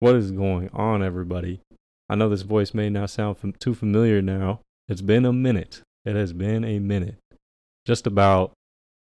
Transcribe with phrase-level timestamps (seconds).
[0.00, 1.60] What is going on, everybody?
[2.08, 4.60] I know this voice may not sound fam- too familiar now.
[4.86, 5.82] It's been a minute.
[6.04, 7.16] It has been a minute.
[7.84, 8.52] Just about,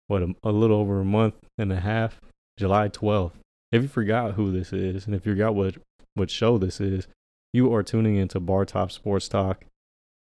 [0.06, 2.22] what, a, a little over a month and a half,
[2.60, 3.32] July 12th.
[3.72, 5.78] If you forgot who this is, and if you forgot what,
[6.14, 7.08] what show this is,
[7.54, 9.66] you are tuning into Bar Top Sports Talk.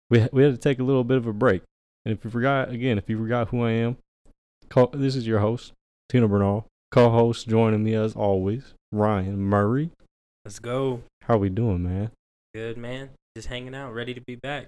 [0.09, 1.63] We, we had to take a little bit of a break.
[2.05, 3.97] And if you forgot, again, if you forgot who I am,
[4.69, 5.73] call, this is your host,
[6.07, 6.67] Tina Bernal.
[6.89, 9.89] Co host joining me as always, Ryan Murray.
[10.45, 11.03] Let's go.
[11.21, 12.11] How we doing, man?
[12.53, 13.11] Good, man.
[13.33, 14.67] Just hanging out, ready to be back.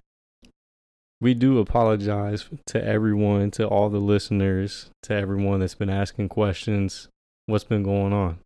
[1.20, 7.10] We do apologize to everyone, to all the listeners, to everyone that's been asking questions.
[7.48, 8.40] What's been going on?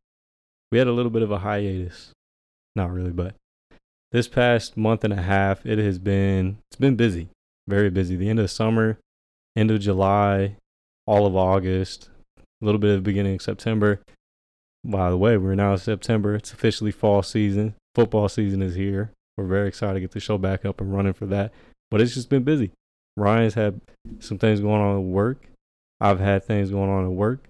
[0.72, 2.14] We had a little bit of a hiatus.
[2.76, 3.36] Not really, but
[4.12, 7.30] this past month and a half, it has been it's been busy,
[7.68, 8.16] very busy.
[8.16, 8.98] The end of summer,
[9.56, 10.56] end of July,
[11.06, 12.10] all of August,
[12.40, 14.00] a little bit of the beginning of September.
[14.84, 16.36] By the way, we're now in September.
[16.36, 17.76] It's officially fall season.
[17.96, 19.12] Football season is here.
[19.38, 21.52] We're very excited to get the show back up and running for that.
[21.92, 22.72] But it's just been busy.
[23.18, 23.82] Ryan's had
[24.20, 25.46] some things going on at work.
[26.00, 27.50] I've had things going on at work.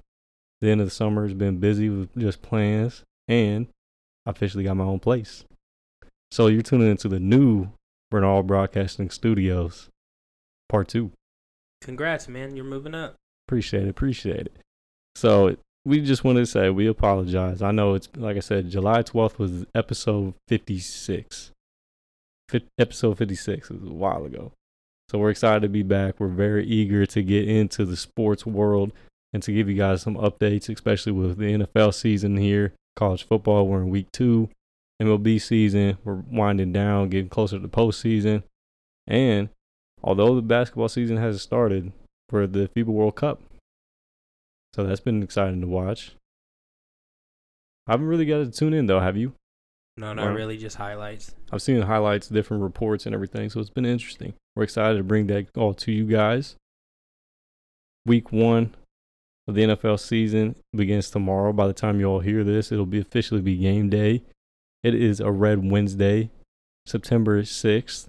[0.61, 3.67] The end of the summer has been busy with just plans, and
[4.25, 5.45] I officially got my own place.
[6.31, 7.69] So you're tuning into the new
[8.11, 9.89] Bernal Broadcasting Studios,
[10.67, 11.11] part two.
[11.81, 12.55] Congrats, man.
[12.55, 13.15] You're moving up.
[13.47, 13.89] Appreciate it.
[13.89, 14.57] Appreciate it.
[15.15, 17.61] So we just wanted to say we apologize.
[17.61, 21.51] I know it's like I said, July 12th was episode 56.
[22.49, 24.51] Fit, episode 56 was a while ago.
[25.09, 26.19] So we're excited to be back.
[26.19, 28.91] We're very eager to get into the sports world
[29.33, 33.67] and to give you guys some updates, especially with the NFL season here, college football.
[33.67, 34.49] We're in week two,
[35.01, 35.97] MLB season.
[36.03, 38.43] We're winding down, getting closer to postseason.
[39.07, 39.49] And
[40.03, 41.91] although the basketball season hasn't started
[42.29, 43.41] for the FIBA World Cup,
[44.73, 46.13] so that's been exciting to watch.
[47.87, 49.33] I haven't really got to tune in though, have you?
[49.97, 50.33] No, not Wow.
[50.35, 50.57] really.
[50.57, 51.35] Just highlights.
[51.51, 53.49] I've seen highlights, different reports, and everything.
[53.49, 54.33] So it's been interesting.
[54.55, 56.55] We're excited to bring that all to you guys.
[58.05, 58.75] Week one
[59.47, 61.51] of the NFL season begins tomorrow.
[61.51, 64.23] By the time you all hear this, it'll be officially be game day.
[64.83, 66.29] It is a Red Wednesday,
[66.85, 68.07] September 6th.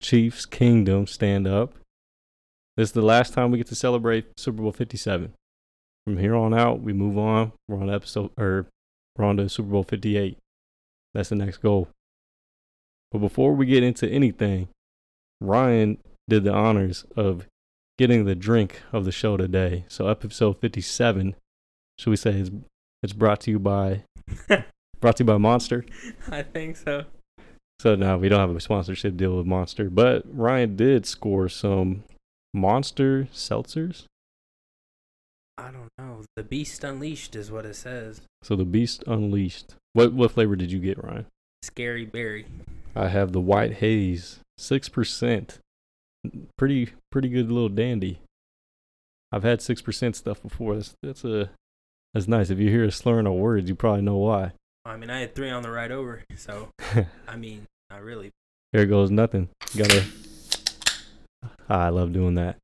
[0.00, 1.74] Chiefs Kingdom stand up.
[2.76, 5.32] This is the last time we get to celebrate Super Bowl 57.
[6.04, 7.52] From here on out, we move on.
[7.68, 8.66] We're on episode or
[9.16, 10.36] we're on to Super Bowl 58.
[11.14, 11.88] That's the next goal.
[13.12, 14.68] But before we get into anything,
[15.40, 15.98] Ryan
[16.28, 17.46] did the honors of
[17.98, 19.84] getting the drink of the show today.
[19.88, 21.36] So episode 57,
[21.98, 22.50] should we say, is
[23.02, 24.04] it's brought to you by
[25.00, 25.84] brought to you by Monster.
[26.30, 27.04] I think so.
[27.80, 32.04] So no, we don't have a sponsorship deal with Monster, but Ryan did score some
[32.54, 34.04] Monster seltzers.
[35.58, 36.24] I don't know.
[36.36, 38.22] The Beast Unleashed is what it says.
[38.42, 39.74] So the Beast Unleashed.
[39.92, 41.26] What what flavor did you get, Ryan?
[41.62, 42.46] Scary Berry.
[42.96, 45.58] I have the White Haze, six percent.
[46.56, 48.20] Pretty pretty good little dandy.
[49.30, 50.76] I've had six percent stuff before.
[50.76, 51.50] That's that's a
[52.14, 52.50] that's nice.
[52.50, 54.52] If you hear a slurring of words, you probably know why.
[54.84, 56.68] I mean, I had three on the ride over, so
[57.28, 58.30] I mean, not really.
[58.72, 59.48] There goes nothing.
[59.76, 60.04] Gotta.
[61.68, 62.56] I love doing that.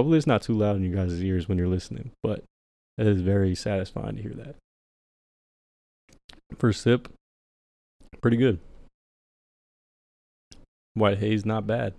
[0.00, 2.42] Hopefully, it's not too loud in you guys' ears when you're listening, but
[2.96, 4.56] it is very satisfying to hear that.
[6.56, 7.06] First sip,
[8.22, 8.60] pretty good.
[10.94, 11.92] White haze, not bad.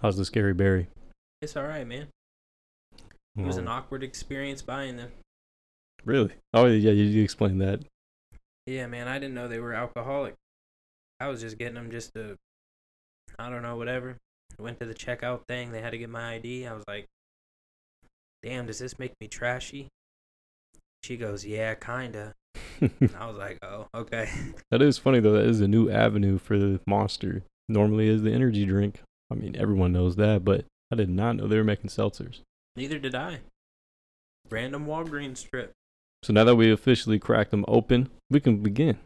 [0.00, 0.88] How's the scary berry?
[1.42, 2.06] It's all right, man.
[3.36, 5.12] It was an awkward experience buying them.
[6.06, 6.32] Really?
[6.54, 7.82] Oh yeah, you, you explained that.
[8.66, 9.08] Yeah, man.
[9.08, 10.32] I didn't know they were alcoholic.
[11.20, 12.36] I was just getting them just to,
[13.38, 14.16] I don't know, whatever.
[14.58, 15.72] Went to the checkout thing.
[15.72, 16.66] They had to get my ID.
[16.66, 17.06] I was like,
[18.42, 19.88] damn, does this make me trashy?
[21.02, 22.34] She goes, yeah, kinda.
[22.82, 24.28] I was like, oh, okay.
[24.70, 25.32] that is funny though.
[25.32, 27.42] That is a new avenue for the monster.
[27.68, 29.02] Normally is the energy drink.
[29.30, 32.40] I mean, everyone knows that, but I did not know they were making seltzers.
[32.76, 33.40] Neither did I.
[34.50, 35.72] Random Walgreens trip.
[36.22, 38.98] So now that we officially cracked them open, we can begin.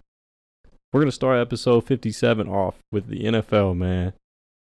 [0.93, 4.13] We're gonna start episode 57 off with the NFL, man.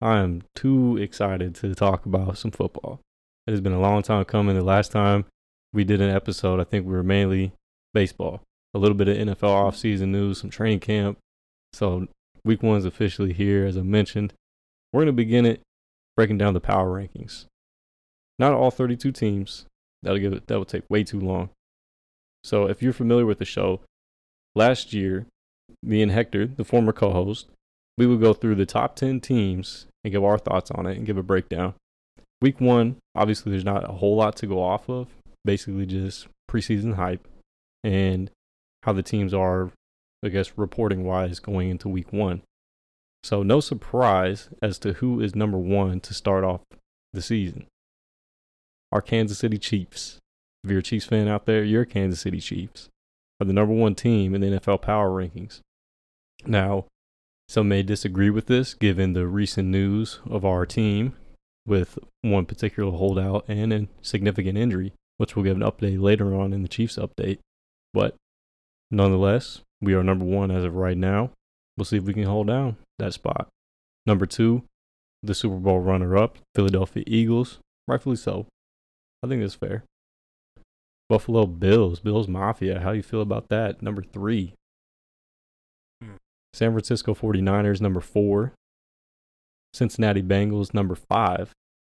[0.04, 3.00] I am too excited to talk about some football.
[3.48, 4.54] It has been a long time coming.
[4.54, 5.24] The last time
[5.72, 7.54] we did an episode, I think we were mainly
[7.94, 8.42] baseball,
[8.74, 11.20] a little bit of NFL offseason news, some training camp.
[11.72, 12.10] So
[12.44, 14.34] week one's officially here, as I mentioned.
[14.92, 15.62] We're gonna begin it
[16.18, 17.46] breaking down the power rankings.
[18.38, 19.68] Not all 32 teams.
[20.02, 20.48] That'll give it.
[20.48, 21.50] That will take way too long.
[22.44, 23.80] So if you're familiar with the show,
[24.54, 25.28] last year,
[25.82, 27.48] me and Hector, the former co-host,
[27.98, 31.06] we would go through the top 10 teams and give our thoughts on it and
[31.06, 31.74] give a breakdown.
[32.42, 35.08] Week one, obviously, there's not a whole lot to go off of.
[35.46, 37.28] Basically, just preseason hype
[37.84, 38.30] and
[38.84, 39.72] how the teams are
[40.24, 42.44] I guess, reporting wise going into week one.
[43.24, 46.62] So, no surprise as to who is number one to start off
[47.12, 47.68] the season.
[48.92, 50.20] Our Kansas City Chiefs.
[50.64, 52.90] If you're a Chiefs fan out there, you're Kansas City Chiefs
[53.42, 55.60] are the number one team in the NFL power rankings.
[56.46, 56.86] Now,
[57.48, 61.16] some may disagree with this given the recent news of our team
[61.66, 66.54] with one particular holdout and a significant injury, which we'll give an update later on
[66.54, 67.40] in the Chiefs update.
[67.94, 68.16] But
[68.92, 71.32] nonetheless, we are number one as of right now.
[71.78, 73.48] We'll see if we can hold down that spot.
[74.06, 74.64] Number two,
[75.22, 77.60] the Super Bowl runner up, Philadelphia Eagles.
[77.88, 78.48] Rightfully so.
[79.24, 79.84] I think that's fair.
[81.10, 82.80] Buffalo Bills, Bills Mafia.
[82.80, 83.82] How you feel about that?
[83.82, 84.54] Number three.
[86.54, 88.54] San Francisco 49ers, number four.
[89.74, 91.52] Cincinnati Bengals, number five.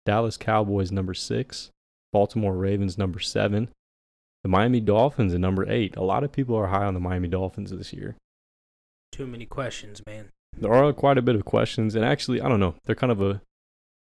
[0.06, 1.70] Dallas Cowboys, number six.
[2.12, 3.70] Baltimore Ravens, number seven.
[4.44, 5.96] The Miami Dolphins at number eight.
[5.96, 8.16] A lot of people are high on the Miami Dolphins this year.
[9.12, 10.30] Too many questions, man.
[10.58, 12.76] There are quite a bit of questions, and actually, I don't know.
[12.86, 13.42] They're kind of a,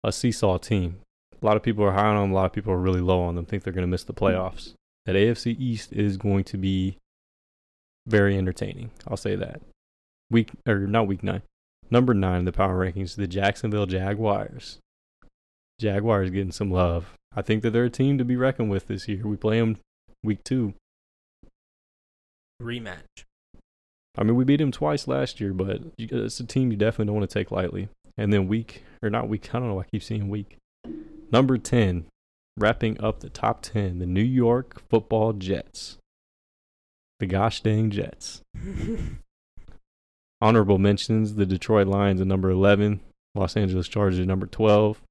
[0.02, 1.00] a seesaw team.
[1.40, 2.32] A lot of people are high on them.
[2.32, 3.46] A lot of people are really low on them.
[3.46, 4.74] Think they're going to miss the playoffs
[5.06, 6.96] that AFC East is going to be
[8.06, 8.90] very entertaining.
[9.06, 9.60] I'll say that.
[10.30, 11.42] Week or not week nine.
[11.90, 14.78] Number nine in the power rankings, the Jacksonville Jaguars.
[15.80, 17.14] Jaguars getting some love.
[17.34, 19.26] I think that they're a team to be reckoned with this year.
[19.26, 19.78] We play them
[20.22, 20.74] week two.
[22.62, 23.24] Rematch.
[24.16, 27.06] I mean, we beat them twice last year, but uh, it's a team you definitely
[27.06, 27.88] don't want to take lightly.
[28.16, 30.58] And then week, or not week, I don't know, I keep seeing week.
[31.32, 32.06] Number 10,
[32.56, 35.96] wrapping up the top 10, the New York football Jets.
[37.20, 38.42] The gosh dang Jets.
[40.40, 43.00] Honorable mentions the Detroit Lions at number 11,
[43.34, 45.02] Los Angeles Chargers at number 12,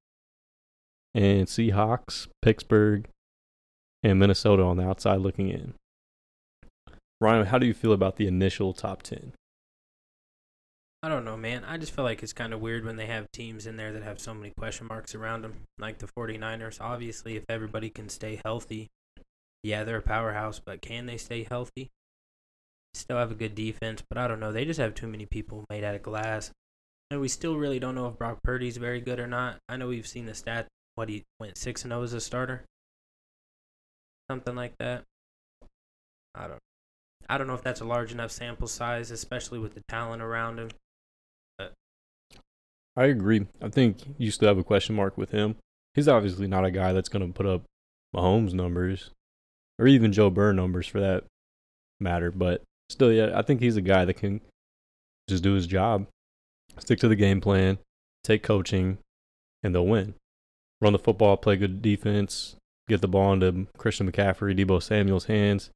[1.13, 3.07] and Seahawks, Pittsburgh,
[4.03, 5.73] and Minnesota on the outside looking in.
[7.21, 9.33] Ryan, how do you feel about the initial top 10?
[11.01, 11.63] I don't know, man.
[11.63, 14.03] I just feel like it's kind of weird when they have teams in there that
[14.03, 16.81] have so many question marks around them, like the 49ers.
[16.81, 18.87] Obviously, if everybody can stay healthy,
[19.63, 21.89] yeah, they're a powerhouse, but can they stay healthy?
[22.93, 24.51] Still have a good defense, but I don't know.
[24.51, 26.51] They just have too many people made out of glass.
[27.11, 29.57] And we still really don't know if Brock Purdy's very good or not.
[29.67, 32.63] I know we've seen the stat, what he went 6 and 0 as a starter.
[34.29, 35.03] Something like that.
[36.35, 36.59] I don't
[37.29, 40.59] I don't know if that's a large enough sample size, especially with the talent around
[40.59, 40.69] him.
[42.97, 43.45] I agree.
[43.61, 45.55] I think you still have a question mark with him.
[45.93, 47.63] He's obviously not a guy that's going to put up
[48.15, 49.11] Mahomes numbers
[49.77, 51.25] or even Joe Burrow numbers for that
[51.99, 52.31] matter.
[52.31, 54.41] But still, yeah, I think he's a guy that can
[55.27, 56.07] just do his job,
[56.79, 57.77] stick to the game plan,
[58.23, 58.97] take coaching,
[59.63, 60.15] and they'll win.
[60.81, 62.55] Run the football, play good defense,
[62.87, 65.69] get the ball into Christian McCaffrey, Deebo Samuel's hands,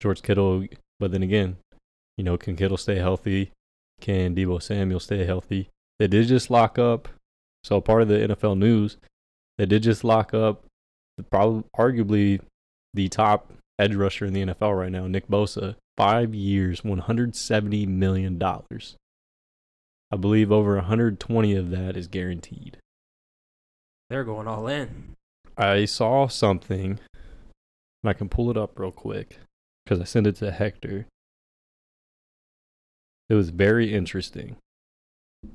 [0.00, 0.66] George Kittle.
[0.98, 1.56] But then again,
[2.16, 3.52] you know, can Kittle stay healthy?
[4.00, 5.70] Can Deebo Samuel stay healthy?
[5.98, 7.08] They did just lock up.
[7.64, 8.96] So part of the NFL news,
[9.56, 10.64] they did just lock up,
[11.16, 12.40] the, probably arguably
[12.92, 17.34] the top edge rusher in the NFL right now, Nick Bosa, five years, one hundred
[17.36, 18.96] seventy million dollars.
[20.12, 22.76] I believe over 120 of that is guaranteed.
[24.10, 25.14] They're going all in.
[25.56, 27.00] I saw something,
[28.02, 29.38] and I can pull it up real quick
[29.84, 31.06] because I sent it to Hector.
[33.30, 34.56] It was very interesting.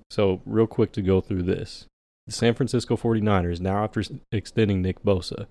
[0.10, 1.86] So, real quick to go through this.
[2.26, 4.02] The San Francisco 49ers, now after
[4.32, 5.46] extending Nick Bosa,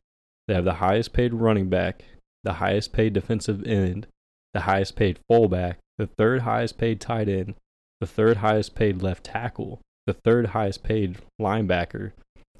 [0.48, 2.04] they have the highest paid running back,
[2.42, 4.08] the highest paid defensive end,
[4.56, 7.54] the highest paid fullback, the third highest paid tight end,
[8.00, 12.12] the third highest paid left tackle, the third highest paid linebacker,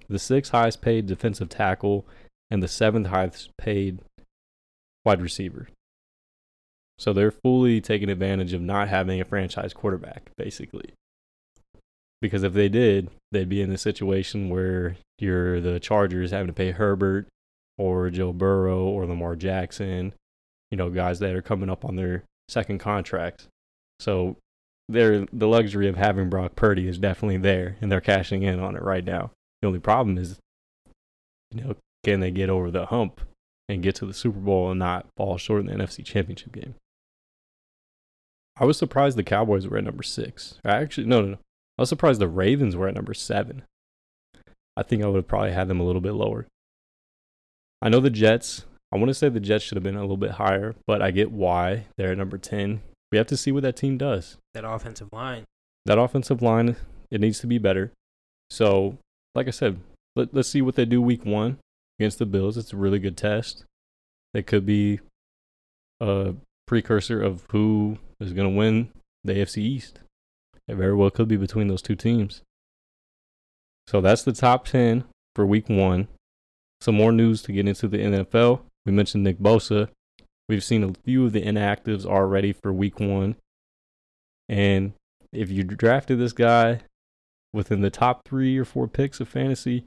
[0.06, 2.04] the sixth highest paid defensive tackle,
[2.50, 4.00] and the seventh highest paid
[5.06, 5.68] wide receiver.
[6.98, 10.92] So they're fully taking advantage of not having a franchise quarterback, basically.
[12.20, 16.52] Because if they did, they'd be in a situation where you're the Chargers having to
[16.52, 17.26] pay Herbert
[17.78, 20.12] or Joe Burrow or Lamar Jackson,
[20.70, 23.48] you know, guys that are coming up on their second contracts.
[24.00, 24.36] So
[24.88, 28.76] they're, the luxury of having Brock Purdy is definitely there, and they're cashing in on
[28.76, 29.30] it right now.
[29.62, 30.38] The only problem is,
[31.50, 33.20] you know, can they get over the hump
[33.68, 36.74] and get to the Super Bowl and not fall short in the NFC Championship game?
[38.58, 40.58] I was surprised the Cowboys were at number six.
[40.64, 41.38] I actually, no, no, no.
[41.78, 43.64] I was surprised the Ravens were at number seven.
[44.76, 46.46] I think I would have probably had them a little bit lower.
[47.82, 48.64] I know the Jets.
[48.92, 51.10] I want to say the Jets should have been a little bit higher, but I
[51.10, 52.82] get why they're at number 10.
[53.10, 54.36] We have to see what that team does.
[54.54, 55.44] That offensive line.
[55.84, 56.76] That offensive line,
[57.10, 57.92] it needs to be better.
[58.50, 58.98] So,
[59.34, 59.80] like I said,
[60.14, 61.58] let, let's see what they do week one
[61.98, 62.56] against the Bills.
[62.56, 63.64] It's a really good test.
[64.34, 65.00] It could be
[66.00, 66.34] a
[66.66, 68.90] precursor of who is going to win
[69.24, 70.00] the AFC East.
[70.68, 72.42] It very well could be between those two teams.
[73.86, 76.08] So that's the top 10 for week one.
[76.80, 78.60] Some more news to get into the NFL.
[78.86, 79.88] We mentioned Nick Bosa.
[80.48, 83.34] We've seen a few of the inactives already for week one.
[84.48, 84.92] And
[85.32, 86.82] if you drafted this guy
[87.52, 89.84] within the top three or four picks of fantasy,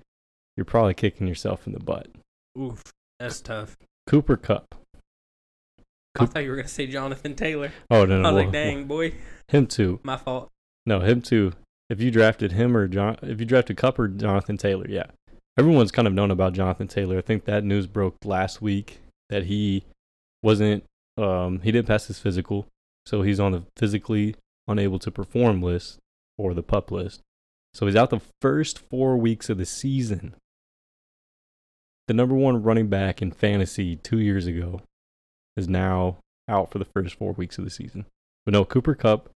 [0.57, 2.07] you're probably kicking yourself in the butt.
[2.59, 2.83] Oof,
[3.19, 3.77] that's tough.
[4.05, 4.75] Cooper Kupp.
[6.19, 7.71] I thought you were gonna say Jonathan Taylor.
[7.89, 9.13] Oh no, no, I was well, like, dang boy,
[9.47, 10.01] him too.
[10.03, 10.49] my fault.
[10.85, 11.53] No, him too.
[11.89, 15.05] If you drafted him or John, if you drafted Kupp or Jonathan Taylor, yeah,
[15.59, 17.17] everyone's kind of known about Jonathan Taylor.
[17.17, 19.83] I think that news broke last week that he
[20.41, 20.85] wasn't,
[21.17, 22.65] um, he didn't pass his physical,
[23.05, 24.35] so he's on the physically
[24.69, 25.99] unable to perform list
[26.37, 27.19] or the pup list.
[27.73, 30.33] So he's out the first four weeks of the season.
[32.07, 34.81] The number one running back in fantasy two years ago
[35.57, 38.05] is now out for the first four weeks of the season.
[38.45, 39.29] But no, Cooper Kupp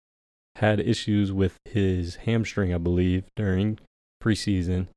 [0.55, 3.79] had issues with his hamstring, I believe, during
[4.23, 4.87] preseason.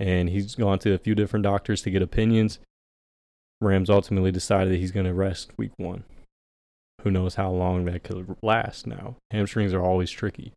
[0.00, 2.58] And he's gone to a few different doctors to get opinions.
[3.60, 6.04] Rams ultimately decided that he's going to rest week one.
[7.02, 9.16] Who knows how long that could last now?
[9.30, 10.52] Hamstrings are always tricky.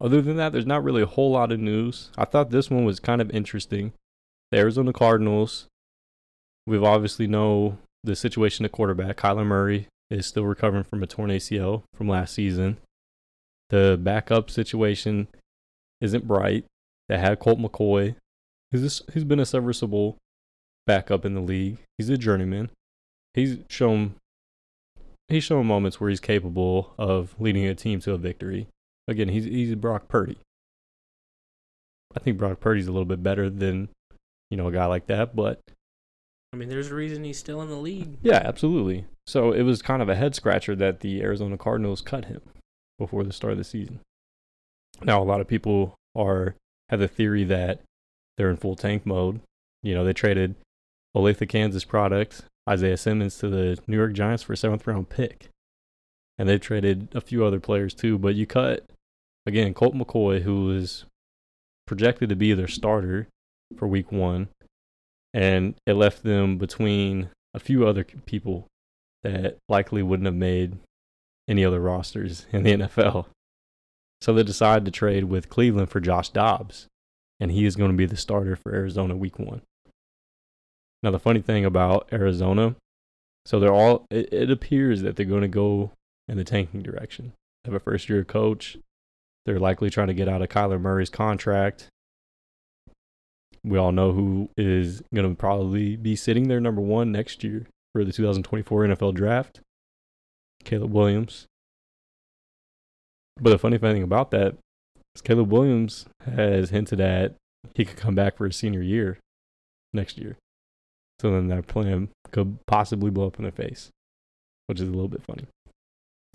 [0.00, 2.10] Other than that, there's not really a whole lot of news.
[2.18, 3.92] I thought this one was kind of interesting.
[4.50, 5.66] The Arizona Cardinals,
[6.66, 9.16] we've obviously know the situation at quarterback.
[9.16, 12.78] Kyler Murray is still recovering from a torn ACL from last season.
[13.70, 15.28] The backup situation
[16.00, 16.64] isn't bright.
[17.08, 18.16] They had Colt McCoy.
[18.70, 20.16] He's he's been a serviceable
[20.86, 21.78] backup in the league.
[21.98, 22.70] He's a journeyman.
[23.34, 24.14] He's shown
[25.28, 28.68] he's shown moments where he's capable of leading a team to a victory.
[29.08, 30.38] Again, he's he's Brock Purdy.
[32.16, 33.88] I think Brock Purdy's a little bit better than
[34.50, 35.60] you know a guy like that, but
[36.52, 38.18] I mean, there's a reason he's still in the league.
[38.22, 39.04] yeah, absolutely.
[39.26, 42.40] So it was kind of a head scratcher that the Arizona Cardinals cut him
[42.98, 44.00] before the start of the season.
[45.02, 46.54] Now a lot of people are
[46.88, 47.80] have the theory that
[48.36, 49.40] they're in full tank mode.
[49.82, 50.54] You know, they traded
[51.16, 55.48] Olathe, Kansas product, Isaiah Simmons to the New York Giants for a seventh round pick.
[56.38, 58.84] And they traded a few other players too, but you cut
[59.46, 61.06] again Colt McCoy, who was
[61.86, 63.28] projected to be their starter
[63.76, 64.48] for week one,
[65.32, 68.66] and it left them between a few other people
[69.22, 70.76] that likely wouldn't have made
[71.48, 73.26] any other rosters in the NFL.
[74.20, 76.86] So they decided to trade with Cleveland for Josh Dobbs,
[77.38, 79.62] and he is going to be the starter for Arizona week one.
[81.02, 82.74] Now, the funny thing about Arizona,
[83.44, 85.92] so they're all, it, it appears that they're going to go
[86.28, 87.32] in the tanking direction.
[87.62, 88.78] They have a first year coach.
[89.44, 91.88] They're likely trying to get out of Kyler Murray's contract.
[93.62, 97.66] We all know who is going to probably be sitting there number one next year
[97.92, 99.60] for the 2024 NFL draft
[100.64, 101.46] Caleb Williams.
[103.40, 104.56] But the funny thing about that
[105.14, 107.34] is Caleb Williams has hinted at
[107.74, 109.18] he could come back for his senior year
[109.92, 110.36] next year.
[111.20, 113.90] So then that plan could possibly blow up in their face,
[114.66, 115.46] which is a little bit funny.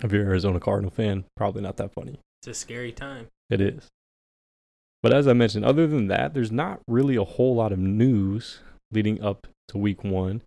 [0.04, 2.20] If you're an Arizona Cardinal fan, probably not that funny.
[2.42, 3.28] It's a scary time.
[3.50, 3.88] It is.
[5.04, 8.60] But as I mentioned, other than that, there's not really a whole lot of news
[8.92, 10.42] leading up to week one.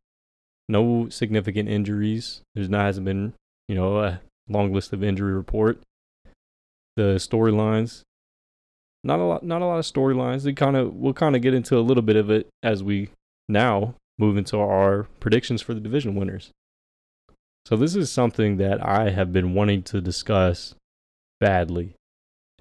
[0.69, 2.41] No significant injuries.
[2.55, 3.35] There's not hasn't been,
[3.69, 5.81] you know, a long list of injury report.
[6.97, 8.03] The storylines,
[9.03, 10.45] not a lot, not a lot of storylines.
[10.45, 13.11] They kind of we'll kind of get into a little bit of it as we
[13.49, 16.51] now move into our predictions for the division winners.
[17.67, 20.75] So this is something that I have been wanting to discuss
[21.41, 21.95] badly.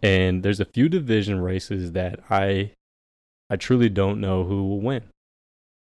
[0.01, 2.71] And there's a few division races that I
[3.49, 5.03] I truly don't know who will win.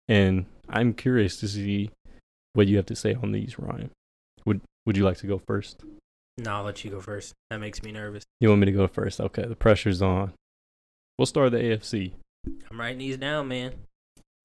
[0.07, 1.91] And I'm curious to see
[2.53, 3.91] what you have to say on these, Ryan.
[4.45, 5.83] Would would you like to go first?
[6.37, 7.33] No, I'll let you go first.
[7.49, 8.23] That makes me nervous.
[8.39, 9.19] You want me to go first?
[9.19, 10.33] Okay, the pressure's on.
[11.17, 12.13] We'll start the AFC.
[12.69, 13.73] I'm writing these down, man.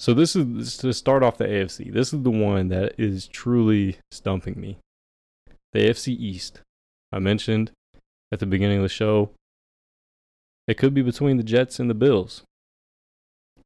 [0.01, 1.91] So this is this- to start off the AFC.
[1.91, 4.79] This is the one that is truly stumping me.
[5.73, 6.61] The AFC East.
[7.13, 7.73] I mentioned
[8.33, 9.31] at the beginning of the show.
[10.67, 12.43] It could be between the Jets and the Bills.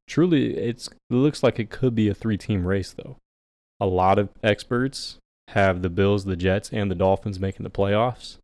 [0.07, 3.17] Truly, it's it looks like it could be a three-team race though.
[3.79, 5.17] A lot of experts
[5.49, 8.37] have the Bills, the Jets, and the Dolphins making the playoffs.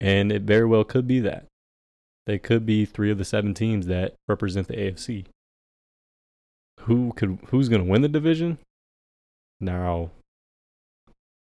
[0.00, 1.46] And it very well could be that.
[2.26, 5.26] They could be three of the seven teams that represent the AFC
[6.82, 8.58] who could who's going to win the division?
[9.60, 10.10] Now,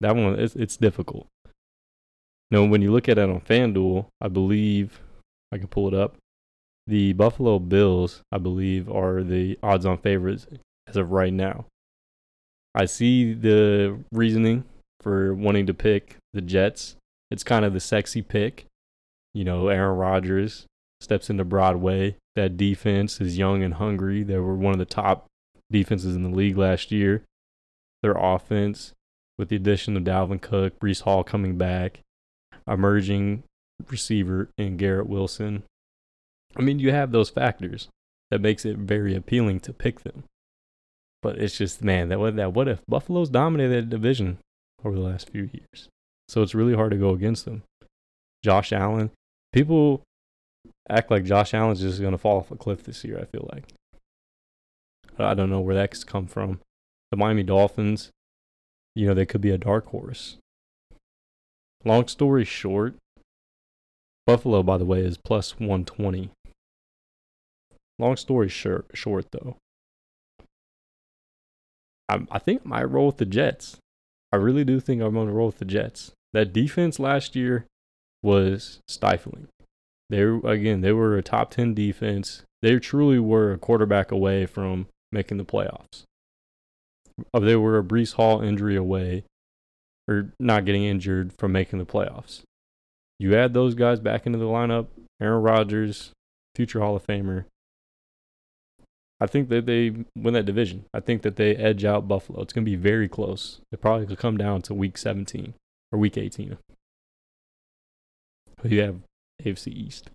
[0.01, 1.27] that one it's it's difficult.
[2.51, 5.01] Now, when you look at it on FanDuel, I believe
[5.51, 6.17] I can pull it up.
[6.87, 10.47] The Buffalo Bills, I believe, are the odds-on favorites
[10.87, 11.65] as of right now.
[12.75, 14.65] I see the reasoning
[15.01, 16.97] for wanting to pick the Jets
[17.33, 18.67] it's kind of the sexy pick.
[19.33, 20.67] You know, Aaron Rodgers
[21.01, 22.17] steps into Broadway.
[22.37, 24.23] That defense is young and hungry.
[24.23, 25.25] They were one of the top
[25.71, 27.23] defenses in the league last year.
[28.03, 28.93] Their offense,
[29.39, 32.01] with the addition of Dalvin Cook, Breece Hall coming back,
[32.69, 33.45] emerging
[33.89, 35.63] receiver in Garrett Wilson.
[36.55, 37.89] I mean, you have those factors
[38.31, 40.25] that makes it very appealing to pick them.
[41.23, 44.39] But it's just man, that what that what if Buffalo's dominated the division
[44.85, 45.89] over the last few years.
[46.29, 47.63] So it's really hard to go against them.
[48.43, 49.11] Josh Allen,
[49.53, 50.03] people
[50.89, 53.49] act like Josh Allen's just going to fall off a cliff this year, I feel
[53.53, 53.65] like.
[55.19, 56.61] I don't know where that's come from.
[57.11, 58.11] The Miami Dolphins,
[58.95, 60.39] you know, they could be a dark horse.
[61.85, 62.95] Long story short,
[64.27, 66.31] Buffalo, by the way, is plus 120.
[67.99, 69.57] Long story short, short though,
[72.13, 73.79] I, I think I might roll with the Jets.
[74.33, 76.13] I really do think I'm going to roll with the Jets.
[76.33, 77.67] That defense last year
[78.23, 79.49] was stifling.
[80.11, 82.43] They were, again, they were a top 10 defense.
[82.61, 86.05] They truly were a quarterback away from making the playoffs.
[87.33, 89.25] Uh, they were a Breece Hall injury away
[90.09, 92.43] or not getting injured from making the playoffs.
[93.19, 94.87] You add those guys back into the lineup,
[95.21, 96.13] Aaron Rodgers,
[96.55, 97.45] future Hall of Famer.
[99.23, 100.87] I think that they win that division.
[100.93, 102.43] I think that they edge out Buffalo.
[102.43, 103.61] It's going to be very close.
[103.71, 105.55] It probably could come down to week 17
[105.93, 106.59] or week 18.
[108.65, 108.97] You have
[109.41, 110.11] AFC East.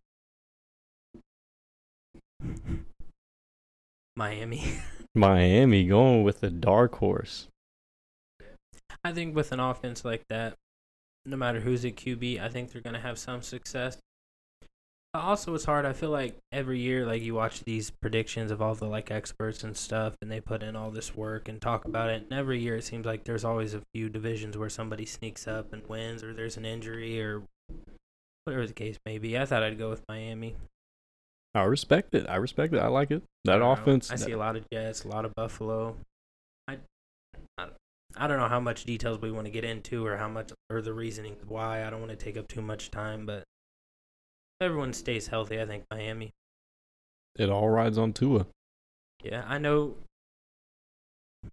[4.17, 4.81] Miami.
[5.15, 7.47] Miami going with the dark horse.
[9.05, 10.55] I think with an offense like that,
[11.25, 13.99] no matter who's at QB, I think they're going to have some success.
[15.17, 15.85] Also, it's hard.
[15.85, 19.63] I feel like every year, like you watch these predictions of all the like experts
[19.63, 22.23] and stuff, and they put in all this work and talk about it.
[22.23, 25.73] And every year, it seems like there's always a few divisions where somebody sneaks up
[25.73, 27.43] and wins, or there's an injury, or
[28.43, 29.37] whatever the case may be.
[29.37, 30.55] I thought I'd go with Miami.
[31.55, 32.27] I respect it.
[32.29, 32.79] I respect it.
[32.79, 33.23] I like it.
[33.45, 34.11] That I offense.
[34.11, 35.95] I see a lot of Jets, a lot of Buffalo.
[36.67, 36.77] I,
[37.57, 37.67] I,
[38.15, 40.81] I don't know how much details we want to get into, or how much, or
[40.81, 41.85] the reasoning why.
[41.85, 43.43] I don't want to take up too much time, but
[44.61, 45.59] everyone stays healthy.
[45.59, 46.31] I think Miami.
[47.37, 48.47] It all rides on Tua.
[49.23, 49.95] Yeah, I know.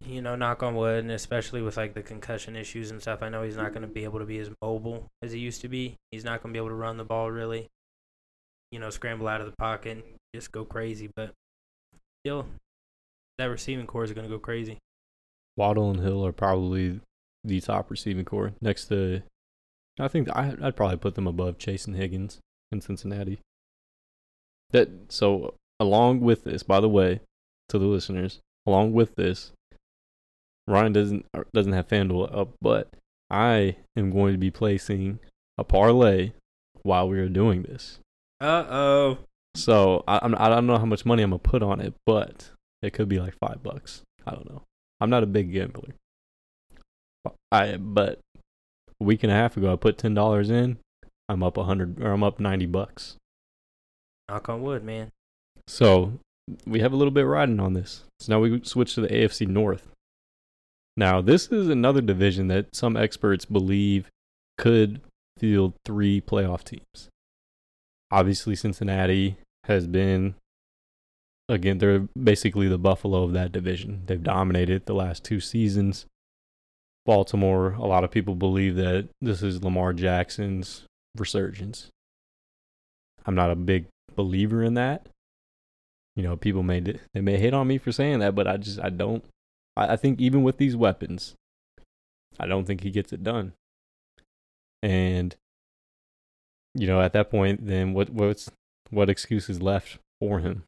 [0.07, 3.29] You know, knock on wood, and especially with like the concussion issues and stuff, I
[3.29, 5.69] know he's not going to be able to be as mobile as he used to
[5.69, 5.95] be.
[6.11, 7.69] He's not going to be able to run the ball really.
[8.73, 10.03] You know, scramble out of the pocket and
[10.35, 11.11] just go crazy.
[11.15, 11.33] But
[12.25, 12.47] still,
[13.39, 14.79] that receiving core is going to go crazy.
[15.57, 17.01] Waddle and Hill are probably
[17.45, 19.23] the top receiving core next to.
[20.01, 22.41] I think I, I'd probably put them above Chase and Higgins
[22.75, 23.41] in Cincinnati.
[24.73, 27.21] That so along with this, by the way,
[27.69, 29.53] to the listeners, along with this,
[30.67, 32.89] Ryan doesn't doesn't have FanDuel up, but
[33.31, 35.19] I am going to be placing
[35.59, 36.33] a parlay
[36.83, 37.99] while we are doing this.
[38.41, 39.19] Uh oh.
[39.55, 42.51] So I I'm, I don't know how much money I'm gonna put on it, but
[42.83, 44.03] it could be like five bucks.
[44.27, 44.63] I don't know.
[45.01, 45.95] I'm not a big gambler.
[47.53, 48.21] I but
[49.01, 50.79] a week and a half ago I put ten dollars in.
[51.29, 53.17] I'm up a hundred or I'm up ninety bucks.
[54.29, 55.11] Knock on wood, man.
[55.67, 56.19] So
[56.67, 58.05] we have a little bit riding on this.
[58.21, 59.89] So now we switch to the AFC North.
[60.97, 64.09] Now this is another division that some experts believe
[64.59, 65.01] could
[65.39, 67.09] field three playoff teams.
[68.11, 70.35] Obviously, Cincinnati has been
[71.49, 76.07] again they're basically the buffalo of that division they've dominated the last two seasons
[77.05, 80.85] baltimore a lot of people believe that this is lamar jackson's
[81.17, 81.91] resurgence
[83.27, 85.07] i'm not a big believer in that
[86.17, 88.79] you know people may they may hate on me for saying that but i just
[88.81, 89.25] i don't
[89.77, 91.35] i, I think even with these weapons
[92.39, 93.53] i don't think he gets it done
[94.83, 95.35] and
[96.75, 98.51] you know at that point then what what's
[98.91, 100.65] what excuse is left for him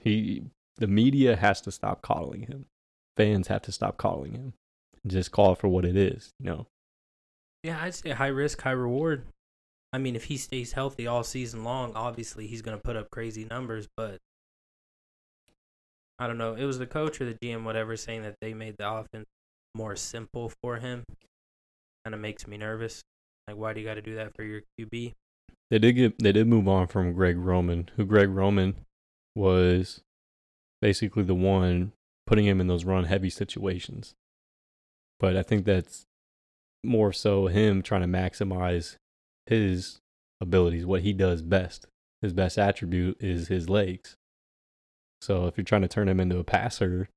[0.00, 0.44] he,
[0.76, 2.66] the media has to stop coddling him.
[3.16, 4.52] Fans have to stop coddling him.
[5.06, 6.66] Just call for what it is, you know.
[7.62, 9.24] Yeah, I'd say high risk, high reward.
[9.92, 13.10] I mean, if he stays healthy all season long, obviously he's going to put up
[13.10, 14.18] crazy numbers, but
[16.18, 16.54] I don't know.
[16.54, 19.26] It was the coach or the GM, whatever, saying that they made the offense
[19.74, 21.04] more simple for him.
[22.04, 23.02] Kind of makes me nervous.
[23.46, 25.12] Like, why do you got to do that for your QB?
[25.70, 28.76] They did get they did move on from Greg Roman, who Greg Roman
[29.34, 30.02] was
[30.80, 31.92] basically the one
[32.26, 34.14] putting him in those run heavy situations.
[35.18, 36.04] But I think that's
[36.84, 38.96] more so him trying to maximize
[39.46, 40.00] his
[40.40, 41.86] abilities, what he does best.
[42.20, 44.16] His best attribute is his legs.
[45.20, 47.08] So if you're trying to turn him into a passer,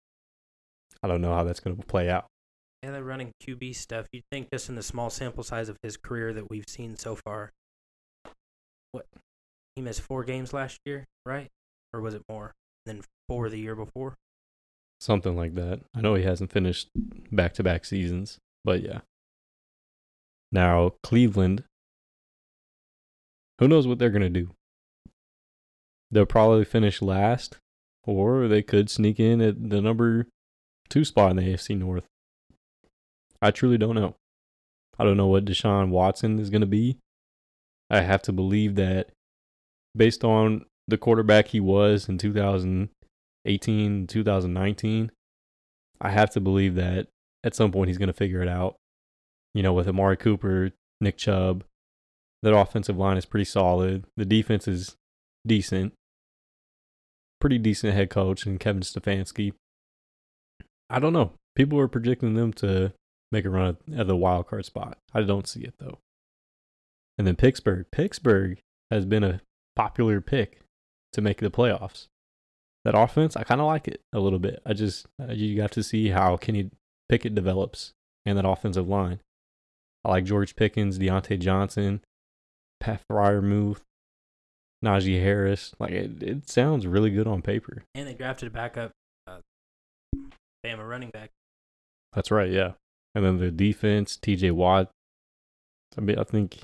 [1.02, 2.26] I don't know how that's going to play out.
[2.84, 4.08] Yeah, they're running QB stuff.
[4.12, 7.16] You'd think just in the small sample size of his career that we've seen so
[7.16, 7.52] far.
[8.92, 9.08] What?
[9.76, 11.50] He missed four games last year, right?
[11.94, 12.52] Or was it more
[12.86, 14.16] than four the year before?
[15.00, 15.82] Something like that.
[15.96, 16.90] I know he hasn't finished
[17.32, 19.02] back to back seasons, but yeah.
[20.52, 21.64] Now, Cleveland,
[23.60, 24.52] who knows what they're going to do?
[26.12, 27.58] They'll probably finish last,
[28.04, 30.28] or they could sneak in at the number
[30.90, 32.06] two spot in the AFC North.
[33.42, 34.16] I truly don't know.
[34.98, 37.00] I don't know what Deshaun Watson is going to be.
[37.90, 39.12] I have to believe that
[39.96, 45.12] based on the quarterback he was in 2018, 2019,
[46.02, 47.08] I have to believe that
[47.44, 48.78] at some point he's going to figure it out.
[49.56, 51.64] You know, with Amari Cooper, Nick Chubb,
[52.44, 54.06] that offensive line is pretty solid.
[54.18, 54.96] The defense is
[55.48, 55.94] decent.
[57.42, 59.54] Pretty decent head coach and Kevin Stefanski.
[60.90, 61.32] I don't know.
[61.56, 62.94] People are projecting them to
[63.32, 64.98] make a run at the wild card spot.
[65.14, 65.98] I don't see it though.
[67.18, 67.86] And then Pittsburgh.
[67.92, 68.60] Pittsburgh
[68.92, 69.42] has been a
[69.76, 70.60] popular pick
[71.14, 72.08] to make the playoffs.
[72.84, 74.62] That offense, I kind of like it a little bit.
[74.66, 76.70] I just you got to see how Kenny
[77.10, 77.94] Pickett develops
[78.26, 79.22] and that offensive line.
[80.06, 82.02] I like George Pickens, Diontae Johnson,
[82.80, 83.82] Pat Freiermuth,
[84.84, 85.74] Najee Harris.
[85.80, 87.84] Like it, it sounds really good on paper.
[87.96, 88.92] And they drafted a backup,
[89.26, 89.40] uh,
[90.64, 91.32] Bama running back.
[92.14, 92.74] That's right, yeah.
[93.16, 94.52] And then the defense, T.J.
[94.52, 94.92] Watt.
[95.98, 96.60] I mean, I think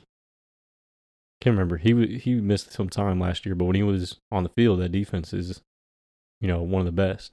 [1.41, 1.77] can't remember.
[1.77, 4.91] He he missed some time last year, but when he was on the field, that
[4.91, 5.61] defense is,
[6.39, 7.31] you know, one of the best.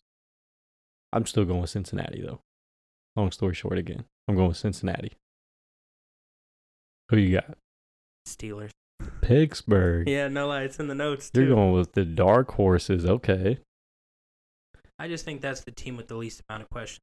[1.13, 2.41] I'm still going with Cincinnati though.
[3.15, 5.13] Long story short, again, I'm going with Cincinnati.
[7.11, 7.57] Who you got?
[8.27, 8.71] Steelers.
[9.23, 10.09] Pittsburgh.
[10.09, 11.43] Yeah, no lie, it's in the notes too.
[11.43, 13.05] You're going with the dark horses.
[13.05, 13.59] Okay.
[14.99, 17.01] I just think that's the team with the least amount of questions.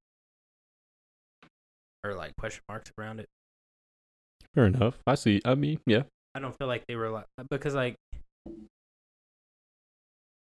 [2.03, 3.27] Or like question marks around it.
[4.53, 4.99] Fair enough.
[5.07, 5.41] I see.
[5.43, 6.03] I mean, yeah.
[6.35, 7.95] I don't feel like they were like because like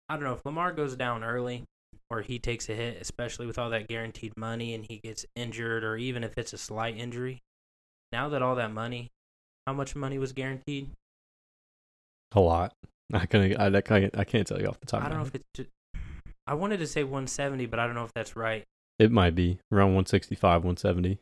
[0.08, 1.64] I don't know if Lamar goes down early
[2.10, 5.82] or he takes a hit, especially with all that guaranteed money and he gets injured
[5.82, 7.40] or even if it's a slight injury.
[8.12, 9.10] Now that all that money,
[9.66, 10.90] how much money was guaranteed?
[12.32, 12.72] A lot.
[13.12, 13.58] I can't.
[13.58, 14.18] I, I can't.
[14.18, 15.02] I can't tell you off the top.
[15.02, 15.42] I don't know head.
[15.54, 15.70] if it's.
[16.46, 18.64] I wanted to say 170, but I don't know if that's right.
[18.98, 21.18] It might be around 165, 170.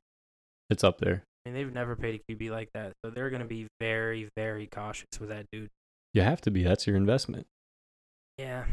[0.71, 1.25] It's up there.
[1.45, 4.29] I mean, they've never paid a QB like that, so they're going to be very,
[4.37, 5.71] very cautious with that dude.
[6.13, 6.63] You have to be.
[6.63, 7.47] That's your investment.
[8.39, 8.65] Yeah,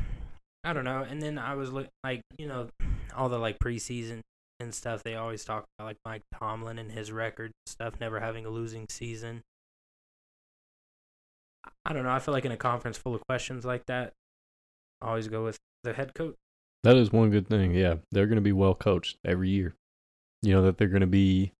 [0.64, 1.06] I don't know.
[1.08, 2.70] And then I was look like you know
[3.16, 4.22] all the like preseason
[4.60, 5.04] and stuff.
[5.04, 8.50] They always talk about like Mike Tomlin and his record and stuff, never having a
[8.50, 9.42] losing season.
[11.86, 12.12] I don't know.
[12.12, 14.13] I feel like in a conference full of questions like that,
[15.02, 16.36] I always go with the head coach.
[16.84, 17.74] That is one good thing.
[17.74, 19.76] Yeah, they're going to be well coached every year.
[20.41, 21.54] You know that they're going to be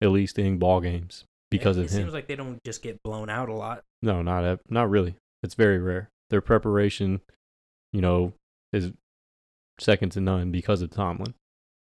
[0.00, 2.02] at least in ball games because it, of it him.
[2.02, 3.82] seems like they don't just get blown out a lot.
[4.02, 5.16] No, not not really.
[5.42, 6.10] It's very rare.
[6.30, 7.20] Their preparation,
[7.92, 8.32] you know,
[8.72, 8.92] is
[9.80, 11.34] second to none because of Tomlin.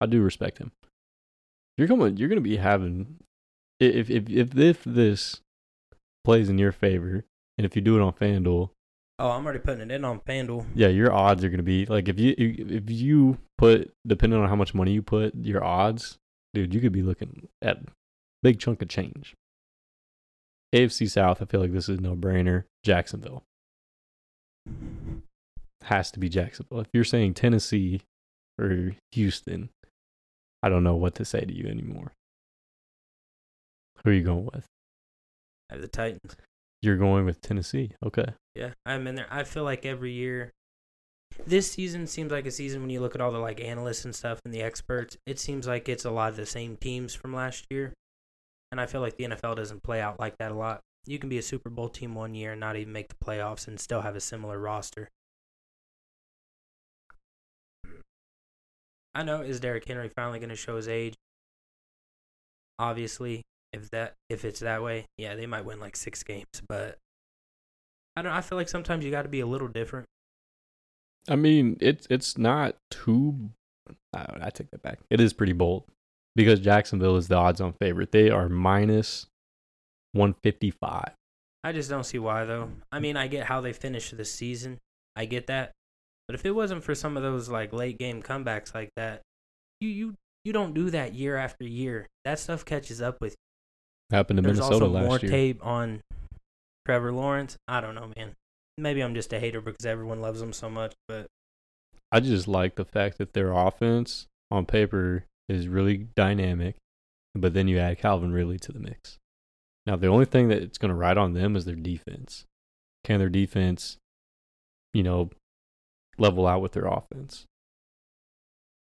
[0.01, 0.73] I do respect him.
[1.77, 2.17] You're going.
[2.17, 3.19] You're going to be having
[3.81, 5.41] if if if if this
[6.25, 7.25] plays in your favor,
[7.59, 8.71] and if you do it on FanDuel,
[9.21, 10.65] Oh, I'm already putting it in on FanDuel.
[10.77, 14.49] yeah, your odds are going to be like if you if you put depending on
[14.49, 16.19] how much money you put, your odds,
[16.55, 17.79] dude, you could be looking at
[18.45, 19.35] big chunk of change.
[20.75, 22.65] AFC South, I feel like this is no brainer.
[22.85, 23.43] Jacksonville
[25.83, 26.81] has to be Jacksonville.
[26.81, 28.03] If you're saying Tennessee
[28.59, 29.71] or Houston,
[30.63, 32.13] I don't know what to say to you anymore.
[34.05, 34.67] Who are you going with?
[35.71, 36.37] I have the Titans.
[36.83, 37.93] You're going with Tennessee.
[38.05, 38.27] Okay.
[38.55, 39.27] Yeah, I'm in there.
[39.31, 40.53] I feel like every year,
[41.47, 44.15] this season seems like a season when you look at all the like analysts and
[44.15, 45.17] stuff and the experts.
[45.27, 47.93] It seems like it's a lot of the same teams from last year,
[48.71, 50.81] and I feel like the NFL doesn't play out like that a lot.
[51.07, 53.67] You can be a Super Bowl team one year and not even make the playoffs
[53.67, 55.09] and still have a similar roster.
[59.15, 61.15] I know is Derrick Henry finally going to show his age?
[62.79, 66.99] Obviously, if that if it's that way, yeah, they might win like six games, but
[68.17, 68.33] I don't.
[68.33, 70.07] I feel like sometimes you got to be a little different.
[71.29, 73.51] I mean, it's it's not too.
[74.15, 74.99] I, I take that back.
[75.11, 75.85] It is pretty bold
[76.35, 78.13] because Jacksonville is the odds-on favorite.
[78.13, 79.27] They are minus
[80.13, 81.13] one fifty-five.
[81.63, 82.71] I just don't see why though.
[82.91, 84.79] I mean, I get how they finished the season.
[85.15, 85.73] I get that.
[86.27, 89.23] But if it wasn't for some of those like late game comebacks like that,
[89.81, 92.07] you you you don't do that year after year.
[92.25, 93.37] That stuff catches up with you.
[94.11, 95.33] Happened to There's Minnesota also more last year.
[95.33, 96.01] tape on
[96.87, 97.57] Trevor Lawrence.
[97.69, 98.33] I don't know, man.
[98.79, 101.27] Maybe I'm just a hater because everyone loves him so much, but
[102.11, 106.77] I just like the fact that their offense on paper is really dynamic.
[107.35, 109.19] but then you add Calvin Ridley to the mix.
[109.87, 112.45] Now, the only thing that it's going to ride on them is their defense.
[113.05, 113.97] Can their defense,
[114.93, 115.31] you know,
[116.19, 117.45] level out with their offense?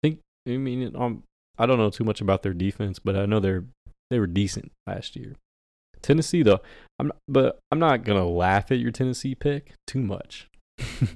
[0.03, 0.19] I think.
[0.47, 1.23] I mean, um,
[1.57, 3.65] I don't know too much about their defense, but I know they're
[4.11, 5.35] they were decent last year.
[6.03, 6.59] Tennessee, though,
[6.99, 10.47] I'm but I'm not gonna laugh at your Tennessee pick too much,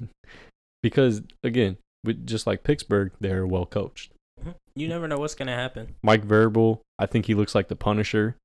[0.82, 4.12] because again, with, just like Pittsburgh, they're well coached.
[4.74, 5.94] You never know what's gonna happen.
[6.02, 8.36] Mike Vrabel, I think he looks like the Punisher.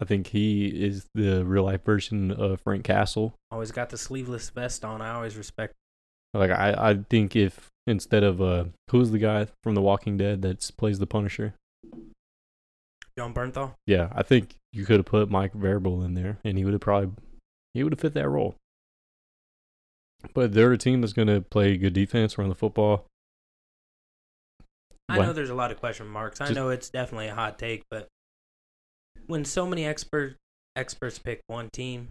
[0.00, 3.34] I think he is the real life version of Frank Castle.
[3.50, 5.00] Always got the sleeveless vest on.
[5.00, 5.74] I always respect.
[6.34, 10.42] Like I, I think if instead of uh, who's the guy from The Walking Dead
[10.42, 11.54] that plays the Punisher?
[13.18, 13.74] Jon Bernthal.
[13.86, 16.80] Yeah, I think you could have put Mike Vrabel in there, and he would have
[16.82, 17.10] probably
[17.74, 18.54] he would have fit that role.
[20.34, 23.06] But they're a team that's going to play good defense, run the football.
[25.08, 25.26] I What?
[25.26, 26.40] know there's a lot of question marks.
[26.40, 28.08] I know it's definitely a hot take, but
[29.26, 30.36] when so many expert
[30.74, 32.08] experts pick one team,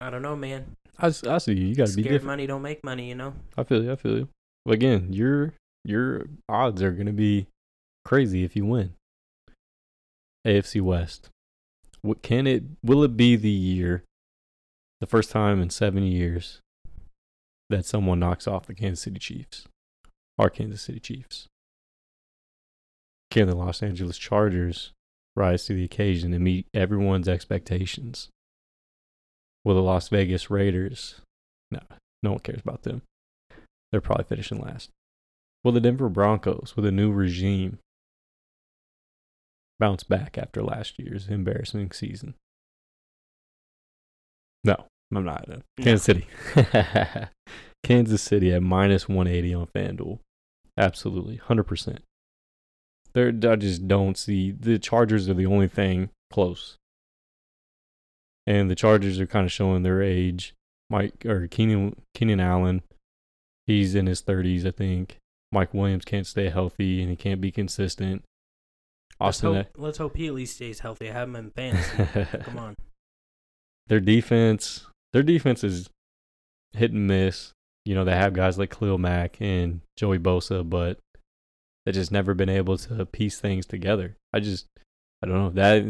[0.00, 0.72] I don't know, man.
[0.98, 1.66] I see you.
[1.66, 2.24] You got to be Scared different.
[2.26, 3.34] money don't make money, you know.
[3.56, 3.90] I feel you.
[3.92, 4.28] I feel you.
[4.64, 7.46] But again, your your odds are going to be
[8.04, 8.92] crazy if you win.
[10.46, 11.28] AFC West.
[12.00, 12.64] What can it?
[12.82, 14.04] Will it be the year,
[15.00, 16.60] the first time in seven years,
[17.70, 19.66] that someone knocks off the Kansas City Chiefs,
[20.38, 21.46] our Kansas City Chiefs?
[23.30, 24.92] Can the Los Angeles Chargers
[25.36, 28.28] rise to the occasion and meet everyone's expectations?
[29.64, 31.20] Will the Las Vegas Raiders?
[31.70, 31.80] No,
[32.22, 33.02] no one cares about them.
[33.90, 34.90] They're probably finishing last.
[35.62, 37.78] Will the Denver Broncos, with a new regime,
[39.78, 42.34] bounce back after last year's embarrassing season?
[44.64, 45.48] No, I'm not.
[45.50, 45.58] Uh.
[45.80, 46.26] Kansas City.
[47.82, 50.18] Kansas City at minus 180 on FanDuel.
[50.78, 51.38] Absolutely.
[51.38, 51.98] 100%.
[53.12, 54.52] They're, I just don't see.
[54.52, 56.78] The Chargers are the only thing close.
[58.46, 60.54] And the Chargers are kind of showing their age.
[60.88, 62.82] Mike or Keenan Keenan Allen,
[63.66, 65.16] he's in his thirties, I think.
[65.50, 68.22] Mike Williams can't stay healthy and he can't be consistent.
[69.26, 71.08] Let's hope, let's hope he at least stays healthy.
[71.08, 72.26] I have him in fantasy.
[72.42, 72.76] Come on.
[73.86, 75.88] their defense, their defense is
[76.72, 77.52] hit and miss.
[77.84, 80.98] You know, they have guys like Khalil Mack and Joey Bosa, but
[81.84, 84.16] they just never been able to piece things together.
[84.32, 84.66] I just,
[85.22, 85.50] I don't know.
[85.50, 85.82] That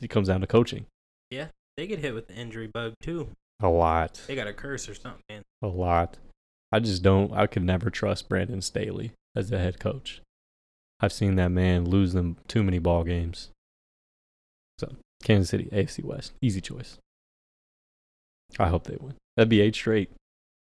[0.00, 0.86] it comes down to coaching.
[1.30, 3.28] Yeah, they get hit with the injury bug too.
[3.60, 4.20] A lot.
[4.26, 5.42] They got a curse or something, man.
[5.62, 6.18] a lot.
[6.72, 7.32] I just don't.
[7.32, 10.22] I could never trust Brandon Staley as the head coach.
[11.02, 13.50] I've seen that man lose them too many ball games.
[14.78, 16.98] So Kansas City, AFC West, easy choice.
[18.58, 19.14] I hope they win.
[19.36, 20.12] That'd be eight straight.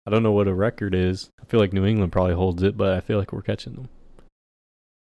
[0.06, 1.30] I don't know what a record is.
[1.42, 3.90] I feel like New England probably holds it, but I feel like we're catching them.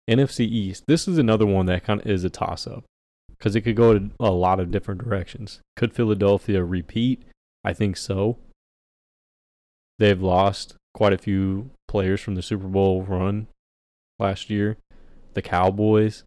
[0.09, 0.85] NFC East.
[0.87, 2.85] This is another one that kind of is a toss up
[3.29, 5.61] because it could go a lot of different directions.
[5.77, 7.22] Could Philadelphia repeat?
[7.64, 8.38] I think so.
[9.98, 13.48] They've lost quite a few players from the Super Bowl run
[14.18, 14.77] last year.
[15.35, 16.25] The Cowboys,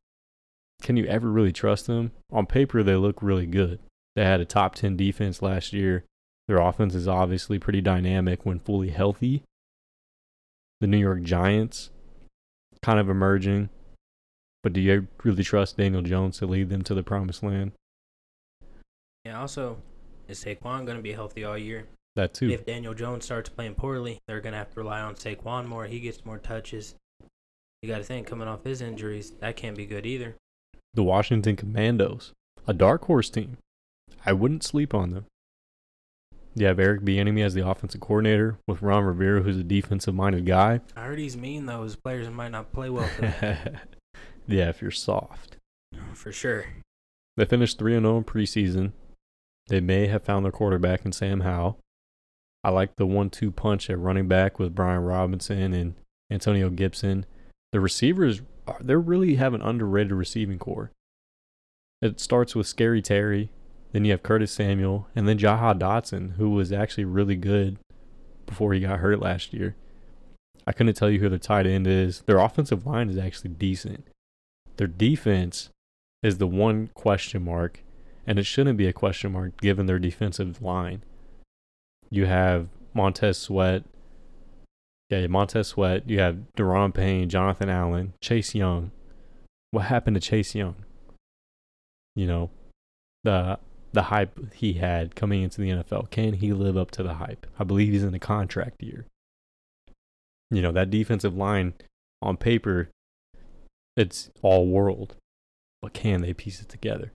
[0.82, 2.12] can you ever really trust them?
[2.32, 3.80] On paper, they look really good.
[4.15, 6.04] They had a top 10 defense last year.
[6.48, 9.44] Their offense is obviously pretty dynamic when fully healthy.
[10.82, 11.89] The New York Giants,
[12.82, 13.70] kind of emerging.
[14.63, 17.72] But do you really trust Daniel Jones to lead them to the promised land?
[19.24, 19.39] Yeah.
[19.39, 19.78] Also,
[20.28, 21.88] is Saquon going to be healthy all year?
[22.15, 22.50] That too.
[22.50, 25.86] If Daniel Jones starts playing poorly, they're going to have to rely on Saquon more.
[25.86, 26.96] He gets more touches.
[27.86, 30.38] You got to think coming off his injuries, that can't be good either.
[30.95, 32.32] the Washington Commandos,
[32.65, 33.58] a dark horse team.
[34.26, 35.26] I wouldn't sleep on them.
[36.56, 40.80] You have Eric Bieniemy as the offensive coordinator with Ron Rivera, who's a defensive-minded guy.
[40.95, 41.84] I heard he's mean though.
[41.84, 43.78] His players might not play well for him.
[44.48, 45.58] yeah, if you're soft.
[45.93, 46.65] Oh, for sure.
[47.38, 48.93] They finished 3 and 0 in preseason.
[49.67, 51.78] They may have found their quarterback in Sam Howell.
[52.63, 55.93] I like the one two punch at running back with Brian Robinson and
[56.32, 57.28] Antonio Gibson.
[57.76, 58.42] The receivers,
[58.80, 60.92] they really have an underrated receiving core.
[62.02, 63.50] It starts with Scary Terry,
[63.92, 67.78] then you have Curtis Samuel, and then Jahan Dotson, who was actually really good
[68.46, 69.76] before he got hurt last year.
[70.66, 72.22] I couldn't tell you who their tight end is.
[72.22, 74.08] Their offensive line is actually decent.
[74.78, 75.70] Their defense
[76.24, 77.84] is the one question mark,
[78.26, 81.04] and it shouldn't be a question mark given their defensive line.
[82.10, 83.84] You have Montez Sweat.
[85.10, 86.10] Yeah, you Montez Sweat.
[86.10, 88.91] You have Daron Payne, Jonathan Allen, Chase Young.
[89.72, 90.76] What happened to Chase Young?
[92.15, 92.50] You know,
[93.24, 93.60] the
[93.94, 96.10] the hype he had coming into the NFL.
[96.12, 97.48] Can he live up to the hype?
[97.58, 99.06] I believe he's in a contract year.
[100.52, 101.74] You know, that defensive line
[102.22, 102.89] on paper,
[103.96, 105.15] it's all world.
[105.82, 107.12] but can they piece it together?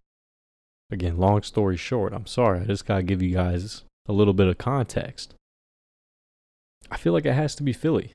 [0.91, 2.61] Again, long story short, I'm sorry.
[2.61, 5.35] I just got to give you guys a little bit of context.
[6.91, 8.13] I feel like it has to be Philly.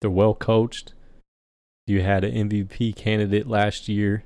[0.00, 0.94] They're well coached.
[1.86, 4.24] You had an MVP candidate last year.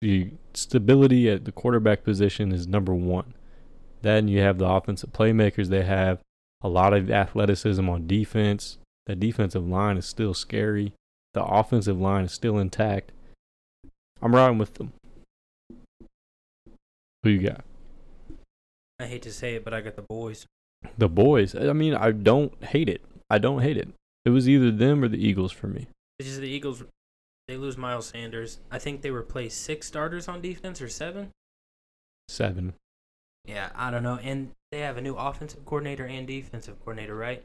[0.00, 3.34] The stability at the quarterback position is number one.
[4.02, 6.20] Then you have the offensive playmakers they have,
[6.62, 8.78] a lot of athleticism on defense.
[9.06, 10.92] The defensive line is still scary.
[11.34, 13.12] The offensive line is still intact.
[14.22, 14.92] I'm riding with them.
[17.22, 17.64] Who you got?
[18.98, 20.46] I hate to say it, but I got the boys.
[20.98, 21.54] The boys.
[21.54, 23.02] I mean, I don't hate it.
[23.28, 23.88] I don't hate it.
[24.24, 25.88] It was either them or the Eagles for me.
[26.18, 26.82] It's just the Eagles.
[27.48, 28.60] They lose Miles Sanders.
[28.70, 31.30] I think they replace six starters on defense or seven.
[32.28, 32.74] Seven.
[33.46, 34.18] Yeah, I don't know.
[34.22, 37.42] And they have a new offensive coordinator and defensive coordinator, right?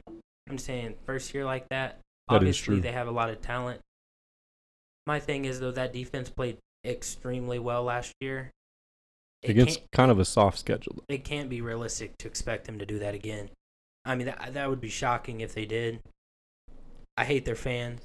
[0.48, 1.98] I'm saying first year like that.
[2.28, 2.80] That is obviously, true.
[2.80, 3.80] they have a lot of talent.
[5.06, 8.50] My thing is though that defense played extremely well last year.
[9.46, 11.02] It Against can't, kind of a soft schedule.
[11.08, 13.50] it can't be realistic to expect them to do that again.
[14.04, 16.00] I mean, that that would be shocking if they did.
[17.16, 18.00] I hate their fans.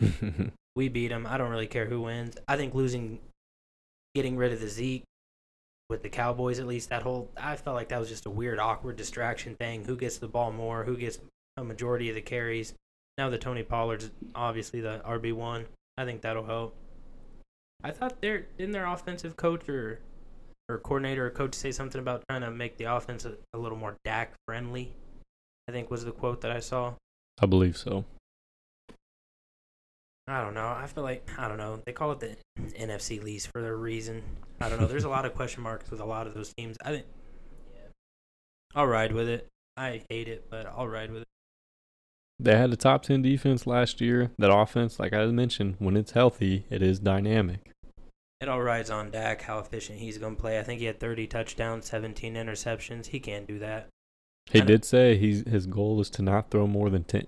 [0.76, 1.26] We beat them.
[1.26, 2.36] I don't really care who wins.
[2.46, 3.18] I think losing,
[4.14, 5.04] getting rid of the Zeke
[5.88, 8.58] with the Cowboys, at least that whole, I felt like that was just a weird,
[8.58, 9.86] awkward distraction thing.
[9.86, 10.84] Who gets the ball more?
[10.84, 11.18] Who gets
[11.56, 12.74] a majority of the carries?
[13.16, 15.64] Now the Tony Pollard's obviously the RB one,
[15.96, 16.76] I think that'll help.
[17.82, 20.00] I thought their didn't their offensive coach or
[20.68, 23.78] or coordinator or coach say something about trying to make the offense a, a little
[23.78, 24.92] more Dak friendly.
[25.68, 26.94] I think was the quote that I saw.
[27.40, 28.04] I believe so.
[30.28, 30.66] I don't know.
[30.66, 31.80] I feel like I don't know.
[31.86, 34.22] They call it the NFC lease for a reason.
[34.60, 34.86] I don't know.
[34.86, 36.76] There's a lot of question marks with a lot of those teams.
[36.84, 37.06] I think.
[37.74, 37.80] Yeah.
[38.74, 39.46] I'll ride with it.
[39.76, 41.28] I hate it, but I'll ride with it.
[42.38, 44.30] They had a top 10 defense last year.
[44.38, 47.70] That offense, like I mentioned, when it's healthy, it is dynamic.
[48.40, 50.58] It all rides on Dak how efficient he's gonna play.
[50.58, 53.06] I think he had 30 touchdowns, 17 interceptions.
[53.06, 53.88] He can't do that.
[54.50, 57.26] He did say he's, his goal is to not throw more than 10.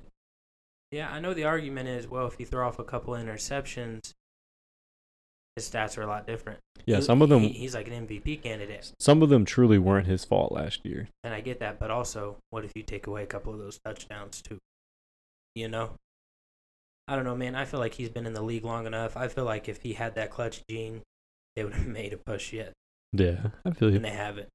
[0.92, 4.12] Yeah, I know the argument is well, if you throw off a couple interceptions,
[5.56, 6.60] his stats are a lot different.
[6.86, 9.78] Yeah, He- some of them he- he's like an MVP candidate, some of them truly
[9.78, 11.08] weren't his fault last year.
[11.24, 11.78] and I get that.
[11.78, 14.58] But also, what if you take away a couple of those touchdowns too?
[15.54, 15.96] You know,
[17.08, 17.54] I don't know, man.
[17.54, 19.16] I feel like he's been in the league long enough.
[19.16, 21.02] I feel like if he had that clutch gene,
[21.56, 22.72] they would have made a push yet,
[23.12, 23.96] Yeah, I feel you.
[23.96, 24.48] and they haven't.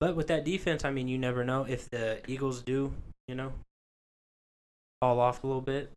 [0.00, 2.92] But with that defense, I mean, you never know if the Eagles do,
[3.26, 3.52] you know,
[5.00, 5.90] fall off a little bit.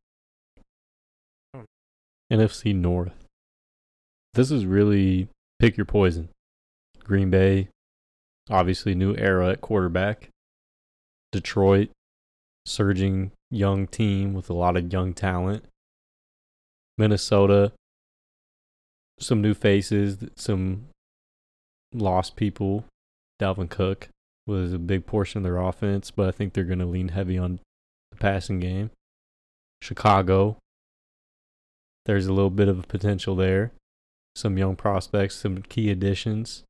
[2.31, 3.25] NFC North.
[4.33, 6.29] This is really pick your poison.
[7.03, 7.69] Green Bay,
[8.49, 10.29] obviously new era at quarterback.
[11.31, 11.89] Detroit,
[12.65, 15.63] surging young team with a lot of young talent.
[16.97, 17.71] Minnesota,
[19.19, 20.87] some new faces, some
[21.93, 22.85] lost people.
[23.39, 24.09] Dalvin Cook
[24.45, 27.37] was a big portion of their offense, but I think they're going to lean heavy
[27.37, 27.59] on
[28.11, 28.91] the passing game.
[29.81, 30.57] Chicago,
[32.05, 33.71] there's a little bit of potential there.
[34.35, 36.63] Some young prospects, some key additions.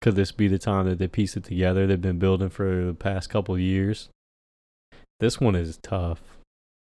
[0.00, 1.86] Could this be the time that they piece it together?
[1.86, 4.08] They've been building for the past couple years.
[5.20, 6.20] This one is tough.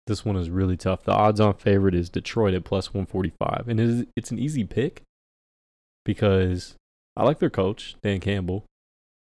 [0.07, 1.03] This one is really tough.
[1.03, 3.67] The odds on favorite is Detroit at plus 145.
[3.67, 5.01] And it is, an easy pick
[6.03, 6.75] because
[7.15, 8.65] I like their coach, Dan Campbell.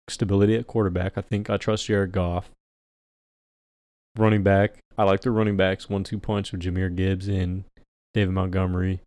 [0.09, 1.17] Stability at quarterback.
[1.17, 2.49] I think I trust Jared Goff.
[4.17, 4.77] Running back.
[4.97, 7.63] I like the running backs one two punch of Jahmyr Gibbs and
[8.13, 9.01] David Montgomery.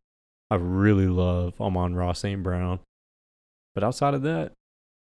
[0.51, 2.43] I really love Amon-Ra St.
[2.43, 2.81] Brown.
[3.75, 4.53] But outside of that,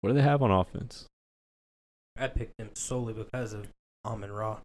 [0.01, 1.05] what do they have on offense?
[2.17, 3.67] I picked him solely because of
[4.05, 4.59] Amon Ra.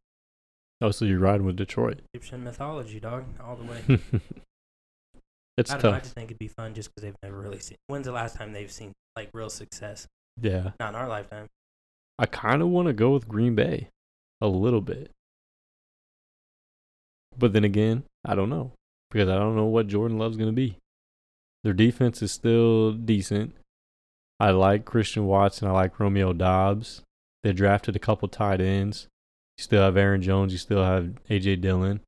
[0.81, 2.01] Oh, so you're riding with Detroit.
[2.15, 3.83] Egyptian mythology, dog, all the way.
[5.57, 5.97] it's I don't know.
[5.97, 7.79] I just think it'd be fun just because they've never really seen.
[7.89, 10.07] When's the last time they've seen like real success?
[10.41, 10.71] Yeah.
[10.79, 11.49] Not in our lifetime.
[12.19, 13.89] I kind of want to go with Green Bay
[14.41, 15.11] a little bit.
[17.37, 18.73] But then again, I don't know
[19.11, 20.77] because I don't know what Jordan Love's going to be.
[21.65, 23.55] Their defense is still decent.
[24.41, 25.69] I like Christian Watson.
[25.69, 27.03] I like Romeo Doubs.
[27.43, 29.09] They drafted a couple tight ends.
[29.59, 30.53] You still have Aaron Jones.
[30.53, 32.01] You still have AJ Dillon.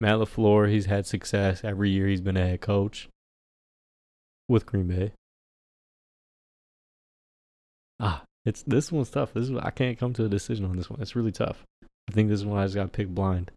[0.00, 3.08] Matt LaFleur, he's had success every year he's been a head coach
[4.48, 5.12] with Green Bay.
[8.00, 9.32] Ah, it's this one's tough.
[9.32, 11.00] This is I can't come to a decision on this one.
[11.00, 11.62] It's really tough.
[12.08, 13.52] I think this is one I just got to pick blind.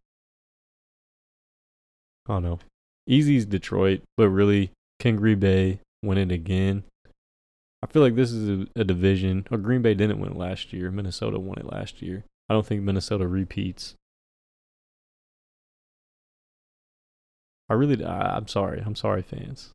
[2.28, 2.60] I don't know.
[3.08, 6.84] Easy's Detroit, but really, can Green Bay win it again?
[7.82, 9.48] I feel like this is a, a division.
[9.52, 10.90] Or Green Bay didn't win last year.
[10.92, 12.24] Minnesota won it last year.
[12.50, 13.96] I don't think Minnesota repeats.
[17.70, 18.82] I really, I, I'm sorry.
[18.86, 19.72] I'm sorry, fans.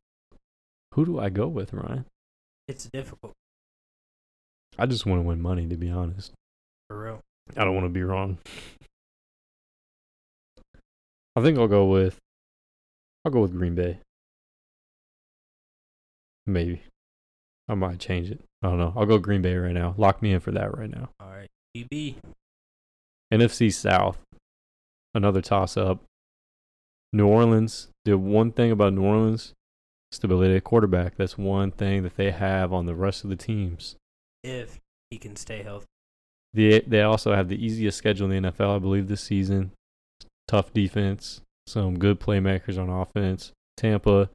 [0.93, 2.05] Who do I go with, Ryan?
[2.67, 3.33] It's difficult
[4.77, 6.31] I just want to win money, to be honest.
[6.89, 7.19] for real.
[7.57, 8.37] I don't want to be wrong.
[11.35, 12.17] I think I'll go with.
[13.23, 13.99] I'll go with Green Bay.
[16.45, 16.81] Maybe.
[17.67, 18.41] I might change it.
[18.63, 18.93] I don't know.
[18.95, 19.93] I'll go Green Bay right now.
[19.97, 21.09] Lock me in for that right now.
[21.19, 22.15] All right, DB.
[23.31, 24.19] NFC South.
[25.13, 26.03] Another toss up.
[27.13, 27.89] New Orleans.
[28.05, 29.53] The one thing about New Orleans,
[30.11, 31.15] stability at quarterback.
[31.17, 33.95] That's one thing that they have on the rest of the teams.
[34.43, 34.79] If
[35.09, 35.85] he can stay healthy.
[36.53, 39.71] They they also have the easiest schedule in the NFL, I believe, this season.
[40.47, 43.51] Tough defense, some good playmakers on offense.
[43.77, 44.29] Tampa,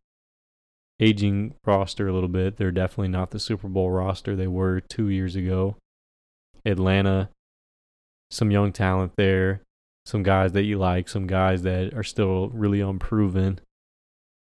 [1.01, 2.57] aging roster a little bit.
[2.57, 5.77] They're definitely not the Super Bowl roster they were two years ago.
[6.65, 7.31] Atlanta,
[8.31, 9.61] some young talent there,
[10.05, 13.61] some guys that you like, some guys that are still really unproven.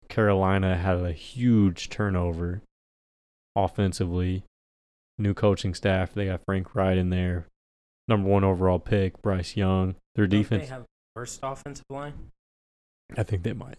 [0.09, 2.61] Carolina had a huge turnover
[3.55, 4.43] offensively.
[5.17, 6.13] New coaching staff.
[6.13, 7.45] They got Frank Reich in there.
[8.07, 9.95] Number one overall pick, Bryce Young.
[10.15, 12.13] Their Don't defense, They have worst offensive line.
[13.15, 13.77] I think they might.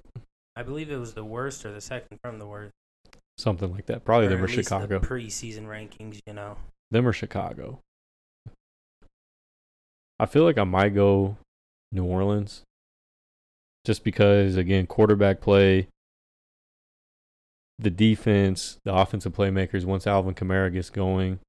[0.57, 2.73] I believe it was the worst or the second from the worst.
[3.37, 4.05] Something like that.
[4.05, 5.01] Probably Or them or at least the Chicago.
[5.01, 6.57] preseason rankings, you know.
[6.93, 7.81] Them or Chicago.
[10.19, 11.37] I feel like I might go
[11.93, 12.63] New Orleans.
[13.85, 15.89] Just because, again, quarterback play,
[17.79, 21.41] the defense, the offensive playmakers, once Alvin Kamara gets going.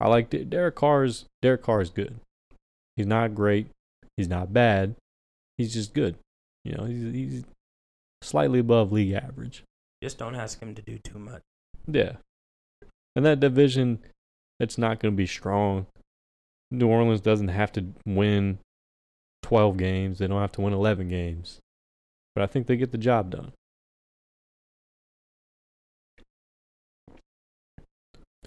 [0.00, 2.18] I like De- Derek Carr's Derek Carr is good.
[2.96, 3.68] He's not great.
[4.16, 4.94] He's not bad.
[5.58, 6.16] He's just good.
[6.64, 7.44] You know, he's, he's
[8.22, 9.62] slightly above league average.
[10.02, 11.42] Just don't ask him to do too much.
[11.86, 12.16] Yeah.
[13.14, 14.00] And that division,
[14.58, 15.86] it's not going to be strong.
[16.70, 18.58] New Orleans doesn't have to win
[19.42, 20.18] 12 games.
[20.18, 21.60] They don't have to win 11 games.
[22.34, 23.52] But I think they get the job done.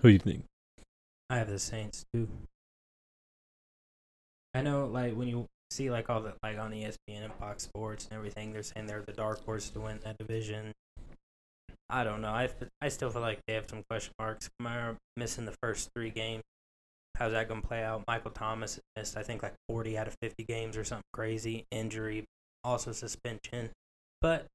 [0.02, 0.46] Who do you think?
[1.30, 2.28] I have the Saints too.
[4.54, 8.06] I know, like when you see like all the like on ESPN and Fox Sports
[8.06, 10.72] and everything, they're saying they're the dark horse to win that division.
[11.90, 12.30] I don't know.
[12.30, 12.50] I
[12.82, 14.50] I still feel like they have some question marks.
[14.62, 16.44] Kamara missing the first three games.
[17.18, 18.04] How's that gonna play out?
[18.08, 21.66] Michael Thomas missed I think like forty out of fifty games or something crazy.
[21.72, 22.26] Injury,
[22.64, 23.70] also suspension.
[24.22, 24.46] But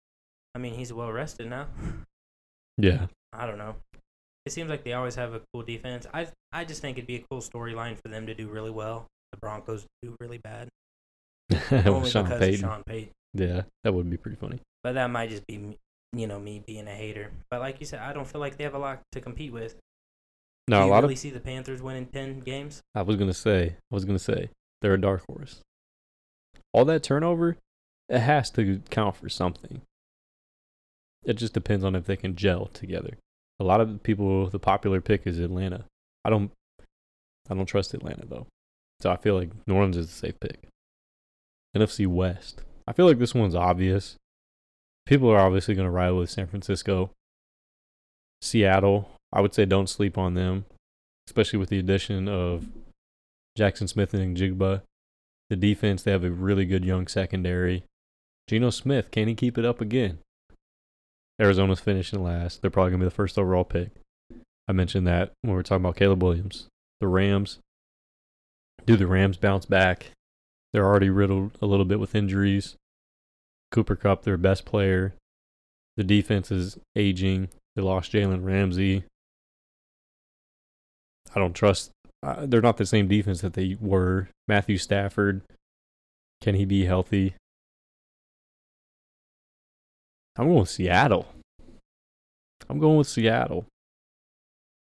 [0.54, 1.66] I mean, he's well rested now.
[2.78, 3.06] Yeah.
[3.32, 3.76] I don't know.
[4.46, 6.06] It seems like they always have a cool defense.
[6.12, 9.06] I I just think it'd be a cool storyline for them to do really well.
[9.32, 10.68] The Broncos do really bad.
[11.86, 12.64] Only Sean because Payton.
[12.64, 13.10] of Sean Payton.
[13.34, 14.60] Yeah, that would be pretty funny.
[14.82, 15.76] But that might just be
[16.12, 17.30] you know me being a hater.
[17.50, 19.76] But like you said, I don't feel like they have a lot to compete with.
[20.68, 21.18] No, do a you lot really of.
[21.20, 22.82] see the Panthers winning ten games?
[22.94, 23.76] I was gonna say.
[23.90, 24.50] I was gonna say
[24.80, 25.60] they're a dark horse.
[26.72, 27.56] All that turnover,
[28.08, 29.82] it has to count for something.
[31.24, 33.16] It just depends on if they can gel together.
[33.60, 35.84] A lot of people, the popular pick is Atlanta.
[36.24, 36.50] I don't,
[37.48, 38.46] I don't trust Atlanta though.
[39.00, 40.66] So I feel like New Orleans is a safe pick.
[41.76, 42.62] NFC West.
[42.86, 44.16] I feel like this one's obvious.
[45.06, 47.10] People are obviously going to ride with San Francisco.
[48.40, 49.10] Seattle.
[49.34, 50.64] I would say don't sleep on them,
[51.28, 52.66] especially with the addition of
[53.58, 54.82] Jaxon Smith-Njigba.
[55.50, 57.84] The defense, they have a really good young secondary.
[58.48, 60.18] Geno Smith, can he keep it up again?
[61.40, 62.62] Arizona's finishing last.
[62.62, 63.90] They're probably going to be the first overall pick.
[64.68, 66.68] I mentioned that when we were talking about Caleb Williams.
[67.00, 67.58] The Rams.
[68.86, 70.12] Do the Rams bounce back?
[70.72, 72.76] They're already riddled a little bit with injuries.
[73.72, 75.14] Cooper Kupp, their best player.
[75.96, 77.48] The defense is aging.
[77.74, 79.04] They lost Jalen Ramsey.
[81.34, 81.90] I don't trust.
[82.22, 84.28] Uh, they're not the same defense that they were.
[84.48, 85.42] Matthew Stafford,
[86.40, 87.34] can he be healthy?
[90.36, 91.28] I'm going with Seattle.
[92.68, 93.66] I'm going with Seattle.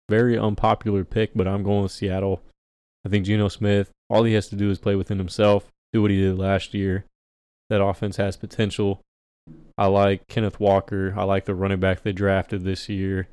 [0.09, 2.41] Very unpopular pick, but I'm going with Seattle.
[3.05, 6.11] I think Geno Smith, all he has to do is play within himself, do what
[6.11, 7.05] he did last year.
[7.69, 9.01] That offense has potential.
[9.77, 11.13] I like Kenneth Walker.
[11.17, 13.27] I like the running back they drafted this year.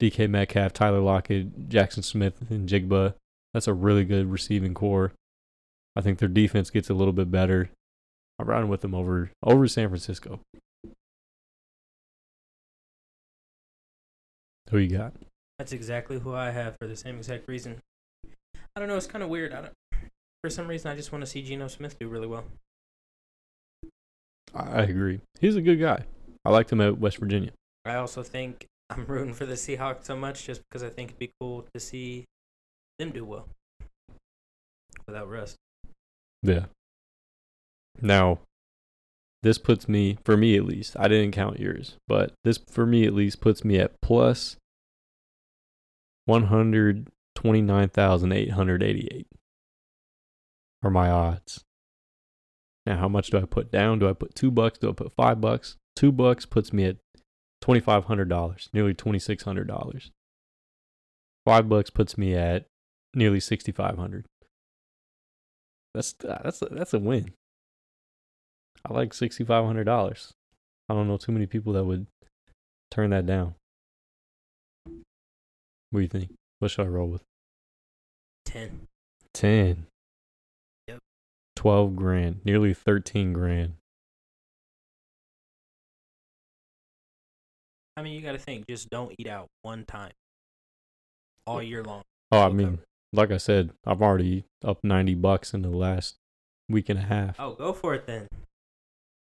[0.00, 3.14] DK Metcalf, Tyler Lockett, Jackson Smith, and Jigba.
[3.54, 5.12] That's a really good receiving core.
[5.94, 7.70] I think their defense gets a little bit better.
[8.38, 10.40] I'm riding with them over over San Francisco.
[14.70, 15.14] Who you got?
[15.58, 17.80] That's exactly who I have for the same exact reason.
[18.74, 18.96] I don't know.
[18.96, 19.54] It's kind of weird.
[19.54, 19.72] I don't,
[20.42, 22.44] for some reason, I just want to see Geno Smith do really well.
[24.54, 25.20] I I agree.
[25.40, 26.04] He's a good guy.
[26.44, 27.52] I liked him at West Virginia.
[27.86, 31.18] I also think I'm rooting for the Seahawks so much just because I think it'd
[31.18, 32.24] be cool to see
[32.98, 33.48] them do well
[35.06, 35.56] without Russ.
[36.42, 36.66] Yeah.
[38.00, 38.38] Now,
[39.42, 43.06] this puts me, for me at least, I didn't count yours, but this for me
[43.06, 44.56] at least puts me at plus
[46.26, 49.26] 129,888
[50.82, 51.64] are my odds.
[52.84, 53.98] Now, how much do I put down?
[53.98, 54.78] Do I put two bucks?
[54.78, 55.76] Do I put five bucks?
[55.96, 56.98] Two bucks puts me at
[57.62, 60.10] $2,500, nearly $2,600.
[61.44, 62.66] Five bucks puts me at
[63.14, 64.26] nearly 6,500.
[65.96, 67.32] That's ah, that's a, that's a win.
[68.84, 70.34] I like sixty five hundred dollars.
[70.90, 72.06] I don't know too many people that would
[72.90, 73.54] turn that down.
[74.84, 74.94] What
[75.94, 76.34] do you think?
[76.58, 77.22] What should I roll with?
[78.44, 78.88] Ten.
[79.32, 79.86] Ten.
[80.86, 80.98] Yep.
[81.56, 83.76] Twelve grand, nearly thirteen grand.
[87.96, 88.66] I mean, you got to think.
[88.68, 90.12] Just don't eat out one time
[91.46, 92.02] all year long.
[92.32, 92.80] Oh, I mean,
[93.12, 96.16] like I said, I've already up ninety bucks in the last
[96.68, 97.36] week and a half.
[97.38, 98.28] oh, go for it then.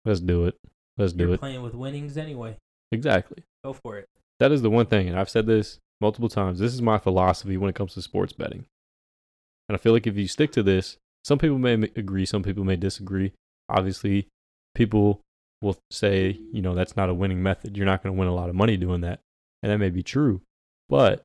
[0.04, 0.56] Let's do it.
[0.96, 1.26] Let's do it.
[1.26, 1.40] You're it.
[1.40, 2.56] playing with winnings anyway.
[2.92, 3.44] Exactly.
[3.64, 4.06] Go for it.
[4.38, 6.58] That is the one thing, and I've said this multiple times.
[6.58, 8.64] This is my philosophy when it comes to sports betting.
[9.68, 12.64] And I feel like if you stick to this, some people may agree, some people
[12.64, 13.32] may disagree.
[13.68, 14.28] Obviously,
[14.74, 15.20] people
[15.60, 17.76] will say, you know, that's not a winning method.
[17.76, 19.20] You're not going to win a lot of money doing that.
[19.62, 20.40] And that may be true.
[20.88, 21.24] But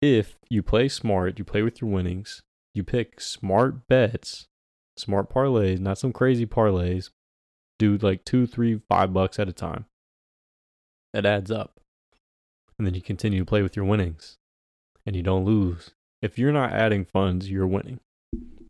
[0.00, 2.42] if you play smart, you play with your winnings,
[2.74, 4.46] you pick smart bets,
[4.96, 7.10] smart parlays, not some crazy parlays,
[7.78, 9.86] do like two, three, five bucks at a time.
[11.12, 11.80] That adds up.
[12.78, 14.36] And then you continue to play with your winnings
[15.06, 15.90] and you don't lose.
[16.22, 18.00] If you're not adding funds, you're winning.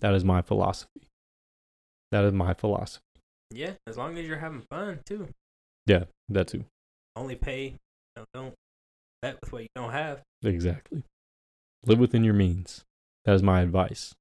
[0.01, 1.09] That is my philosophy.
[2.11, 3.04] That is my philosophy.
[3.55, 5.29] Yeah, as long as you're having fun too.
[5.87, 6.65] Yeah, that too.
[7.17, 7.65] Only pay.
[7.65, 7.77] You
[8.17, 8.55] know, don't
[9.23, 10.23] bet with what you don't have.
[10.43, 11.03] Exactly.
[11.87, 12.85] Live within your means.
[13.25, 14.15] That is my advice.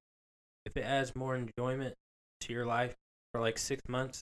[0.66, 1.96] If it adds more enjoyment
[2.42, 2.96] to your life
[3.32, 4.22] for like six months,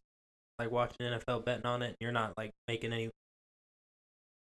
[0.58, 3.10] like watching NFL betting on it, and you're not like making any,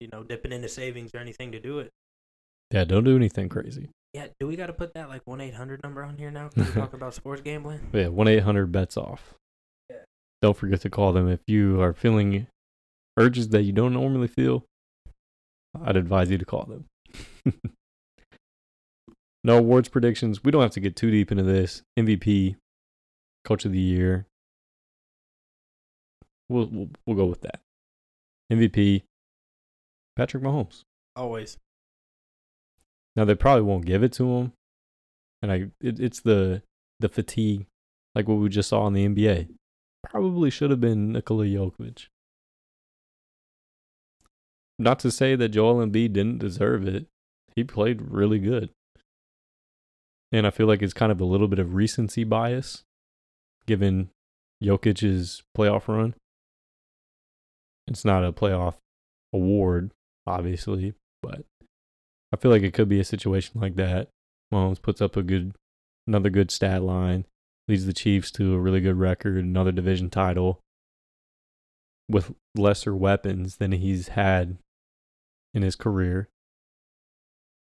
[0.00, 1.90] you know, dipping into savings or anything to do it.
[2.72, 3.90] Yeah, don't do anything crazy.
[4.14, 6.48] Yeah, do we got to put that like one eight hundred number on here now?
[6.54, 7.80] Can we talk about sports gambling?
[7.92, 9.34] Yeah, 1 800 bets off.
[10.42, 12.46] Don't forget to call them if you are feeling
[13.16, 14.64] urges that you don't normally feel.
[15.84, 16.84] I'd advise you to call them.
[19.44, 20.44] no awards predictions.
[20.44, 21.82] We don't have to get too deep into this.
[21.98, 22.56] MVP,
[23.44, 24.26] coach of the year.
[26.48, 27.60] We'll we'll, we'll go with that.
[28.52, 29.02] MVP,
[30.14, 30.82] Patrick Mahomes.
[31.16, 31.58] Always.
[33.16, 34.52] Now they probably won't give it to him,
[35.42, 36.62] and I it, it's the
[37.00, 37.66] the fatigue,
[38.14, 39.48] like what we just saw in the NBA.
[40.10, 42.06] Probably should have been Nikola Jokic.
[44.78, 47.06] Not to say that Joel Embiid didn't deserve it.
[47.54, 48.70] He played really good.
[50.32, 52.84] And I feel like it's kind of a little bit of recency bias
[53.66, 54.10] given
[54.62, 56.14] Jokic's playoff run.
[57.88, 58.74] It's not a playoff
[59.32, 59.92] award,
[60.26, 61.44] obviously, but
[62.32, 64.08] I feel like it could be a situation like that.
[64.52, 65.54] Mahomes puts up a good,
[66.06, 67.24] another good stat line,
[67.68, 70.60] leads the Chiefs to a really good record, another division title
[72.08, 74.58] with lesser weapons than he's had
[75.52, 76.28] in his career.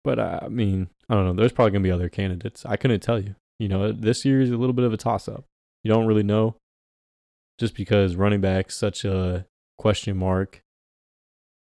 [0.03, 1.33] But uh, I mean, I don't know.
[1.33, 2.65] There's probably gonna be other candidates.
[2.65, 3.35] I couldn't tell you.
[3.59, 5.45] You know, this year is a little bit of a toss up.
[5.83, 6.55] You don't really know,
[7.59, 9.45] just because running back's such a
[9.77, 10.61] question mark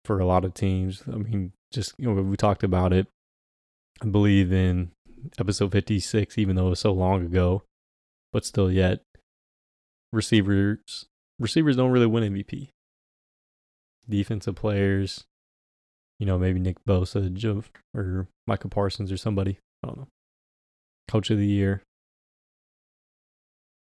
[0.05, 1.03] for a lot of teams.
[1.07, 3.07] I mean, just you know, we talked about it.
[4.01, 4.91] I believe in
[5.39, 7.63] episode 56, even though it was so long ago,
[8.31, 9.01] but still, yet
[10.11, 11.05] receivers
[11.39, 12.69] receivers don't really win MVP.
[14.07, 15.25] Defensive players,
[16.19, 19.59] you know, maybe Nick Bosa, or Micah Parsons or somebody.
[19.83, 20.07] I don't know.
[21.07, 21.81] Coach of the year.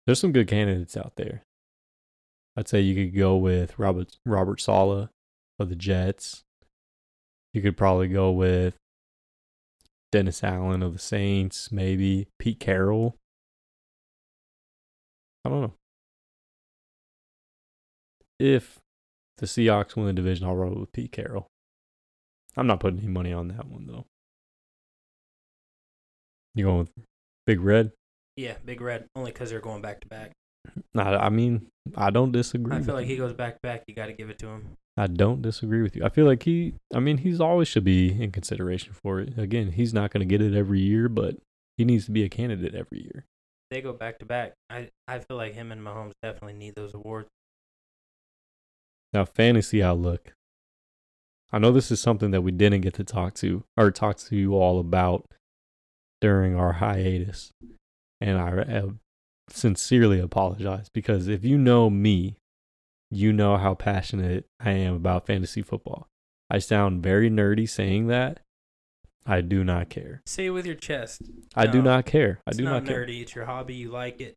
[0.06, 1.44] There's some good candidates out there.
[2.56, 5.10] I'd say you could go with Robert Robert Saleh
[5.60, 6.44] of the Jets.
[7.54, 8.76] You could probably go with
[10.12, 13.16] Dennis Allen of the Saints, maybe Pete Carroll.
[15.46, 15.74] I don't know.
[18.40, 18.80] If
[19.38, 21.48] the Seahawks win the division, I'll roll with Pete Carroll.
[22.58, 24.06] I'm not putting any money on that one though.
[26.56, 26.92] You going with
[27.46, 27.92] Big Red?
[28.36, 29.06] Yeah, Big Red.
[29.16, 30.32] Only because they're going back to back.
[30.94, 32.74] Nah, I mean, I don't disagree.
[32.74, 33.14] I with feel like you.
[33.14, 33.84] he goes back to back.
[33.88, 34.78] You got to give it to him.
[34.98, 36.04] I don't disagree with you.
[36.04, 39.38] I feel like he, I mean, he's always should be in consideration for it.
[39.38, 41.38] Again, he's not going to get it every year, but
[41.78, 43.26] he needs to be a candidate every year.
[43.72, 44.54] They go back to back.
[44.70, 47.30] I I feel like him and Mahomes definitely need those awards.
[49.14, 50.34] Now, fantasy outlook.
[51.54, 54.36] I know this is something that we didn't get to talk to or talk to
[54.36, 55.26] you all about
[56.22, 57.52] during our hiatus.
[58.22, 58.84] And I
[59.50, 62.36] sincerely apologize because if you know me,
[63.10, 66.08] you know how passionate I am about fantasy football.
[66.50, 68.40] I sound very nerdy saying that.
[69.26, 70.22] I do not care.
[70.26, 71.22] Say it with your chest.
[71.56, 72.40] I do not care.
[72.48, 73.06] I do not not care.
[73.06, 73.22] nerdy.
[73.22, 73.76] It's your hobby.
[73.76, 74.36] You like it.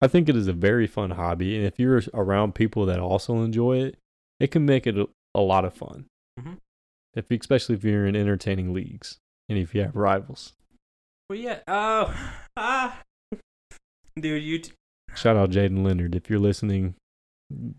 [0.00, 3.42] I think it is a very fun hobby, and if you're around people that also
[3.42, 3.98] enjoy it,
[4.38, 6.06] it can make it a, a lot of fun.
[6.38, 6.56] Mhm.
[7.14, 9.18] If especially if you're in entertaining leagues
[9.48, 10.54] and if you have rivals.
[11.28, 11.58] Well, yeah.
[11.68, 12.14] Oh,
[12.56, 13.00] ah,
[14.18, 14.72] dude, you t-
[15.16, 16.94] Shout out Jaden Leonard if you're listening,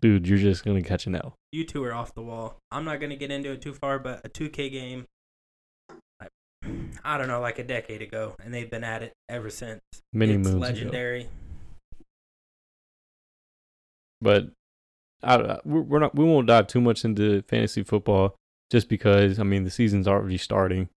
[0.00, 0.28] dude.
[0.28, 1.34] You're just gonna catch an L.
[1.50, 2.58] you two are off the wall.
[2.70, 5.06] I'm not gonna get into it too far, but a 2K game.
[7.04, 9.80] I, don't know, like a decade ago, and they've been at it ever since.
[10.12, 10.58] Many it's moons ago.
[10.58, 11.28] legendary.
[14.20, 14.50] But
[15.22, 18.36] I, we're not we won't dive too much into fantasy football
[18.70, 20.88] just because I mean the season's already starting.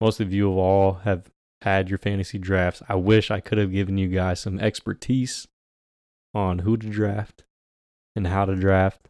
[0.00, 1.30] Most of you of all have
[1.62, 2.82] had your fantasy drafts.
[2.88, 5.46] I wish I could have given you guys some expertise
[6.34, 7.44] on who to draft
[8.16, 9.08] and how to draft.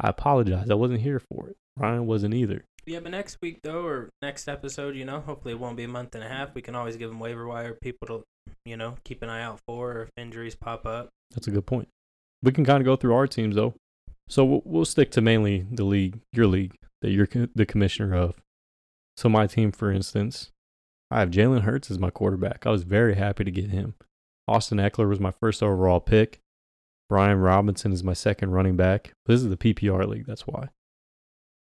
[0.00, 0.70] I apologize.
[0.70, 1.56] I wasn't here for it.
[1.76, 2.64] Ryan wasn't either.
[2.86, 5.88] Yeah, but next week though, or next episode, you know, hopefully it won't be a
[5.88, 6.54] month and a half.
[6.54, 8.24] We can always give them waiver wire people to,
[8.64, 11.08] you know, keep an eye out for, or if injuries pop up.
[11.32, 11.88] That's a good point.
[12.42, 13.74] We can kind of go through our teams though.
[14.28, 18.14] So we'll, we'll stick to mainly the league, your league that you're co- the commissioner
[18.14, 18.40] of.
[19.16, 20.50] So my team, for instance,
[21.10, 22.66] I have Jalen Hurts as my quarterback.
[22.66, 23.94] I was very happy to get him.
[24.48, 26.40] Austin Ekeler was my first overall pick.
[27.08, 29.12] Brian Robinson is my second running back.
[29.26, 30.68] This is the PPR league, that's why.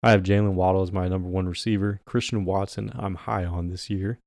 [0.03, 2.01] I have Jaylen Waddle as my number one receiver.
[2.05, 4.19] Christian Watson, I'm high on this year.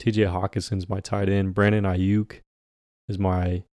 [0.00, 1.54] TJ Hockenson's my tight end.
[1.54, 2.40] Brandon Aiyuk
[3.08, 3.64] is my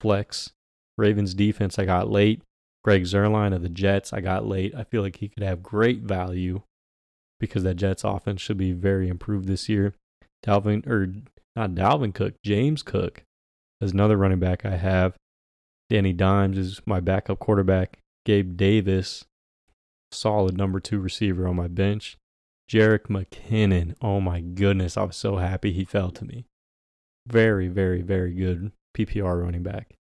[0.00, 0.52] flex.
[0.96, 2.42] Ravens defense, I got late.
[2.84, 4.74] Greg Zuerlein of the Jets, I got late.
[4.74, 6.62] I feel like he could have great value
[7.40, 9.94] because that Jets offense should be very improved this year.
[10.44, 11.12] Dalvin, or
[11.56, 13.24] not Dalvin Cook, James Cook
[13.80, 15.14] is another running back I have.
[15.90, 17.98] Danny Dimes is my backup quarterback.
[18.24, 19.24] Gabe Davis,
[20.12, 22.16] solid number two receiver on my bench.
[22.70, 26.46] Jerick McKinnon, oh my goodness, I was so happy he fell to me.
[27.26, 29.94] Very, very, very good PPR running back.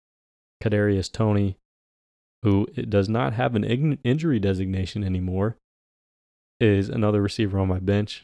[0.63, 1.57] Kadarius Toney,
[2.43, 3.63] who does not have an
[4.03, 5.57] injury designation anymore,
[6.59, 8.23] is another receiver on my bench.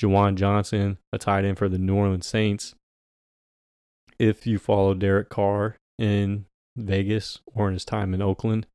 [0.00, 2.74] Juwan Johnson, a tight end for the New Orleans Saints.
[4.18, 8.66] If you follow Derek Carr in Vegas or in his time in Oakland,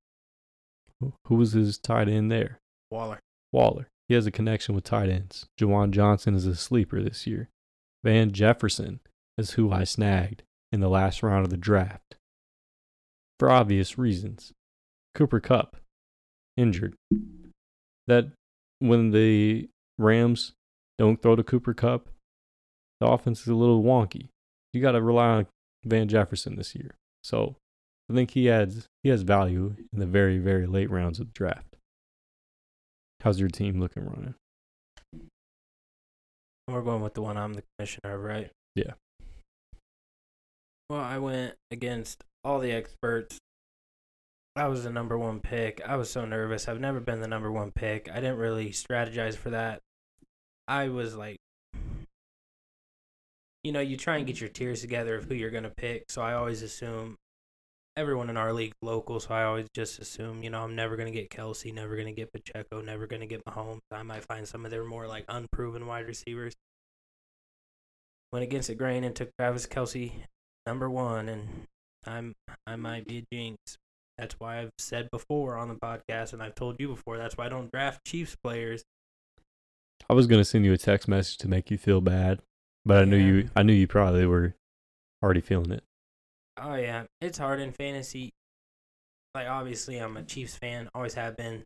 [1.00, 2.60] who was his tight end there?
[2.92, 3.20] Waller.
[3.52, 3.88] Waller.
[4.08, 5.48] He has a connection with tight ends.
[5.60, 7.50] Juwan Johnson is a sleeper this year.
[8.04, 9.00] Van Jefferson
[9.38, 12.16] is who I snagged in the last round of the draft.
[13.40, 14.54] For obvious reasons.
[15.14, 15.78] Cooper Kupp,
[16.56, 16.96] injured.
[18.08, 18.32] That
[18.80, 20.54] when the Rams
[20.98, 22.10] don't throw to Cooper Kupp,
[23.00, 24.30] the offense is a little wonky.
[24.74, 25.48] You got to rely on
[25.84, 26.96] Van Jefferson this year.
[27.24, 27.56] So
[28.10, 31.34] I think he adds he has value in the very very late rounds of the
[31.34, 31.76] draft.
[33.22, 34.36] How's your team looking, Ryan?
[36.68, 38.52] We're going with the one I'm the commissioner of, right?
[38.76, 38.94] Yeah.
[40.90, 43.38] Well, I went against all the experts.
[44.56, 45.82] I was the number one pick.
[45.86, 46.68] I was so nervous.
[46.68, 48.10] I've never been the number one pick.
[48.12, 49.82] I didn't really strategize for that.
[50.68, 51.38] I was like,
[53.64, 56.10] you know, you try and get your tiers together of who you're going to pick.
[56.10, 57.18] So I always assume
[57.98, 59.20] everyone in our league local.
[59.20, 62.08] So I always just assume, you know, I'm never going to get Kelce, never going
[62.08, 63.80] to get Pacheco, never going to get Mahomes.
[63.92, 66.54] I might find some of their more like unproven wide receivers.
[68.32, 70.12] Went against the grain and took Travis Kelce
[70.68, 71.48] number one, and
[72.06, 72.34] I'm
[72.68, 73.58] I might be a jinx.
[74.18, 77.18] That's why I've said before on the podcast, and I've told you before.
[77.18, 78.84] That's why I don't draft Chiefs players.
[80.10, 82.42] I was gonna send you a text message to make you feel bad,
[82.86, 84.56] but I knew you I knew you probably were
[85.24, 85.84] already feeling it.
[86.60, 88.32] Oh yeah, it's hard in fantasy.
[89.36, 91.64] Like obviously, I'm a Chiefs fan, always have been,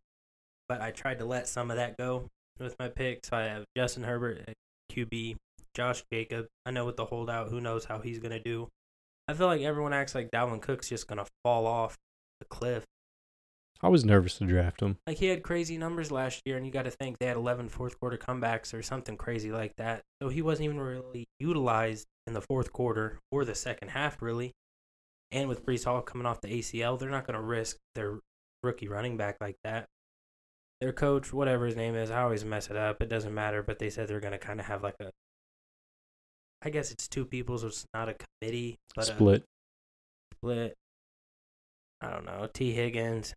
[0.67, 2.27] but I tried to let some of that go
[2.59, 3.31] with my picks.
[3.31, 4.55] I have Justin Herbert at
[4.91, 5.37] QB,
[5.75, 6.47] Josh Jacob.
[6.65, 8.67] I know with the holdout, who knows how he's gonna do.
[9.27, 11.97] I feel like everyone acts like Dalvin Cook's just gonna fall off
[12.39, 12.85] the cliff.
[13.83, 14.97] I was nervous to draft him.
[15.07, 17.69] Like he had crazy numbers last year, and you got to think they had 11
[17.69, 20.03] fourth quarter comebacks or something crazy like that.
[20.21, 24.51] So he wasn't even really utilized in the fourth quarter or the second half, really.
[25.31, 28.19] And with Breece Hall coming off the ACL, they're not going to risk their
[28.63, 29.87] rookie running back like that.
[30.81, 33.01] Their coach, whatever his name is, I always mess it up.
[33.01, 35.11] It doesn't matter, but they said they're going to kind of have like a.
[36.63, 39.43] I guess it's two people, so it's not a committee, but a Split.
[40.35, 40.75] split.
[42.01, 42.47] I don't know.
[42.51, 42.71] T.
[42.71, 43.33] Higgins,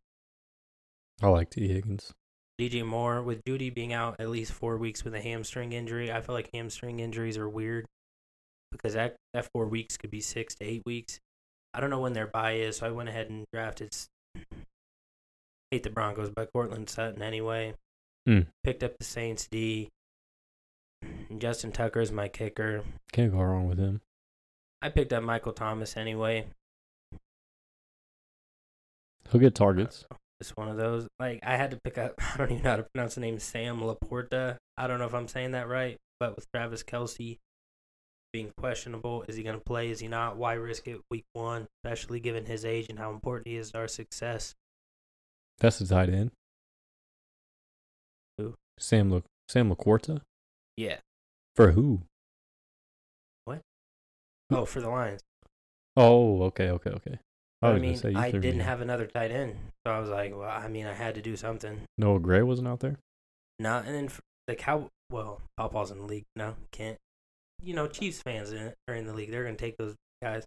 [1.23, 1.69] I like T.
[1.69, 2.13] Higgins.
[2.61, 6.13] DJ Moore with Jeudy being out at least four weeks with a hamstring injury.
[6.13, 7.87] I feel like hamstring injuries are weird
[8.71, 11.19] because that that four weeks could be six to eight weeks.
[11.75, 13.95] I don't know when their bye is, so I went ahead and drafted.
[15.71, 17.75] hate the Broncos by Courtland Sutton anyway.
[18.27, 18.43] Hmm.
[18.63, 19.91] Picked up the Saints D.
[21.39, 22.85] Justin Tucker is my kicker.
[23.13, 24.01] Can't go wrong with him.
[24.81, 26.47] I picked up Michael Thomas anyway.
[29.33, 30.07] He'll get targets.
[30.39, 31.09] It's one of those.
[31.19, 32.15] Like I had to pick up.
[32.35, 33.41] I don't even know how to pronounce the name.
[33.41, 34.59] Sam LaPorta.
[34.77, 37.39] I don't know if I'm saying that right, but with Travis Kelce
[38.35, 39.91] being questionable, is he going to play?
[39.91, 40.37] Is he not?
[40.37, 43.79] Why risk it week one, especially given his age and how important he is to
[43.79, 44.57] our success?
[45.59, 46.33] That's the tight end.
[48.37, 48.57] Who?
[48.77, 50.23] Sam La- Sam LaQuarta?
[50.77, 50.97] Yeah.
[51.55, 52.01] For who?
[53.45, 53.61] What?
[54.51, 55.21] Oh, for the Lions.
[55.97, 57.19] Oh, okay, okay, okay.
[57.63, 58.67] I, gonna mean, I didn't off.
[58.67, 59.55] have another tight end,
[59.87, 61.83] so I was like, well, I mean, I had to do something.
[61.97, 62.99] Noah Gray wasn't out there.
[63.61, 64.11] Not and then
[64.49, 64.89] the cow.
[65.09, 66.25] Well, Pawpaw's in the league.
[66.35, 66.99] No, can't.
[67.65, 69.31] You know, Chiefs fans in are in the league.
[69.31, 70.45] They're gonna take those guys.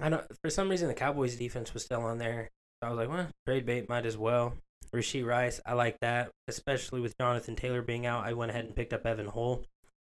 [0.00, 0.24] I don't.
[0.42, 2.50] For some reason, the Cowboys' defense was still on there.
[2.82, 4.54] So I was like, well, trade bait might as well.
[4.94, 8.26] Rashee Rice, I like that, especially with Jonathan Taylor being out.
[8.26, 9.62] I went ahead and picked up Evan Hull.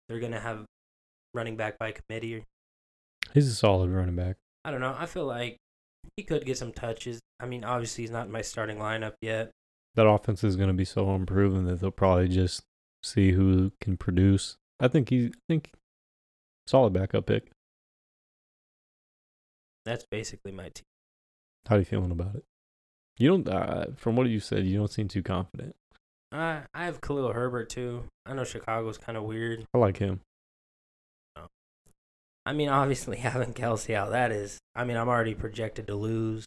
[0.08, 0.64] They're gonna have
[1.34, 2.44] running back by committee.
[3.34, 4.36] He's a solid running back.
[4.64, 4.94] I don't know.
[4.98, 5.56] I feel like
[6.16, 7.20] he could get some touches.
[7.40, 9.50] I mean, obviously he's not in my starting lineup yet.
[9.94, 12.62] That offense is going to be so unproven that they'll probably just
[13.06, 14.56] see who can produce.
[14.80, 15.72] I think he, I think,
[16.66, 17.50] solid backup pick.
[19.84, 20.84] That's basically my team.
[21.68, 22.44] How are you feeling about it?
[23.18, 25.74] You don't, uh, from what you said, you don't seem too confident.
[26.32, 28.04] Uh, I have Khalil Herbert too.
[28.26, 29.64] I know Chicago's kind of weird.
[29.72, 30.20] I like him.
[32.44, 34.58] I mean, obviously having Kelce out, that is.
[34.74, 36.44] I mean, I'm already projected to lose.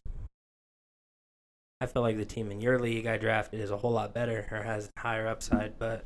[1.80, 4.46] I feel like the team in your league I drafted is a whole lot better
[4.50, 6.04] or has higher upside, but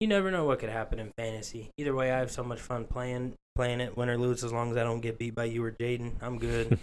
[0.00, 1.70] you never know what could happen in fantasy.
[1.78, 4.70] Either way, I have so much fun playing playing it, win or lose, as long
[4.70, 6.12] as I don't get beat by you or Jaden.
[6.22, 6.78] I'm good.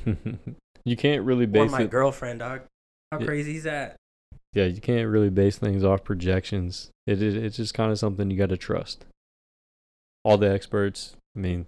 [0.85, 1.89] you can't really or base my it.
[1.89, 2.61] girlfriend, dog.
[3.11, 3.25] How Yeah.
[3.25, 3.95] crazy is that?
[4.53, 6.91] Yeah, you can't really base things off projections.
[7.07, 9.05] It, it it's just kind of something you got to trust.
[10.23, 11.65] All the experts, I mean,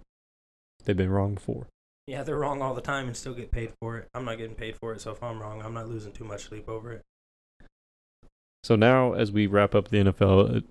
[0.84, 1.66] they've been wrong before.
[2.06, 4.08] Yeah, they're wrong all the time and still get paid for it.
[4.14, 6.44] I'm not getting paid for it, so if I'm wrong, I'm not losing too much
[6.48, 7.02] sleep over it.
[8.62, 10.64] So now, as we wrap up the NFL,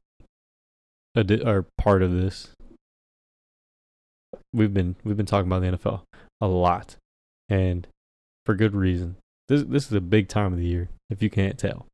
[1.20, 2.50] uh, a di- or part of this,
[4.54, 6.02] we've been we've been talking about the NFL
[6.42, 6.96] a lot,
[7.48, 7.88] and
[8.46, 9.18] for good reason.
[9.48, 10.90] This this is a big time of the year.
[11.10, 11.88] If you can't tell,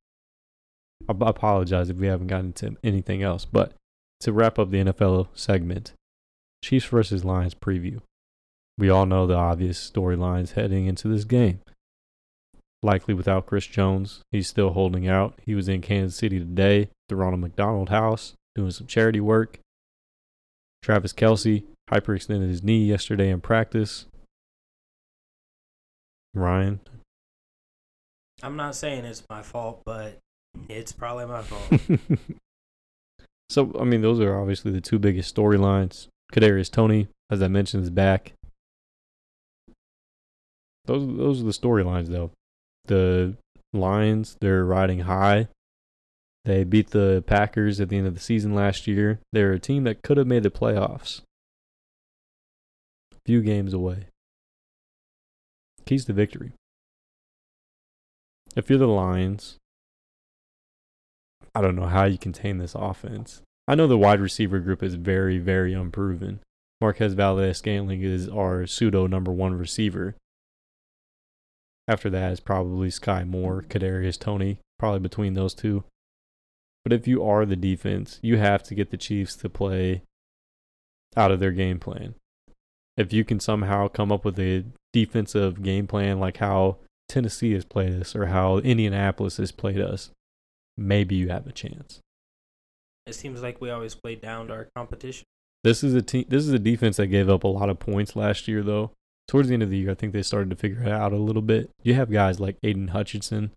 [1.07, 3.45] I I apologize if we haven't gotten to anything else.
[3.45, 3.73] But
[4.21, 5.93] to wrap up the NFL segment,
[6.63, 8.01] Chiefs versus Lions preview.
[8.77, 11.61] We all know the obvious storylines heading into this game
[12.85, 14.21] likely without Chris Jones.
[14.31, 15.39] He's still holding out.
[15.45, 19.59] He was in Kansas City today, the Ronald McDonald House, doing some charity work.
[20.81, 24.05] Travis Kelce hyperextended his knee yesterday in practice.
[26.33, 26.79] Ryan,
[28.43, 30.19] I'm not saying it's my fault, but
[30.67, 31.81] it's probably my fault.
[33.49, 36.07] so I mean, those are obviously the two biggest storylines.
[36.33, 38.33] Kadarius Toney, as I mentioned, is back.
[40.85, 42.31] Those those are the storylines, though.
[42.85, 43.35] The
[43.73, 45.47] Lions, they're riding high.
[46.45, 49.19] They beat the Packers at the end of the season last year.
[49.33, 51.21] They're a team that could have made the playoffs.
[53.25, 54.05] Few games away.
[55.85, 56.53] Keys to victory.
[58.55, 59.57] If you're the Lions,
[61.55, 63.41] I don't know how you contain this offense.
[63.67, 66.41] I know the wide receiver group is very, very unproven.
[66.79, 70.15] Marquez Valdes-Scantling is our pseudo number one receiver.
[71.87, 75.83] After that is probably Skyy Moore, Kadarius Toney, probably between those two.
[76.85, 80.03] But if you are the defense, you have to get the Chiefs to play
[81.17, 82.13] out of their game plan.
[82.95, 86.77] If you can somehow come up with a defensive game plan like how
[87.09, 90.11] Tennessee has played us or how Indianapolis has played us,
[90.77, 91.99] maybe you have a chance.
[93.07, 95.25] it seems like we always play down to our competition.
[95.63, 96.25] This is a team.
[96.27, 98.91] This is a defense that gave up a lot of points last year, though.
[99.27, 101.17] Towards the end of the year, I think they started to figure it out a
[101.17, 101.71] little bit.
[101.81, 103.49] You have guys like Aidan Hutchinson,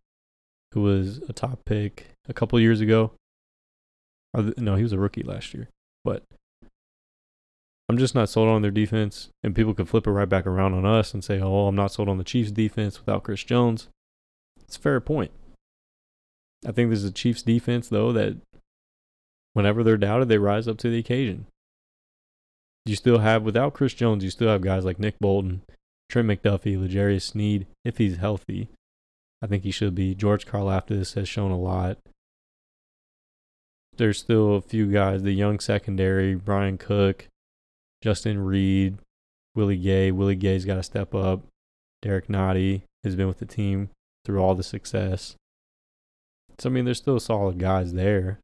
[0.72, 3.12] who was a top pick a couple years ago.
[4.34, 5.68] No, he was a rookie last year.
[6.04, 6.22] But
[7.88, 10.74] I'm just not sold on their defense, and people could flip it right back around
[10.74, 13.88] on us and say, "Oh, I'm not sold on the Chiefs' defense without Chris Jones."
[14.60, 15.32] It's a fair point.
[16.66, 18.36] I think this is a Chiefs defense, though, that
[19.54, 21.46] whenever they're doubted, they rise up to the occasion
[22.88, 25.62] you still have without Chris Jones, you still have guys like Nick Bolton,
[26.08, 28.68] Trent McDuffie, L'Jarius Sneed, if he's healthy.
[29.42, 30.14] I think he should be.
[30.14, 31.98] George Karlaftis has shown a lot.
[33.98, 37.26] There's still a few guys, the young secondary, Bryan Cook,
[38.02, 38.98] Justin Reid,
[39.54, 40.12] Willie Gay.
[40.12, 41.42] Willie Gay's got to step up.
[42.00, 43.90] Derrick Nnadi has been with the team
[44.24, 45.34] through all the success.
[46.58, 48.38] So I mean, there's still solid guys there.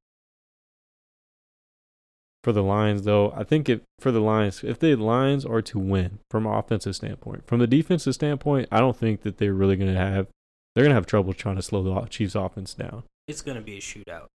[2.43, 5.79] For the Lions, though, I think if for the Lions, if the Lions are to
[5.79, 9.77] win from an offensive standpoint, from the defensive standpoint, I don't think that they're really
[9.77, 10.27] going to have.
[10.75, 13.05] They're going to have trouble trying to slow the Chiefs' offense down.
[13.27, 14.27] It's gonna be a shootout.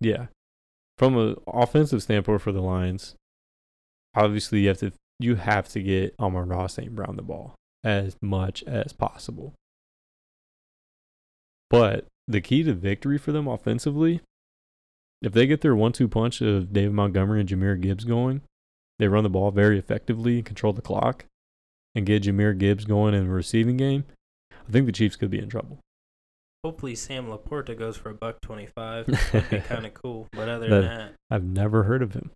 [0.00, 0.26] Yeah.
[0.98, 3.14] From an offensive standpoint for the Lions,
[4.16, 6.94] obviously you have to you have to get Amon-Ra St.
[6.94, 9.54] Brown the ball as much as possible.
[11.70, 14.20] But the key to victory for them offensively,
[15.22, 18.42] if they get their one two punch of David Montgomery and Jahmyr Gibbs going,
[18.98, 21.26] they run the ball very effectively and control the clock
[21.94, 24.04] and get Jahmyr Gibbs going in the receiving game,
[24.50, 25.78] I think the Chiefs could be in trouble.
[26.64, 29.06] Hopefully Sam LaPorta goes for a buck twenty five.
[29.06, 30.28] That'd be kind of cool.
[30.32, 32.30] But other than that, I've never heard of him.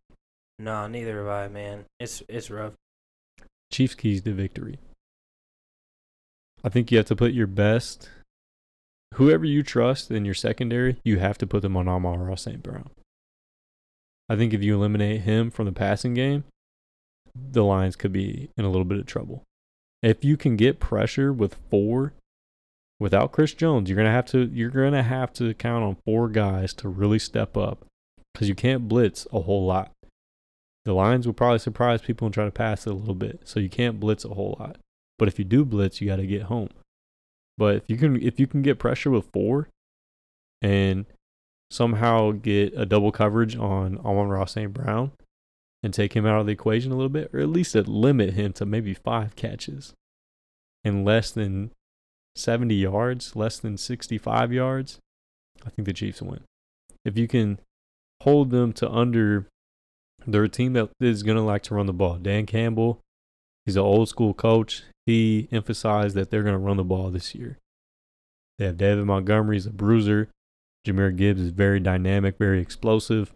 [0.59, 1.85] no, neither have I, man.
[1.99, 2.75] It's it's rough.
[3.73, 4.79] Chiefs keys to victory.
[6.63, 8.09] I think you have to put your best,
[9.15, 12.63] whoever you trust in your secondary, you have to put them on Amon-Ra St.
[12.63, 12.91] Brown.
[14.29, 16.45] I think if you eliminate him from the passing game,
[17.35, 19.43] the Lions could be in a little bit of trouble.
[20.03, 22.13] If you can get pressure with four
[23.03, 26.73] without Chris Jones, you're gonna have to you're gonna have to count on four guys
[26.75, 27.85] to really step up
[28.33, 29.91] because you can't blitz a whole lot.
[30.85, 33.61] The Lions will probably surprise people and try to pass it a little bit, so
[33.61, 34.79] you can't blitz a whole lot.
[35.19, 36.71] But if you do blitz, you got to get home.
[37.59, 39.69] But if you can if you can get pressure with four,
[40.61, 41.07] and
[41.71, 44.73] somehow get a double coverage on Amon-Ra St.
[44.73, 45.11] Brown,
[45.83, 48.53] and take him out of the equation a little bit, or at least limit him
[48.55, 49.93] to maybe five catches,
[50.85, 51.73] and less than
[52.37, 54.99] seventy yards, less than sixty-five yards,
[55.67, 56.41] I think the Chiefs win.
[57.05, 57.59] If you can
[58.23, 59.47] hold them to under
[60.27, 62.15] they're a team that is going to like to run the ball.
[62.15, 63.01] Dan Campbell,
[63.65, 64.85] he's an old school coach.
[65.07, 67.59] He emphasized that they're going to run the ball this year.
[68.59, 70.29] They have David Montgomery, he's a bruiser.
[70.87, 73.33] Jahmyr Gibbs is very dynamic, very explosive.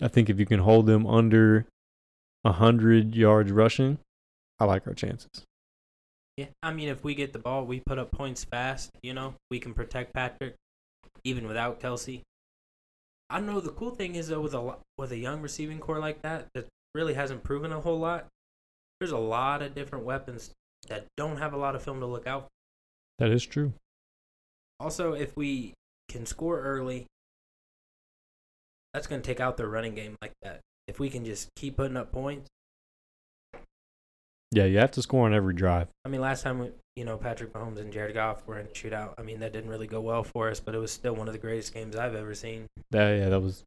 [0.00, 1.66] I think if you can hold them under
[2.42, 3.98] 100 yards rushing,
[4.58, 5.44] I like our chances.
[6.36, 8.90] Yeah, I mean, if we get the ball, we put up points fast.
[9.02, 10.54] You know, we can protect Patrick,
[11.24, 12.22] even without Kelce.
[13.28, 16.20] I know the cool thing is though with a with a young receiving core like
[16.22, 18.26] that that really hasn't proven a whole lot.
[19.00, 20.52] There's a lot of different weapons
[20.88, 22.48] that don't have a lot of film to look out.
[23.18, 23.72] That is true.
[24.78, 25.74] Also, if we
[26.08, 27.06] can score early,
[28.92, 30.60] that's going to take out their running game like that.
[30.86, 32.48] If we can just keep putting up points.
[34.52, 35.88] Yeah, you have to score on every drive.
[36.04, 38.70] I mean, last time we, you know Patrick Mahomes and Jared Goff were in a
[38.70, 39.14] shootout.
[39.18, 41.32] I mean, that didn't really go well for us, but it was still one of
[41.32, 42.66] the greatest games I've ever seen.
[42.90, 43.64] That, yeah, that was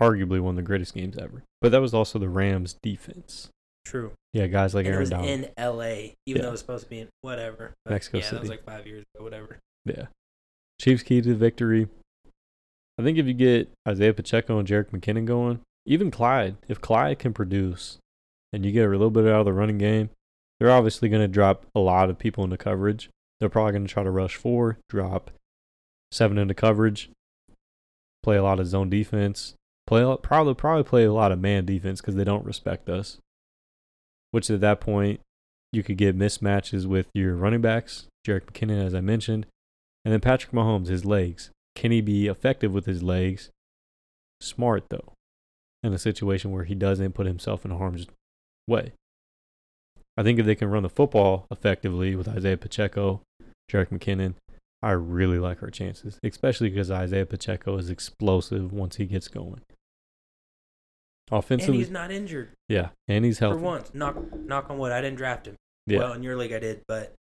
[0.00, 1.42] arguably one of the greatest games ever.
[1.62, 3.48] But that was also the Rams' defense.
[3.86, 4.12] True.
[4.34, 5.28] Yeah, guys like and it Aaron was Donald.
[5.30, 6.42] in L.A., even Yeah.
[6.42, 7.72] though it was supposed to be in whatever.
[7.86, 8.40] But Mexico yeah, that City.
[8.40, 9.58] was like five years ago, whatever.
[9.86, 10.06] Yeah.
[10.80, 11.88] Chiefs key to victory.
[12.98, 17.18] I think if you get Isaiah Pacheco and Jerick McKinnon going, even Clyde, if Clyde
[17.18, 17.98] can produce
[18.52, 20.10] and you get a little bit out of the running game,
[20.58, 23.10] they're obviously going to drop a lot of people into coverage.
[23.38, 25.30] They're probably going to try to rush four, drop
[26.10, 27.10] seven into coverage,
[28.22, 29.54] play a lot of zone defense,
[29.86, 33.18] play probably probably play a lot of man defense because they don't respect us.
[34.30, 35.20] Which at that point,
[35.72, 39.46] you could get mismatches with your running backs, Jerick McKinnon, as I mentioned,
[40.04, 41.50] and then Patrick Mahomes, his legs.
[41.74, 43.50] Can he be effective with his legs?
[44.40, 45.12] Smart, though,
[45.82, 48.06] in a situation where he doesn't put himself in harm's
[48.66, 48.92] way.
[50.16, 53.20] I think if they can run the football effectively with Isaiah Pacheco,
[53.70, 54.34] Jerick McKinnon,
[54.82, 59.60] I really like our chances, especially because Isaiah Pacheco is explosive once he gets going.
[61.30, 63.90] And Offensively, he's not injured yeah, and he's healthy for once.
[63.92, 64.92] Knock knock on wood.
[64.92, 65.56] I didn't draft him.
[65.86, 67.14] Yeah, Well, in your league I did, but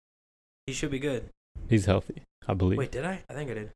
[0.68, 1.30] he should be good.
[1.70, 2.78] he's healthy, I believe.
[2.78, 3.24] Wait, did I?
[3.30, 3.72] I think I did.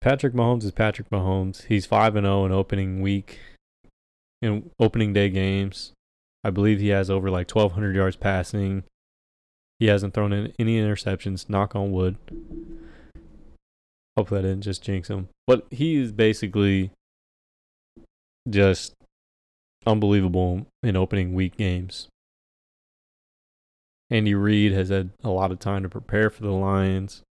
[0.00, 1.64] Patrick Mahomes is Patrick Mahomes.
[1.66, 3.38] He's five and zero in opening week,
[4.42, 5.92] in opening day games.
[6.44, 8.84] I believe he has over like twelve hundred yards passing.
[9.78, 11.48] He hasn't thrown in any interceptions.
[11.48, 12.16] Knock on wood.
[14.16, 15.28] Hopefully, I didn't just jinx him.
[15.46, 16.90] But he is basically
[18.48, 18.94] just
[19.86, 22.08] unbelievable in opening week games.
[24.10, 27.22] Andy Reid has had a lot of time to prepare for the Lions.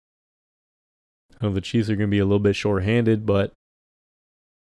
[1.42, 3.52] I know the Chiefs are going to be a little bit short-handed, but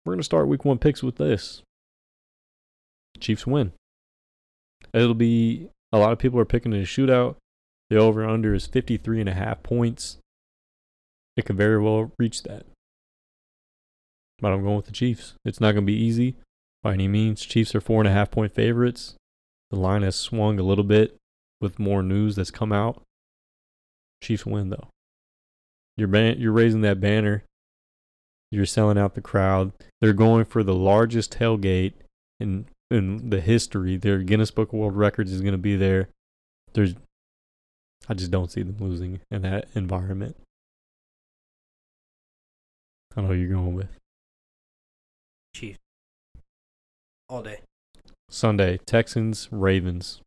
[0.04, 1.62] we're going to start week one picks with this.
[3.18, 3.72] Chiefs win.
[4.92, 7.36] It'll be a lot of people are picking in a shootout.
[7.88, 10.18] The over under is 53 and a half points.
[11.36, 12.66] It could very well reach that.
[14.40, 15.34] But I'm going with the Chiefs.
[15.44, 16.36] It's not going to be easy
[16.82, 17.42] by any means.
[17.42, 19.14] Chiefs are four and a half point favorites.
[19.70, 21.16] The line has swung a little bit
[21.60, 23.02] with more news that's come out.
[24.22, 24.88] Chiefs win though.
[25.96, 27.44] You're ban- you're raising that banner.
[28.50, 29.72] You're selling out the crowd.
[30.00, 31.92] They're going for the largest tailgate
[32.38, 33.96] in in the history.
[33.96, 36.08] Their Guinness Book of World Records is going to be there.
[36.72, 36.94] There's,
[38.08, 40.36] I just don't see them losing in that environment.
[43.16, 43.88] I know who you're going with.
[45.54, 45.78] Chiefs.
[47.28, 47.60] All day.
[48.28, 50.20] Sunday, Texans, Ravens,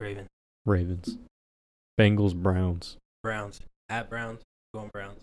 [0.00, 0.28] Ravens.
[0.66, 1.18] Ravens,
[1.98, 2.96] Bengals, Browns.
[3.22, 3.60] Browns.
[3.88, 4.40] At Browns.
[4.74, 5.20] Going Browns.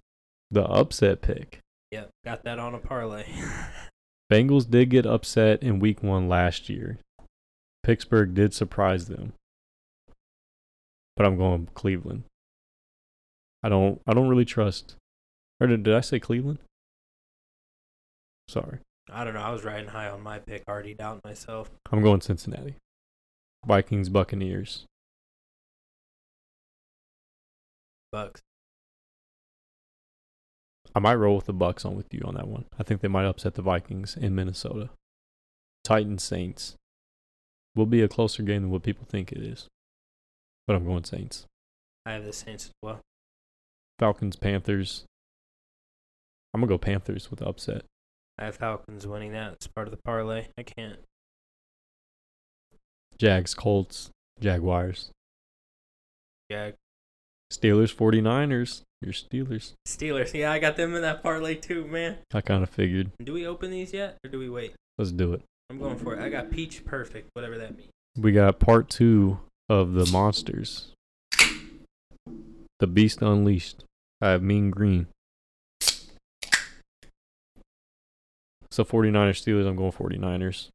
[0.52, 1.60] The upset pick.
[1.92, 2.10] Yep.
[2.24, 3.26] Got that on a parlay.
[4.32, 6.98] Bengals did get upset in week one last year.
[7.84, 9.34] Pittsburgh did surprise them.
[11.16, 12.24] But I'm going Cleveland.
[13.64, 14.96] I don't I don't really trust
[15.60, 16.60] or did, did I say Cleveland?
[18.48, 18.80] Sorry.
[19.10, 19.42] I don't know.
[19.42, 21.72] I was riding high on my pick, already doubting myself.
[21.92, 22.76] I'm going Cincinnati.
[23.66, 24.86] Vikings, Buccaneers.
[28.12, 28.42] Bucks.
[30.98, 32.66] I might roll with the Bucks on with you on that one.
[32.80, 34.90] I think they might upset the Vikings in Minnesota.
[35.84, 36.74] Titans, Saints.
[37.76, 39.68] Will be a closer game than what people think it is.
[40.66, 41.46] But I'm going Saints.
[42.04, 43.02] I have the Saints as well.
[44.00, 45.04] Falcons, Panthers.
[46.52, 47.84] I'm gonna go Panthers with the upset.
[48.40, 49.54] I have Falcons winning that.
[49.54, 50.48] It's part of the parlay.
[50.58, 51.02] I can't.
[53.20, 55.12] Jags, Colts, Jaguars.
[56.50, 56.72] Yeah.
[57.54, 58.82] Steelers, 49ers.
[59.02, 59.74] Your Steelers.
[59.88, 60.34] Steelers.
[60.34, 62.18] Yeah, I got them in that parlay too, man.
[62.34, 63.12] I kind of figured.
[63.24, 64.74] Do we open these yet, or do we wait?
[64.98, 65.42] Let's do it.
[65.70, 66.20] I'm going for it.
[66.20, 67.92] I got peach perfect, whatever that means.
[68.18, 69.40] We got part two
[69.70, 70.94] of the monsters.
[72.80, 73.84] The Beast Unleashed.
[74.22, 75.08] I have Mean Green.
[78.72, 80.70] So 49ers Steelers, I'm going 49ers.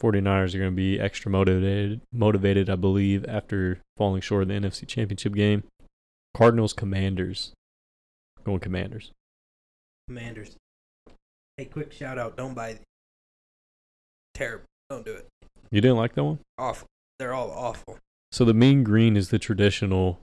[0.00, 4.54] 49ers are going to be extra motivated, motivated, I believe, after falling short of the
[4.54, 5.62] NFC Championship game.
[6.34, 7.52] Cardinals Commanders.
[8.44, 9.12] Going Commanders.
[10.08, 10.56] Commanders.
[11.56, 12.36] Hey, quick shout out.
[12.36, 12.82] Don't buy these.
[14.34, 14.64] Terrible.
[14.90, 15.28] Don't do it.
[15.70, 16.40] You didn't like that one?
[16.58, 16.88] Awful.
[17.18, 17.98] They're all awful.
[18.32, 20.20] So the Mean Green is the traditional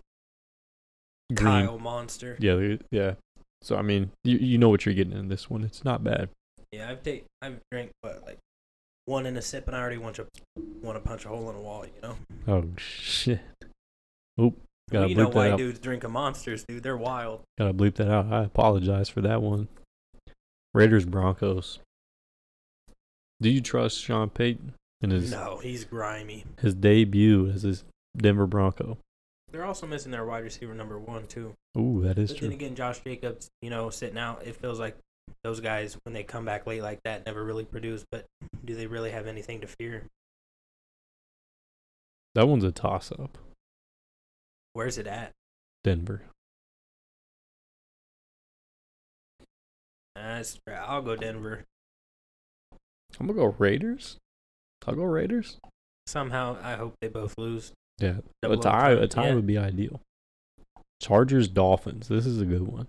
[1.33, 1.65] green.
[1.65, 2.35] Kyle Monster.
[2.39, 3.13] Yeah, yeah.
[3.61, 5.63] So I mean, you you know what you're getting in this one.
[5.63, 6.29] It's not bad.
[6.71, 8.37] Yeah, I've take I've drank what like
[9.05, 10.27] one in a sip, and I already want to
[10.81, 11.85] want to punch a hole in a wall.
[11.85, 12.15] You know.
[12.47, 13.39] Oh shit!
[14.39, 14.59] Oop,
[14.91, 15.57] gotta you know white out.
[15.57, 16.83] dudes drinking monsters, dude.
[16.83, 17.41] They're wild.
[17.57, 18.31] Gotta bleep that out.
[18.31, 19.67] I apologize for that one.
[20.73, 21.79] Raiders Broncos.
[23.41, 26.45] Do you trust Sean Payton in his No, he's grimy.
[26.59, 27.83] his debut as his
[28.15, 28.97] Denver Bronco?
[29.51, 31.53] They're also missing their wide receiver number one too.
[31.77, 32.55] Ooh, that is But then true.
[32.55, 34.97] again, Josh Jacobs, you know, sitting out, it feels like
[35.43, 38.05] those guys when they come back late like that never really produce.
[38.11, 38.25] But
[38.63, 40.03] do they really have anything to fear?
[42.35, 43.37] That one's a toss up.
[44.73, 45.31] Where's it at?
[45.83, 46.23] Denver.
[50.15, 51.63] That's I'll go Denver.
[53.19, 54.17] I'm gonna go Raiders.
[54.87, 55.57] I'll go Raiders.
[56.07, 57.71] Somehow, I hope they both lose.
[57.99, 58.91] Yeah, a tie.
[58.91, 59.35] A tie yeah.
[59.35, 60.01] would be ideal.
[61.01, 62.07] Chargers Dolphins.
[62.07, 62.87] This is a good one.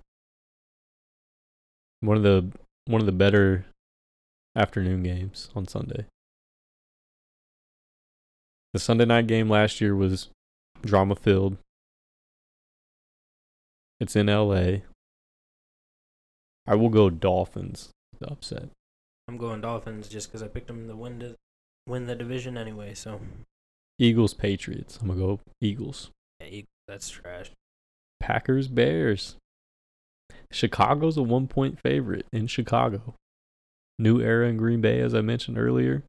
[2.01, 2.51] One of the
[2.87, 3.67] one of the better
[4.57, 6.07] afternoon games on Sunday.
[8.73, 10.29] The Sunday night game last year was
[10.83, 11.59] drama filled.
[14.03, 14.79] It's in LA.
[16.67, 17.91] I will go Dolphins.
[18.19, 18.69] The upset.
[19.29, 21.37] I'm going Dolphins just because I picked them to win the
[21.87, 22.95] win the division anyway.
[22.95, 23.21] So
[24.01, 24.99] Eagles Patriots.
[25.01, 26.11] I'm gonna go Eagles.
[26.41, 27.53] yeah, Eagles, that's trash.
[28.19, 29.37] Packers Bears.
[30.51, 33.15] Chicago's a one point favorite in Chicago.
[34.01, 36.03] New era in Green Bay, as I mentioned earlier.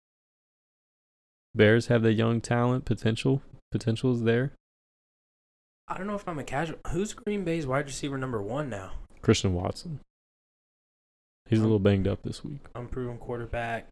[1.53, 3.43] Bears have the young talent potential.
[3.71, 4.53] Potential is there.
[5.87, 6.77] I don't know if I'm a casual.
[6.91, 8.91] Who's Green Bay's wide receiver number one now?
[9.21, 9.99] Christian Watson.
[11.49, 12.61] He's a little banged up this week.
[12.73, 13.87] Unproven quarterback.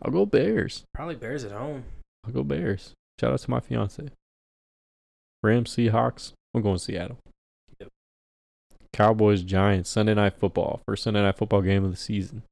[0.00, 0.84] I'll go Bears.
[0.94, 1.84] Probably Bears at home.
[2.24, 2.94] I'll go Bears.
[3.20, 4.08] Shout out to my fiance.
[5.42, 6.32] Rams Seahawks.
[6.54, 7.18] I'm going Seattle.
[7.78, 7.88] Yep.
[8.92, 10.80] Cowboys Giants Sunday night football.
[10.86, 12.42] First Sunday night football game of the season.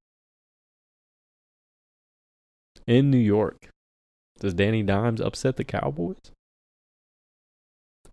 [2.86, 3.68] In New York.
[4.38, 6.30] Does Danny Dimes upset the Cowboys?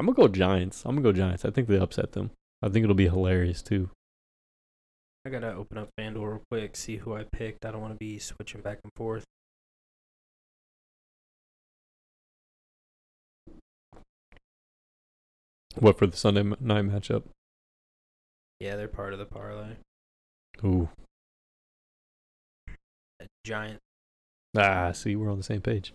[0.03, 0.83] I'm gonna go Giants.
[0.83, 1.45] I'm gonna go Giants.
[1.45, 2.31] I think they upset them.
[2.61, 3.89] I think it'll be hilarious too.
[5.25, 7.65] I gotta open up FanDuel real quick, see who I picked.
[7.65, 9.23] I don't want to be switching back and forth.
[15.79, 17.23] What for the Sunday night matchup?
[18.59, 19.77] Yeah, they're part of the parlay.
[20.65, 20.89] Ooh.
[23.19, 23.79] The Giants.
[24.57, 25.93] Ah, see, we're on the same page.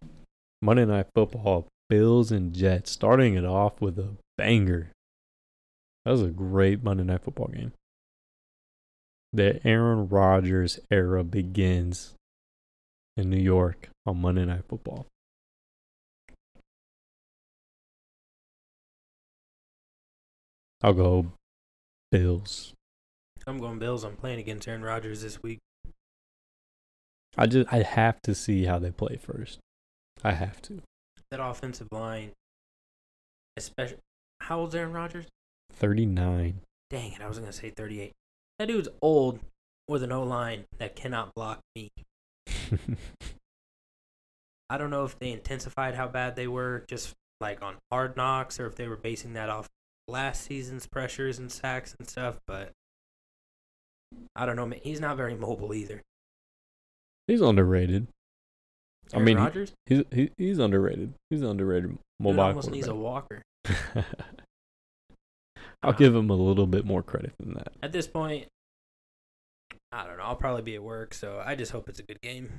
[0.63, 4.91] Monday Night Football, Bills and Jets, starting it off with a banger
[6.05, 7.73] That was a great Monday Night Football game.
[9.33, 12.15] The Aaron Rodgers era begins
[13.17, 15.07] in New York on Monday Night Football.
[20.83, 21.33] I'll go
[22.11, 22.73] Bills.
[23.47, 24.05] I'm going Bills.
[24.05, 25.59] I'm playing against Aaron Rodgers this week.
[27.37, 29.59] I just I have to see how they play first.
[30.23, 30.83] I have to.
[31.31, 32.33] That offensive line,
[33.57, 33.99] especially.
[34.41, 35.27] How old's Aaron Rodgers?
[35.75, 36.61] 39.
[36.91, 38.13] Dang it, I was going to say 38.
[38.59, 39.41] That dude's old
[39.89, 41.91] with an O line that cannot block me.
[44.71, 48.59] I don't know if they intensified how bad they were just like on hard knocks
[48.59, 49.69] or if they were basing that off
[50.09, 52.73] last season's pressures and sacks and stuff, but
[54.35, 54.67] I don't know.
[54.67, 54.81] man.
[54.83, 56.03] He's not very mobile either.
[57.27, 58.09] he's underrated.
[59.15, 61.15] I mean, Rodgers He's he, he's underrated.
[61.31, 63.43] He's an underrated Dude mobile almost needs a walker.
[65.83, 67.73] I'll give him a little bit more credit than that.
[67.83, 68.47] At this point,
[69.93, 70.25] I don't know.
[70.25, 72.51] I'll probably be at work, so I just hope it's a good game.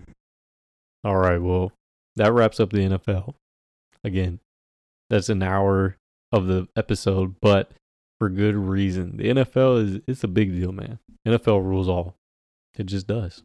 [1.04, 1.72] All right, well,
[2.16, 3.34] that wraps up the NFL.
[4.04, 4.40] Again,
[5.10, 5.98] that's an hour
[6.32, 7.72] of the episode, but
[8.20, 9.18] for good reason.
[9.18, 11.00] The NFL is it's a big deal, man.
[11.28, 12.16] NFL rules all.
[12.78, 13.44] It just does.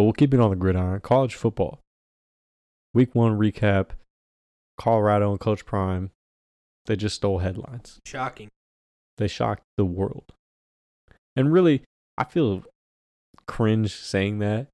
[0.00, 0.98] But we'll keep it on the gridiron.
[1.02, 1.78] College football.
[2.94, 3.90] Week one recap.
[4.78, 6.10] Colorado and Coach Prime.
[6.86, 8.00] They just stole headlines.
[8.06, 8.48] Shocking.
[9.18, 10.32] They shocked the world.
[11.36, 11.82] And really,
[12.16, 12.64] I feel
[13.46, 14.68] cringe saying that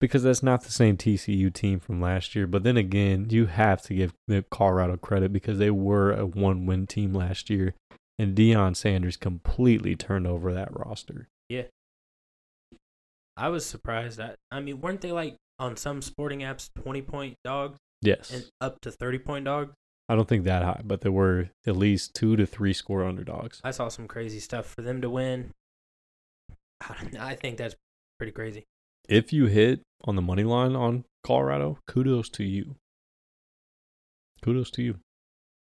[0.00, 2.46] because that's not the same TCU team from last year.
[2.46, 6.64] But then again, you have to give the Colorado credit because they were a one
[6.64, 7.74] win team last year.
[8.18, 11.28] And Deion Sanders completely turned over that roster.
[13.38, 14.20] I was surprised.
[14.20, 18.30] I, I mean, weren't they like on some sporting apps 20 point dogs Yes.
[18.32, 19.72] and up to 30 point dogs?
[20.08, 23.60] I don't think that high, but there were at least two to three score underdogs.
[23.62, 25.52] I saw some crazy stuff for them to win.
[27.18, 27.74] I think that's
[28.18, 28.64] pretty crazy.
[29.08, 32.76] If you hit on the money line on Colorado, kudos to you.
[34.42, 34.96] Kudos to you.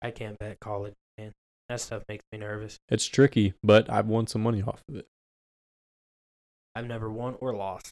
[0.02, 1.32] I can't bet college, man.
[1.68, 2.78] That stuff makes me nervous.
[2.88, 5.06] It's tricky, but I've won some money off of it.
[6.76, 7.90] I've never won or lost.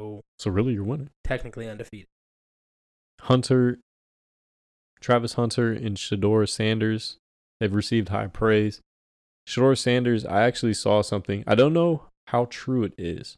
[0.00, 1.10] So So really, you're winning.
[1.22, 2.06] technically undefeated.
[3.20, 3.78] Hunter,
[5.00, 7.18] Travis Hunter, and Shedeur Sanders
[7.60, 8.80] have received high praise.
[9.46, 11.44] Shedeur Sanders, I actually saw something.
[11.46, 13.36] I don't know how true it is.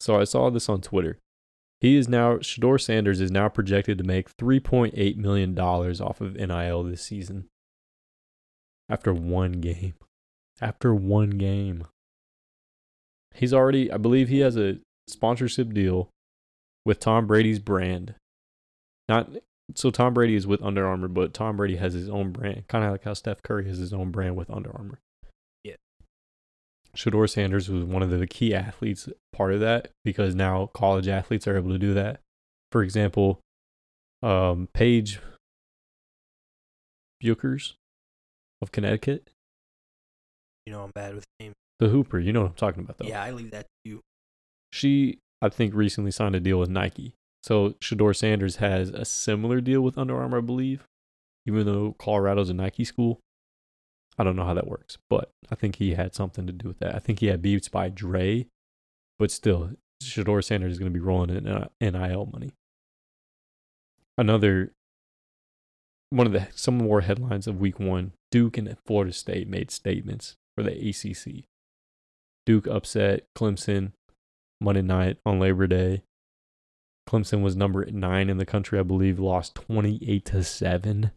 [0.00, 1.18] So I saw this on Twitter.
[1.80, 6.34] He is now Shedeur Sanders is now projected to make 3.8 million dollars off of
[6.34, 7.46] NIL this season.
[8.88, 9.94] After one game.
[10.60, 11.86] After one game.
[13.38, 14.78] He's already I believe he has a
[15.08, 16.10] sponsorship deal
[16.84, 18.14] with Tom Brady's brand.
[19.08, 19.30] Not
[19.74, 22.84] so Tom Brady is with Under Armour, but Tom Brady has his own brand, kind
[22.84, 24.98] of like how Steph Curry has his own brand with Under Armour.
[25.62, 25.76] Yeah.
[26.96, 31.46] Shedeur Sanders was one of the key athletes part of that because now college athletes
[31.46, 32.20] are able to do that.
[32.72, 33.40] For example,
[34.22, 35.20] um, Paige
[37.22, 37.74] Bueckers
[38.62, 39.30] of Connecticut,
[40.66, 41.54] You know I'm bad with names.
[41.80, 43.06] The Hooper, you know what I'm talking about though.
[43.06, 44.00] Yeah, I leave that to you.
[44.72, 47.14] she I think recently signed a deal with Nike.
[47.42, 50.84] So Shedeur Sanders has a similar deal with Under Armour, I believe,
[51.46, 53.20] even though Colorado's a Nike school.
[54.18, 56.80] I don't know how that works, but I think he had something to do with
[56.80, 56.96] that.
[56.96, 58.46] I think he had Beats by Dre,
[59.16, 59.70] but still,
[60.02, 62.52] Shedeur Sanders is going to be rolling in uh, NIL money.
[64.16, 64.72] Another
[66.10, 70.34] one of the some more headlines of Week One: Duke and Florida State made statements
[70.56, 71.44] for the ACC.
[72.48, 73.92] Duke upset Clemson
[74.58, 76.00] Monday night on Labor Day.
[77.06, 81.10] Clemson was number nine in the country, I believe, lost 28 to 7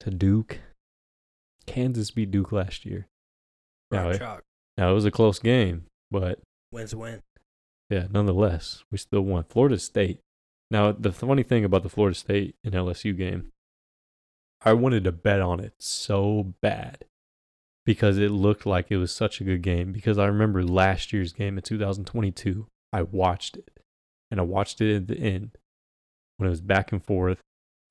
[0.00, 0.58] to Duke.
[1.68, 3.06] Kansas beat Duke last year.
[3.92, 4.20] Now, it,
[4.76, 6.40] now, it was a close game, but
[6.72, 7.22] Wins a win.
[7.88, 9.44] yeah, nonetheless, we still won.
[9.44, 10.18] Florida State.
[10.72, 13.52] Now, the funny thing about the Florida State and LSU game,
[14.64, 17.04] I wanted to bet on it so bad
[17.84, 19.92] because it looked like it was such a good game.
[19.92, 23.80] Because I remember last year's game in 2022, I watched it
[24.30, 25.58] and I watched it at the end
[26.36, 27.40] when it was back and forth.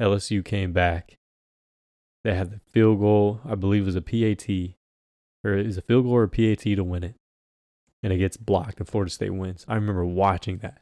[0.01, 1.17] LSU came back.
[2.23, 4.49] They had the field goal, I believe it was a PAT,
[5.43, 7.15] or it was a field goal or a PAT to win it
[8.03, 9.65] and it gets blocked and Florida State wins.
[9.67, 10.81] I remember watching that.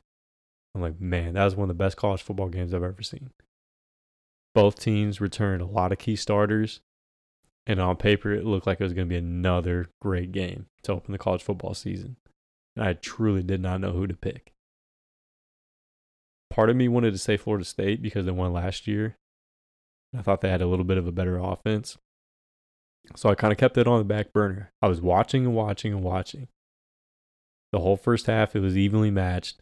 [0.73, 3.29] I'm like, man, that was one of the best college football games I've ever seen.
[4.55, 6.81] Both teams returned a lot of key starters,
[7.67, 10.93] and on paper, it looked like it was going to be another great game to
[10.93, 12.17] open the college football season.
[12.75, 14.53] And I truly did not know who to pick.
[16.49, 19.15] Part of me wanted to say Florida State because they won last year.
[20.17, 21.97] I thought they had a little bit of a better offense.
[23.15, 24.71] So I kind of kept it on the back burner.
[24.81, 26.47] I was watching and watching and watching.
[27.71, 29.61] The whole first half, it was evenly matched.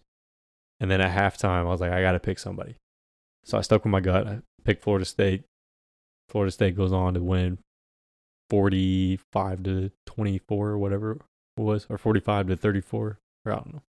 [0.80, 2.76] And then at halftime, I was like, I got to pick somebody.
[3.44, 4.28] So I stuck with my gut.
[4.28, 5.44] I picked Florida State.
[6.30, 7.60] Florida State goes on to win
[8.50, 13.82] 45 to 24 or whatever it was, or 45 to 34, or I don't know.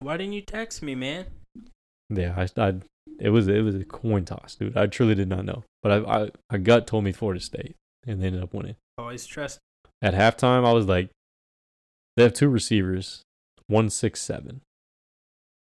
[0.00, 1.26] Why didn't you text me, man?
[2.10, 2.74] Yeah, I, I
[3.18, 4.76] it was it was a coin toss, dude.
[4.76, 7.76] I truly did not know, but I, I my gut told me Florida State,
[8.06, 8.76] and they ended up winning.
[8.98, 9.58] Always trust.
[10.02, 11.10] At halftime, I was like,
[12.16, 13.22] they have two receivers,
[13.66, 14.60] one six seven,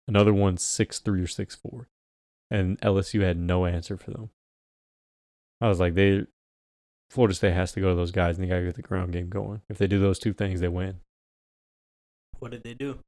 [0.09, 1.87] another one six three or six four,
[2.51, 4.31] and LSU had no answer for them.
[5.61, 6.27] I was like, they
[7.15, 9.13] Florida State has to go to those guys, and they got to get the ground
[9.13, 9.61] game going.
[9.69, 10.97] If they do those two things, they win.
[12.41, 12.99] What did they do?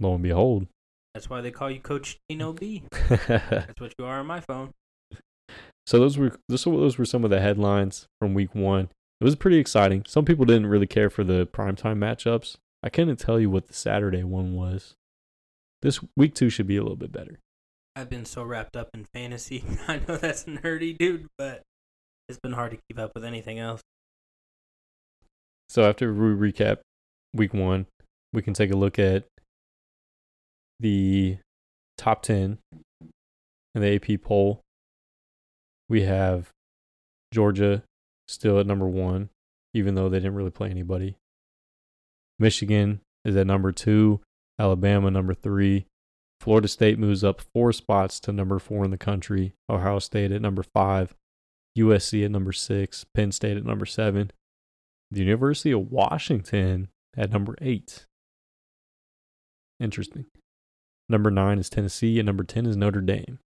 [0.00, 0.68] Lo and behold,
[1.12, 2.84] That's why they call you Coach Tino B.
[3.28, 4.70] That's what you are on my phone.
[5.86, 8.88] So those were those, those were some of the headlines from week one.
[9.20, 10.04] It was pretty exciting.
[10.06, 12.56] Some people didn't really care for the primetime matchups.
[12.82, 14.94] I couldn't tell you what the Saturday one was.
[15.82, 17.38] This week two should be a little bit better.
[17.94, 19.62] I've been so wrapped up in fantasy.
[19.88, 21.62] I know that's nerdy, dude, but
[22.28, 23.80] it's been hard to keep up with anything else.
[25.68, 26.78] So after we recap
[27.34, 27.86] week one,
[28.32, 29.24] we can take a look at
[30.80, 31.38] the
[31.98, 32.58] top 10
[33.74, 34.60] in the AP poll.
[35.88, 36.50] We have
[37.32, 37.82] Georgia
[38.28, 39.30] still at number one,
[39.74, 41.16] even though they didn't really play anybody.
[42.38, 44.20] Michigan is at number two,
[44.58, 45.86] Alabama number three.
[46.40, 49.54] Florida State moves up four spots to number four in the country.
[49.70, 51.14] Ohio State at number five,
[51.76, 54.30] USC at number six, Penn State at number seven,
[55.10, 58.06] the University of Washington at number eight.
[59.78, 60.26] Interesting.
[61.08, 63.38] Number nine is Tennessee, and number 10 is Notre Dame.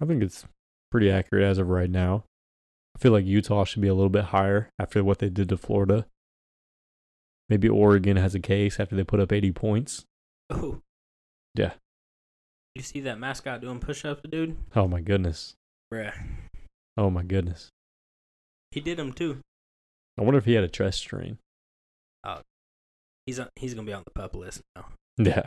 [0.00, 0.44] I think it's
[0.90, 2.24] pretty accurate as of right now.
[2.94, 5.56] I feel like Utah should be a little bit higher after what they did to
[5.56, 6.06] Florida.
[7.48, 10.04] Maybe Oregon has a case after they put up 80 points.
[10.50, 10.80] Oh.
[11.54, 11.72] Yeah.
[12.74, 14.56] You see that mascot doing push ups, dude?
[14.74, 15.54] Oh my goodness.
[15.92, 16.12] Bruh.
[16.96, 17.68] Oh my goodness.
[18.72, 19.38] He did them too.
[20.18, 21.38] I wonder if he had a chest strain.
[22.24, 22.40] Oh,
[23.26, 24.86] he's on, he's gonna be on the pup list now.
[25.18, 25.46] Yeah.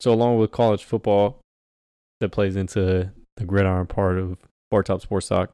[0.00, 1.40] So along with college football,
[2.20, 4.38] that plays into the gridiron part of
[4.70, 5.52] Bar Top Sports Talk.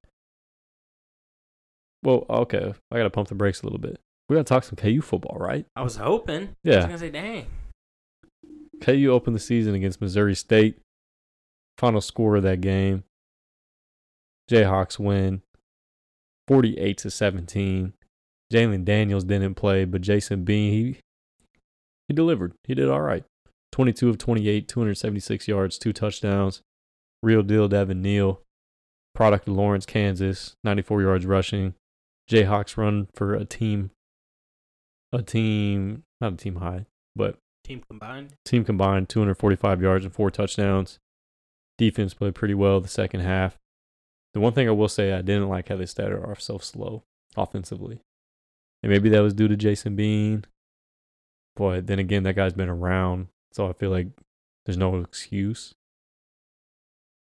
[2.02, 3.98] Well, okay, I gotta pump the brakes a little bit.
[4.28, 5.66] We gotta talk some KU football, right?
[5.76, 6.56] I was hoping.
[6.62, 6.74] Yeah.
[6.74, 7.46] I was gonna say, dang.
[8.80, 10.78] KU opened the season against Missouri State.
[11.76, 13.04] Final score of that game.
[14.50, 15.42] Jayhawks win
[16.48, 17.92] 48 to 17.
[18.52, 21.00] Jalon Daniels didn't play, but Jason Bean, he
[22.08, 22.54] he delivered.
[22.64, 23.24] He did all right.
[23.72, 26.62] 22 of 28, 276 yards, two touchdowns.
[27.22, 28.40] Real deal Devin Neal.
[29.14, 31.74] Product of Lawrence, Kansas, 94 yards rushing.
[32.30, 33.90] Jayhawks run for a team
[35.12, 36.86] a team not a team high,
[37.16, 37.38] but
[37.68, 38.32] Team combined.
[38.46, 40.98] Team combined 245 yards and four touchdowns.
[41.76, 43.58] Defense played pretty well the second half.
[44.32, 47.02] The one thing I will say I didn't like how they started off so slow
[47.36, 48.00] offensively.
[48.82, 50.46] And maybe that was due to Jason Bean.
[51.56, 53.28] But then again, that guy's been around.
[53.52, 54.08] So I feel like
[54.64, 55.74] there's no excuse.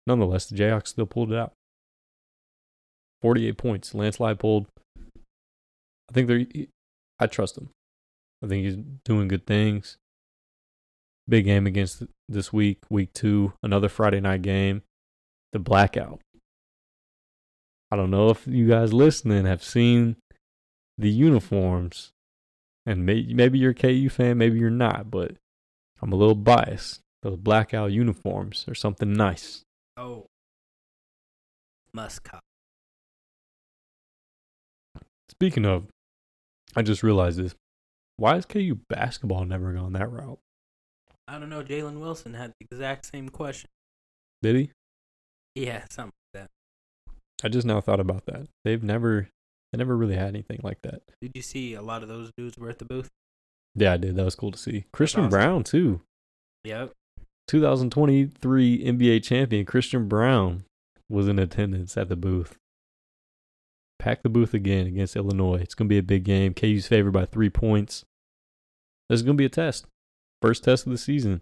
[0.06, 1.52] Nonetheless, the Jayhawks still pulled it out.
[3.20, 3.94] 48 points.
[3.94, 4.66] Landslide pulled.
[5.06, 6.46] I think they're.
[7.18, 7.68] I trust him.
[8.42, 9.98] I think he's doing good things.
[11.28, 14.82] Big game against this week, week two, another Friday night game,
[15.52, 16.20] the blackout.
[17.90, 20.16] I don't know if you guys listening have seen
[20.98, 22.10] the uniforms,
[22.86, 25.36] and may, maybe you're a KU fan, maybe you're not, but
[26.00, 27.00] I'm a little biased.
[27.22, 29.62] Those blackout uniforms are something nice.
[29.96, 30.26] Oh.
[31.92, 32.40] Muscat.
[35.28, 35.86] Speaking of,
[36.74, 37.54] I just realized this.
[38.16, 40.38] Why has KU basketball never gone that route?
[41.28, 41.62] I don't know.
[41.62, 43.70] Jalen Wilson had the exact same question.
[44.42, 44.70] Did he?
[45.54, 46.50] Yeah, something like that.
[47.44, 48.48] I just now thought about that.
[48.64, 49.28] They've never,
[49.72, 51.02] they never really had anything like that.
[51.20, 53.08] Did you see a lot of those dudes were at the booth?
[53.74, 54.16] Yeah, I did.
[54.16, 54.84] That was cool to see.
[54.92, 55.30] Christian awesome.
[55.30, 56.00] Braun too.
[56.64, 56.92] Yep.
[57.48, 60.64] 2023 NBA champion Christian Braun
[61.08, 62.56] was in attendance at the booth.
[63.98, 65.60] Pack the booth again against Illinois.
[65.60, 66.54] It's going to be a big game.
[66.54, 68.04] KU's favored by three points.
[69.08, 69.86] This is going to be a test.
[70.42, 71.40] First test of the season.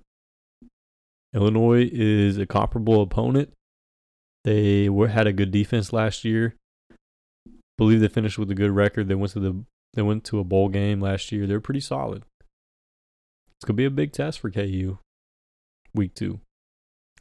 [1.34, 3.52] Illinois is a comparable opponent.
[4.44, 6.54] They were, had a good defense last year.
[7.78, 9.08] Believe they finished with a good record.
[9.08, 9.64] They went to the
[9.94, 11.46] they went to a bowl game last year.
[11.46, 12.24] They're pretty solid.
[13.56, 14.98] It's gonna be a big test for KU.
[15.94, 16.40] Week two.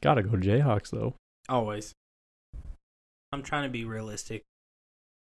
[0.02, 1.16] Gotta go Jayhawks though.
[1.48, 1.94] Always.
[3.32, 4.44] I'm trying to be realistic.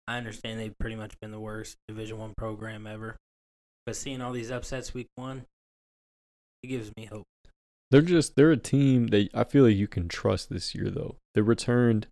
[0.08, 3.16] I understand they've pretty much been the worst Division One program ever,
[3.84, 5.44] but seeing all these upsets week one,
[6.62, 7.26] it gives me hope.
[7.90, 11.16] They're just they're a team that I feel like you can trust this year though.
[11.34, 12.06] They returned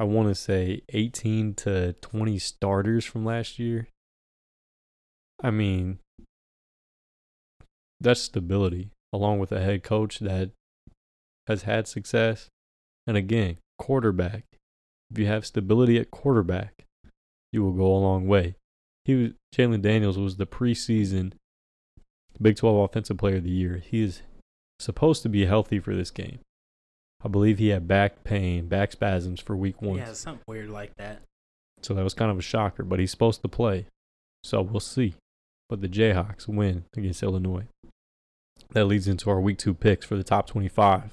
[0.00, 3.86] I want to say 18 to 20 starters from last year.
[5.40, 6.00] I mean,
[8.00, 10.50] that's stability along with a head coach that
[11.46, 12.48] has had success.
[13.06, 14.44] And again, quarterback.
[15.10, 16.84] If you have stability at quarterback,
[17.52, 18.56] you will go a long way.
[19.04, 21.34] He was Jalon Daniels was the preseason
[22.42, 23.82] Big 12 Offensive Player of the Year.
[23.84, 24.22] He is
[24.78, 26.40] supposed to be healthy for this game.
[27.24, 29.98] I believe he had back pain, back spasms for week one.
[29.98, 31.22] Yeah, something weird like that.
[31.82, 33.86] So that was kind of a shocker, but he's supposed to play.
[34.42, 35.14] So we'll see.
[35.68, 37.66] But the Jayhawks win against Illinois.
[38.72, 41.12] That leads into our week two picks for the top 25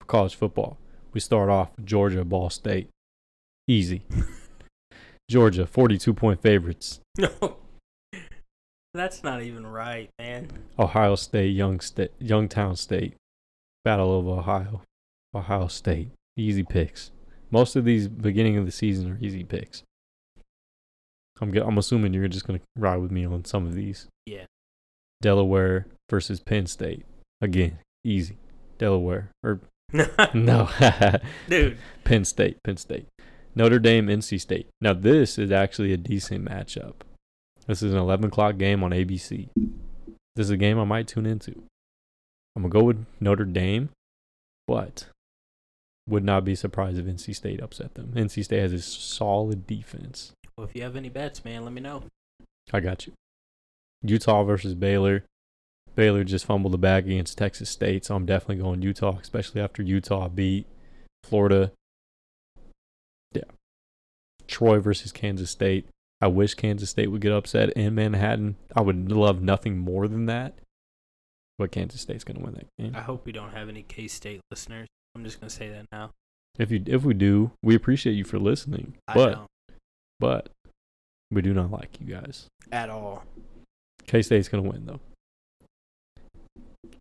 [0.00, 0.78] for college football.
[1.12, 2.88] We start off with Georgia, Ball State.
[3.66, 4.02] Easy.
[5.28, 7.00] Georgia, 42 point favorites.
[7.18, 7.57] No,
[8.94, 10.48] that's not even right, man.
[10.78, 13.14] Ohio State, Young State, Youngtown State.
[13.84, 14.82] Battle of Ohio.
[15.34, 16.10] Ohio State.
[16.36, 17.10] Easy picks.
[17.50, 19.82] Most of these beginning of the season are easy picks.
[21.40, 24.08] I'm I'm assuming you're just gonna ride with me on some of these.
[24.26, 24.44] Yeah.
[25.20, 27.04] Delaware versus Penn State.
[27.40, 28.36] Again, easy.
[28.78, 29.60] Delaware or
[30.34, 30.68] no,
[31.48, 33.06] Dude, Penn State, Penn State.
[33.54, 34.68] Notre Dame, NC State.
[34.80, 36.94] Now this is actually a decent matchup.
[37.68, 39.50] This is an 11 o'clock game on ABC.
[40.34, 41.50] This is a game I might tune into.
[42.56, 43.90] I'm gonna go with Notre Dame,
[44.66, 45.06] but
[46.08, 48.12] would not be surprised if NC State upset them.
[48.16, 50.32] NC State has a solid defense.
[50.56, 52.04] well, if you have any bets, man, let me know.
[52.72, 53.12] I got you.
[54.02, 55.24] Utah versus Baylor.
[55.94, 59.82] Baylor just fumbled the bag against Texas State, so I'm definitely going Utah, especially after
[59.82, 60.66] Utah beat
[61.22, 61.72] Florida.
[63.32, 63.42] Yeah.
[64.46, 65.86] Troy versus Kansas State.
[66.20, 68.56] I wish Kansas State would get upset in Manhattan.
[68.74, 70.58] I would love nothing more than that.
[71.58, 72.94] But Kansas State's going to win that game.
[72.96, 74.86] I hope we don't have any K State listeners.
[75.14, 76.10] I'm just gonna say that now.
[76.58, 78.94] If you if we do, we appreciate you for listening.
[79.08, 79.46] I But don't
[80.20, 80.48] but
[81.30, 82.46] we do not like you guys.
[82.70, 83.24] at all.
[84.06, 85.00] K State's gonna win though.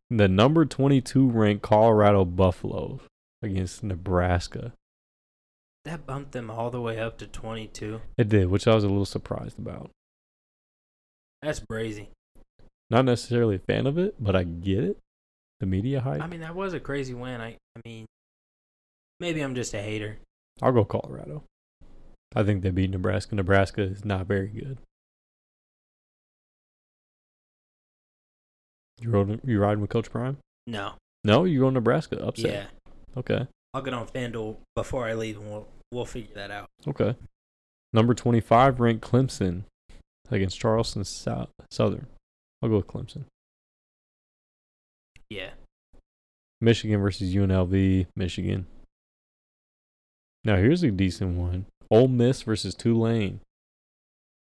[0.10, 3.02] The number twenty-two ranked Colorado Buffaloes
[3.44, 4.74] against Nebraska.
[5.88, 8.02] That bumped them all the way up to 22.
[8.18, 9.90] It did, which I was a little surprised about.
[11.42, 12.08] That's brazy.
[12.90, 14.98] Not necessarily a fan of it, but I get it.
[15.62, 16.22] The media hype.
[16.22, 17.40] I mean, that was a crazy win.
[17.40, 18.06] I, I mean,
[19.22, 20.18] maybe I'm just a hater.
[20.62, 21.44] I'll go Colorado.
[22.36, 23.36] I think they beat Nebraska.
[23.36, 24.80] Nebraska is not very good.
[29.00, 30.36] You rode, you riding with Coach Prime?
[30.66, 30.96] No.
[31.24, 32.52] No, you go Nebraska upset.
[32.52, 32.66] Yeah.
[33.16, 33.48] Okay.
[33.74, 36.68] I'll get on FanDuel before I leave, and we'll we'll figure that out.
[36.88, 37.16] Okay.
[37.94, 39.64] Number 25 ranked Clemson
[40.30, 42.08] against Charleston Sou- Southern.
[42.62, 43.26] I'll go with Clemson.
[45.30, 45.52] Yeah.
[46.60, 48.66] Michigan versus UNLV, Michigan.
[50.44, 51.66] Now here's a decent one.
[51.92, 53.42] Ole Miss versus Tulane.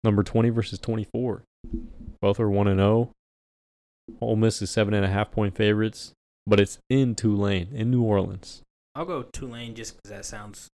[0.03, 1.43] Number 20 versus 24.
[2.22, 3.11] Both are 1 and 0.
[4.22, 6.13] Ole Miss is seven and a half point favorites,
[6.45, 8.61] but it's in Tulane, in New Orleans.
[8.93, 10.67] I'll go Tulane just because that sounds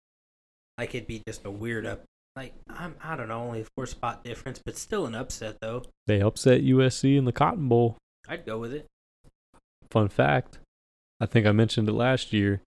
[0.79, 2.03] like it'd be just a weird up.
[2.35, 5.83] Like I'm, I don't know, only a four spot difference, but still an upset though.
[6.07, 7.97] They upset USC in the Cotton Bowl.
[8.27, 8.87] I'd go with it.
[9.91, 10.59] Fun fact
[11.19, 12.61] I think I mentioned it last year.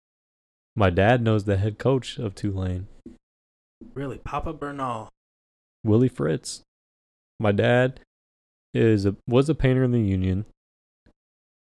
[0.75, 2.87] My dad knows the head coach of Tulane,
[3.93, 5.09] Really, Papa Bernal.
[5.83, 6.61] Willie Fritz.
[7.39, 7.99] My dad
[8.73, 10.45] is a, was a painter in the union.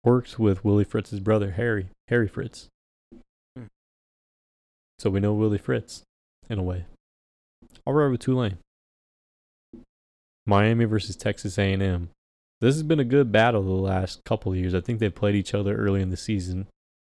[0.03, 2.67] Works with Willie Fritz's brother Harry, Harry Fritz.
[3.55, 3.65] Hmm.
[4.99, 6.03] So we know Willie Fritz
[6.49, 6.85] in a way.
[7.85, 8.57] I'll ride with Tulane.
[10.45, 12.09] Miami versus Texas A&M.
[12.61, 14.73] This has been a good battle the last couple of years.
[14.73, 16.67] I think they played each other early in the season.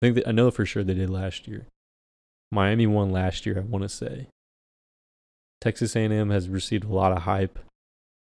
[0.02, 1.68] I think I know for sure they did last year.
[2.52, 4.28] Miami won last year, I want to say.
[5.62, 7.60] Texas A&M has received a lot of hype.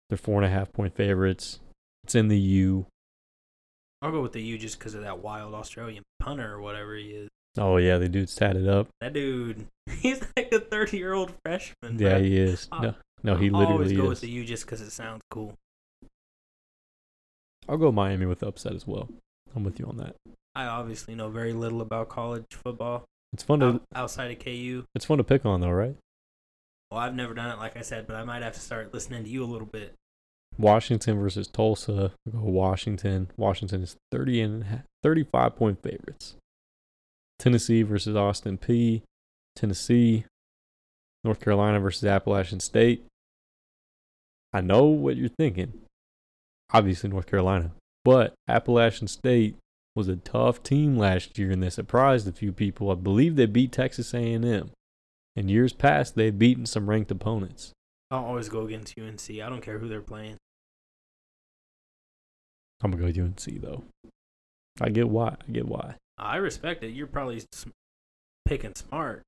[0.08, 1.60] They're four and a half point favorites.
[2.04, 2.86] It's in the U.
[4.02, 7.08] I'll go with the U just because of that wild Australian punter or whatever he
[7.08, 7.28] is.
[7.58, 8.88] Oh yeah, the dude's tatted up.
[9.00, 11.98] That dude, he's like a 30 year old freshman.
[11.98, 12.22] Yeah, bro.
[12.22, 12.68] he is.
[12.70, 14.08] Uh, No, no, he I'll always literally go is.
[14.10, 15.54] with the U just because it sounds cool.
[17.68, 19.08] I'll go Miami with the upset as well.
[19.54, 20.16] I'm with you on that.
[20.54, 24.84] I obviously know very little about college football It's fun to out, outside of KU.
[24.94, 25.96] it's fun to pick on though, right?
[26.90, 29.22] Well, I've never done it, like I said, but I might have to start listening
[29.24, 29.94] to you a little bit.
[30.58, 32.12] Washington versus Tulsa.
[32.34, 33.30] I'll go Washington.
[33.36, 36.34] Washington is 30 and a half- 35 point favorites.
[37.40, 39.02] Tennessee versus Austin Peay.
[39.56, 40.24] Tennessee.
[41.24, 43.04] North Carolina versus Appalachian State.
[44.52, 45.72] I know what you're thinking.
[46.72, 47.72] Obviously, North Carolina.
[48.04, 49.56] But Appalachian State
[49.96, 52.90] was a tough team last year and they surprised a few people.
[52.90, 54.70] I believe they beat Texas A&M.
[55.36, 57.72] In years past, they've beaten some ranked opponents.
[58.10, 59.30] I'll always go against UNC.
[59.30, 60.36] I don't care who they're playing.
[62.82, 63.84] I'm going to go with UNC, though.
[64.80, 65.36] I get why.
[65.46, 65.96] I get why.
[66.20, 66.90] I respect it.
[66.90, 67.42] You're probably
[68.46, 69.22] picking smart.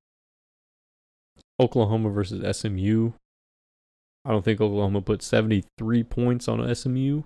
[1.58, 3.12] Oklahoma versus SMU.
[4.24, 7.22] I don't think Oklahoma put 73 points on SMU,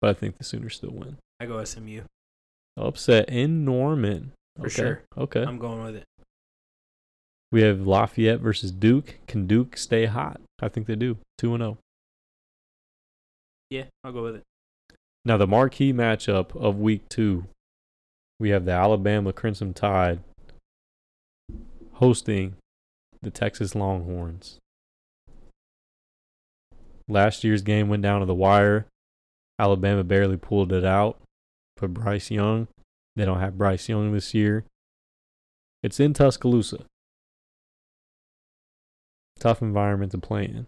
[0.00, 1.16] but I think the Sooners still win.
[1.40, 2.02] I go SMU
[2.76, 4.32] Upset in Norman.
[4.56, 4.74] for okay.
[4.74, 5.02] sure.
[5.16, 5.42] Okay.
[5.42, 6.04] I'm going with it.
[7.52, 9.18] We have Lafayette versus Duke.
[9.28, 10.40] Can Duke stay hot?
[10.60, 11.18] I think they do.
[11.38, 11.66] 2 and oh.
[11.66, 11.78] 0.
[13.70, 14.42] Yeah, I'll go with it.
[15.24, 17.46] Now, the marquee matchup of week two,
[18.38, 20.20] we have the Alabama Crimson Tide
[21.94, 22.56] hosting
[23.22, 24.58] the Texas Longhorns.
[27.08, 28.86] Last year's game went down to the wire.
[29.58, 31.20] Alabama barely pulled it out
[31.76, 32.66] for Bryce Young.
[33.16, 34.64] They don't have Bryce Young this year.
[35.82, 36.84] It's in Tuscaloosa.
[39.38, 40.66] Tough environment to play in.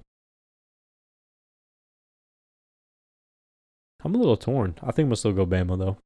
[4.04, 4.76] I'm a little torn.
[4.82, 5.96] I think we'll still go Bama though.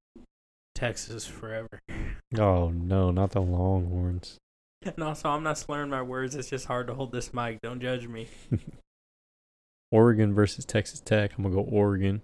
[0.80, 1.78] Texas forever.
[2.38, 4.38] Oh no, not the Longhorns.
[4.82, 6.34] And also, I'm not slurring my words.
[6.34, 7.60] It's just hard to hold this mic.
[7.60, 8.28] Don't judge me.
[9.92, 11.32] Oregon versus Texas Tech.
[11.36, 12.22] I'm gonna go Oregon.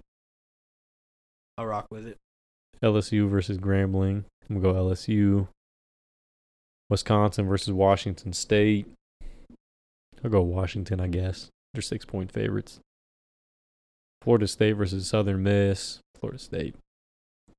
[1.58, 2.16] I'll rock with it.
[2.82, 4.24] LSU versus Grambling.
[4.48, 5.48] I'm gonna go LSU.
[6.88, 8.86] Wisconsin versus Washington State.
[10.24, 11.50] I'll go Washington, I guess.
[11.74, 12.80] They're six point favorites.
[14.22, 15.98] Florida State versus Southern Miss.
[16.18, 16.74] Florida State.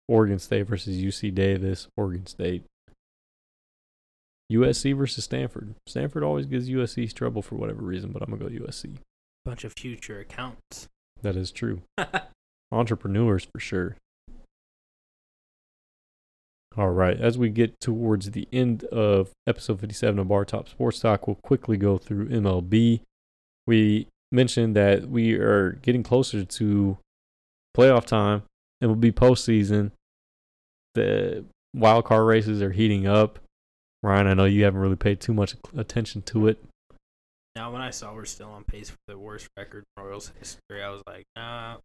[0.07, 1.87] Oregon State versus UC Davis.
[1.97, 2.63] Oregon State.
[4.51, 5.75] USC versus Stanford.
[5.87, 8.97] Stanford always gives USC's trouble for whatever reason, but I'm gonna go USC.
[9.43, 10.87] Bunch of future accounts.
[11.21, 11.81] That is true.
[12.71, 13.97] entrepreneurs for sure.
[16.77, 20.99] All right, as we get towards the end of episode 57 of Bar Top Sports
[20.99, 23.01] Talk, we'll quickly go through MLB.
[23.65, 26.97] We mentioned that we are getting closer to
[27.75, 28.43] playoff time
[28.79, 29.91] and will be postseason.
[30.97, 31.45] The
[31.75, 33.39] wild card races are heating up.
[34.01, 36.63] Ryan, I know you haven't really paid too much attention to it.
[37.55, 40.83] Now, when I saw we're still on pace for the worst record in Royals history,
[40.83, 41.77] I was like, nah,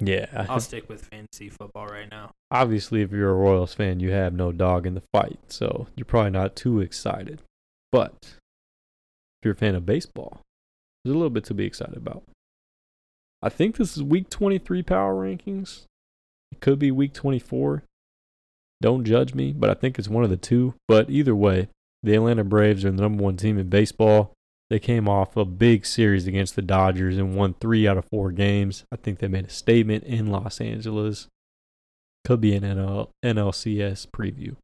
[0.00, 2.30] Yeah, I'll stick with fantasy football right now.
[2.50, 6.04] obviously, if you're a Royals fan, you have no dog in the fight, so you're
[6.04, 7.40] probably not too excited.
[7.92, 10.40] But if you're a fan of baseball,
[11.04, 12.22] there's a little bit to be excited about.
[13.42, 15.82] I think this is week 23 power rankings.
[16.50, 17.82] It could be week 24.
[18.82, 20.74] Don't judge me, but I think it's one of the two.
[20.88, 21.68] But either way,
[22.02, 24.34] the Atlanta Braves are the number one team in baseball.
[24.70, 28.32] They came off a big series against the Dodgers and won three out of four
[28.32, 28.84] games.
[28.92, 31.28] I think they made a statement in Los Angeles.
[32.24, 34.56] Could be an NL, NLCS preview.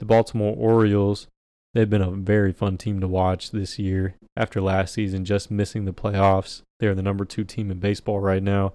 [0.00, 1.26] The Baltimore Orioles,
[1.74, 4.14] they've been a very fun team to watch this year.
[4.34, 8.42] After last season, just missing the playoffs, they're the number two team in baseball right
[8.42, 8.72] now.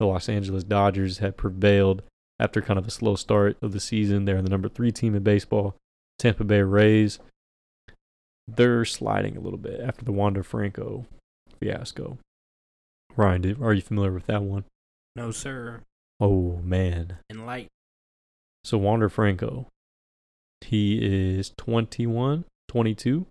[0.00, 2.02] The Los Angeles Dodgers have prevailed
[2.40, 4.24] after kind of a slow start of the season.
[4.24, 5.76] They're the number three team in baseball.
[6.18, 7.18] Tampa Bay Rays,
[8.48, 11.06] they're sliding a little bit after the Wander Franco
[11.60, 12.18] fiasco.
[13.16, 14.64] Ryan, are you familiar with that one?
[15.16, 15.82] No, sir.
[16.18, 17.18] Oh, man.
[17.28, 17.68] In light.
[18.64, 19.66] So Wander Franco,
[20.60, 20.98] he
[21.38, 23.26] is 21, 22,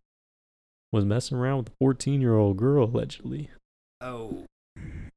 [0.92, 3.52] was messing around with a 14 year old girl allegedly.
[4.02, 4.46] Oh,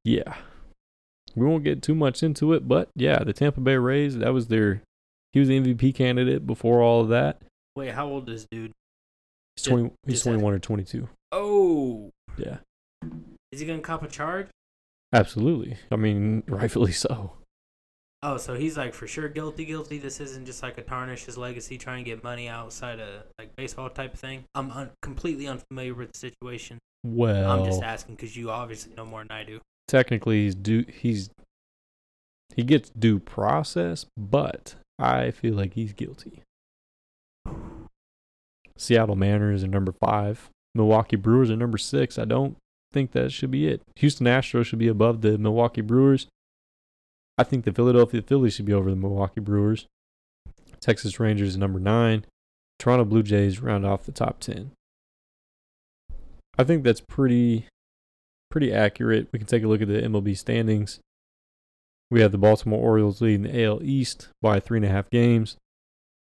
[0.03, 0.35] Yeah.
[1.35, 4.47] We won't get too much into it, but yeah, the Tampa Bay Rays, that was
[4.47, 4.81] their,
[5.31, 7.41] he was the MVP candidate before all of that.
[7.75, 8.71] wait, how old is dude?
[9.55, 11.09] He's, Just- 20, he's 21 or 22.
[11.31, 12.57] Oh, Yeah.
[13.51, 14.47] is he gonna cop a charge?
[15.11, 15.77] Absolutely.
[15.91, 17.33] I mean, rightfully so.
[18.25, 19.97] Oh, so he's like for sure guilty, guilty.
[19.97, 23.55] This isn't just like a tarnish his legacy, trying to get money outside of like
[23.57, 24.45] baseball type of thing.
[24.55, 26.79] I'm un- completely unfamiliar with the situation.
[27.03, 29.59] Well, I'm just asking because you obviously know more than I do.
[29.87, 31.29] Technically he's due he's
[32.55, 36.43] he gets due process, but I feel like he's guilty.
[38.77, 40.49] Seattle Mariners are number five.
[40.75, 42.17] Milwaukee Brewers are number six.
[42.17, 42.57] I don't
[42.91, 43.81] think that should be it.
[43.95, 46.27] Houston Astros should be above the Milwaukee Brewers.
[47.37, 49.87] I think the Philadelphia Phillies should be over the Milwaukee Brewers.
[50.79, 52.25] Texas Rangers number nine.
[52.77, 54.71] Toronto Blue Jays round off the top ten.
[56.57, 57.65] I think that's pretty
[58.53, 59.27] pretty accurate.
[59.33, 60.99] We can take a look at the MLB standings.
[62.09, 65.57] We have the Baltimore Orioles leading the AL East by three and a half games.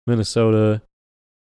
[0.07, 0.83] Minnesota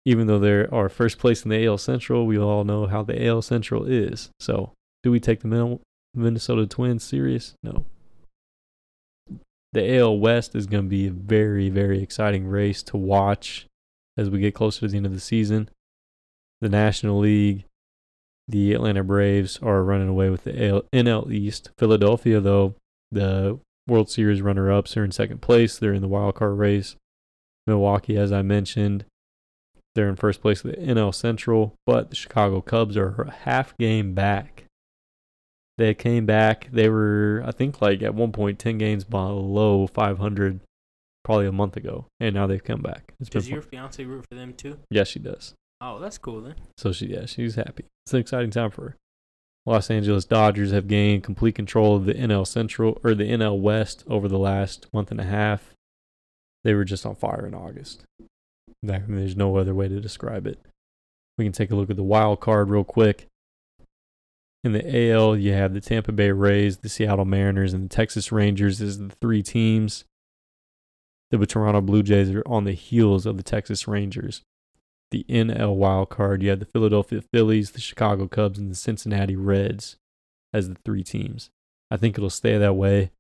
[0.07, 3.27] even though they're our first place in the AL Central, we all know how the
[3.27, 4.31] AL Central is.
[4.39, 4.73] So,
[5.03, 5.81] do we take the
[6.15, 7.55] Minnesota Twins serious?
[7.65, 7.85] No.
[9.73, 13.67] The AL West is going to be a very, very exciting race to watch
[14.17, 15.69] as we get closer to the end of the season.
[16.61, 17.65] The National League,
[18.49, 21.71] the Atlanta Braves are running away with the NL East.
[21.79, 22.75] Philadelphia, though,
[23.11, 25.79] the World Series runner ups are in second place.
[25.79, 26.97] They're in the wild card race.
[27.67, 29.05] Milwaukee, as I mentioned,
[29.95, 33.77] they're in first place of the NL Central, but the Chicago Cubs are a half
[33.79, 34.65] game back.
[35.79, 36.69] They came back.
[36.73, 40.61] They were, I think, like at one point, 10 games below 500
[41.25, 43.13] probably a month ago, and now they've come back.
[43.21, 44.79] It's does your fiance root for them too?
[44.91, 45.55] Yes, she does.
[45.81, 46.55] Oh, that's cool then.
[46.79, 47.85] So she, yeah, she's happy.
[48.05, 48.97] It's an exciting time for her.
[49.67, 54.05] Los Angeles Dodgers have gained complete control of the NL Central or the NL West
[54.07, 55.75] over the last month and a half.
[56.63, 58.05] They were just on fire in August.
[58.21, 60.61] I mean, there's no other way to describe it.
[61.37, 63.27] We can take a look at the wild card real quick.
[64.63, 68.33] In the AL, you have the Tampa Bay Rays, the Seattle Mariners, and the Texas
[68.33, 70.05] Rangers as the three teams.
[71.31, 74.43] The Toronto Blue Jays are on the heels of the Texas Rangers
[75.11, 79.37] the NL wild card, you have the Philadelphia Phillies, the Chicago Cubs, and the Cincinnati
[79.37, 79.97] Reds
[80.53, 81.51] as the three teams.
[81.91, 83.11] I think it'll stay that way.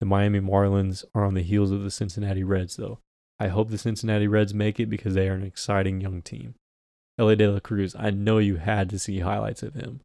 [0.00, 2.98] The Miami Marlins are on the heels of the Cincinnati Reds, though.
[3.38, 6.54] I hope the Cincinnati Reds make it because they are an exciting young team.
[7.18, 10.00] Elly De La Cruz, I know you had to see highlights of him.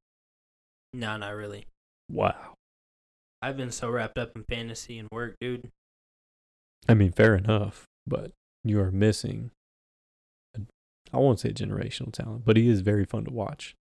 [0.93, 1.67] No, not really.
[2.09, 2.53] Wow.
[3.41, 5.69] I've been so wrapped up in fantasy and work, dude.
[6.87, 8.31] I mean, fair enough, but
[8.63, 9.51] you are missing
[11.13, 13.75] I won't say generational talent, but he is very fun to watch.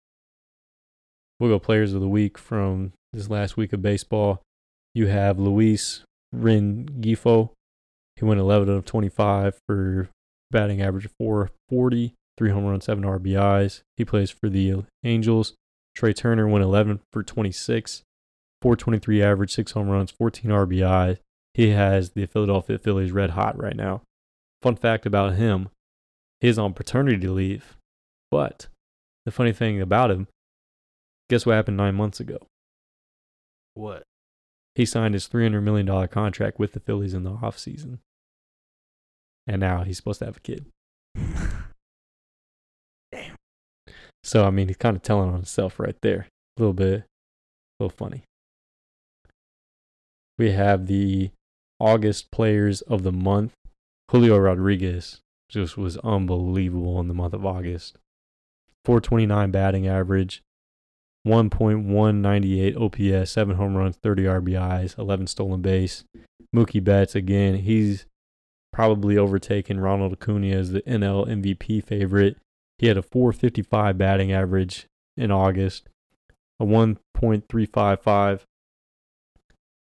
[1.39, 4.41] We'll go players of the week from this last week of baseball.
[4.93, 6.03] You have Luis
[6.35, 7.51] Rengifo.
[8.15, 10.09] He went 11 of 25 for
[10.51, 13.81] batting average of 440, three home runs, seven RBIs.
[13.95, 15.53] He plays for the Angels.
[15.95, 18.03] Trea Turner went 11 for 26,
[18.61, 21.17] 423 average, six home runs, 14 RBI.
[21.53, 24.01] He has the Philadelphia Phillies red hot right now.
[24.61, 25.69] Fun fact about him
[26.41, 27.75] He's on paternity leave.
[28.31, 28.67] But
[29.25, 30.27] the funny thing about him,
[31.29, 32.37] guess what happened nine months ago?
[33.73, 34.03] What?
[34.75, 37.99] He signed his $300 million contract with the Phillies in the offseason.
[39.47, 40.65] And now he's supposed to have a kid.
[43.11, 43.35] Damn.
[44.23, 46.27] So, I mean, he's kind of telling on himself right there.
[46.57, 48.23] A little bit, a little funny.
[50.37, 51.31] We have the
[51.79, 53.53] August players of the month.
[54.11, 57.97] Julio Rodriguez just was unbelievable in the month of August.
[58.85, 60.41] 429 batting average,
[61.27, 62.77] 1.198
[63.21, 66.03] OPS, 7 home runs, 30 RBIs, 11 stolen base.
[66.55, 68.05] Mookie Betts, again, he's
[68.71, 72.37] probably overtaken Ronald Acuna as the NL MVP favorite.
[72.77, 75.89] He had a 455 batting average in August,
[76.59, 78.45] a 1.355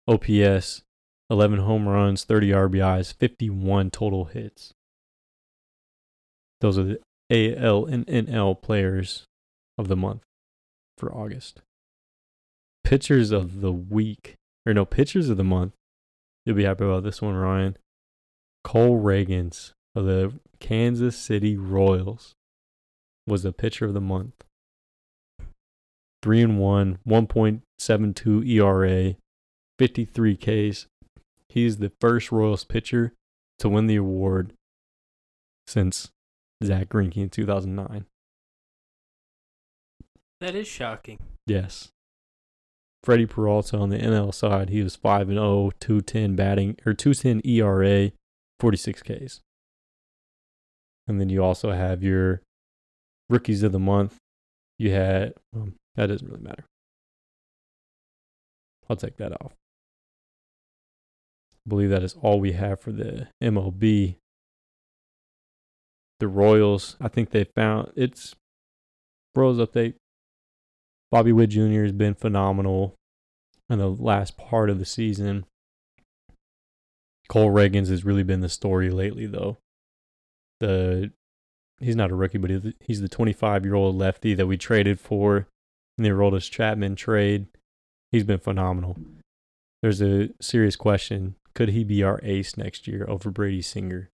[0.07, 0.81] OPS,
[1.29, 4.73] 11 home runs, 30 RBIs, 51 total hits.
[6.61, 6.99] Those are the
[7.31, 9.25] AL and NL players
[9.77, 10.23] of the month
[10.97, 11.61] for August.
[12.83, 15.73] Pitchers of the week, or no, pitchers of the month.
[16.45, 17.77] You'll be happy about this one, Ryan.
[18.63, 22.33] Cole Ragans of the Kansas City Royals
[23.27, 24.33] was the pitcher of the month.
[26.21, 29.15] 3 and 1, 1.72 ERA,
[29.77, 30.87] 53 Ks.
[31.47, 33.13] He's the first Royals pitcher
[33.59, 34.53] to win the award
[35.65, 36.09] since
[36.63, 38.05] Zack Greinke in 2009.
[40.41, 41.19] That is shocking.
[41.45, 41.89] Yes.
[43.03, 47.41] Freddie Peralta on the NL side, he was 5 and 0, 210 batting or 210
[47.49, 48.11] ERA,
[48.59, 49.41] 46 Ks.
[51.07, 52.41] And then you also have your
[53.29, 54.17] rookies of the month.
[54.77, 56.65] You had um, that doesn't really matter.
[58.89, 59.53] I'll take that off.
[61.53, 64.15] I believe that is all we have for the MLB
[66.19, 66.95] the Royals.
[67.01, 68.35] I think they found it's
[69.35, 69.95] Royals update.
[71.11, 71.83] Bobby Witt Jr.
[71.83, 72.95] has been phenomenal
[73.69, 75.45] in the last part of the season.
[77.27, 79.57] Cole Ragans has really been the story lately, though.
[80.59, 81.11] The
[81.79, 82.51] he's not a rookie, but
[82.81, 85.47] he's the 25 year old lefty that we traded for
[85.97, 87.47] in the Aroldis Chapman trade.
[88.11, 88.97] He's been phenomenal.
[89.81, 94.09] There's a serious question: Could he be our ace next year over Brady Singer?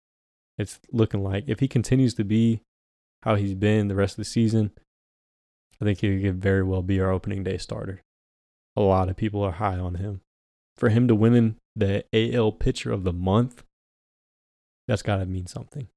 [0.58, 1.46] It's looking like.
[1.48, 2.62] If he continues to be
[3.24, 4.72] how he's been the rest of the season,
[5.82, 8.02] I think he could very well be our opening day starter.
[8.76, 10.22] A lot of people are high on him.
[10.76, 13.64] For him to win the AL pitcher of the month,
[14.88, 15.88] that's got to mean something.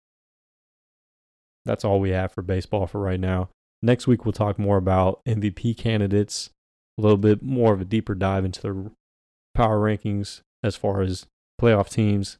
[1.64, 3.50] that's all we have for baseball for right now.
[3.82, 6.50] Next week, we'll talk more about MVP candidates,
[6.98, 8.90] a little bit more of a deeper dive into the
[9.54, 11.26] power rankings as far as
[11.60, 12.38] playoff teams.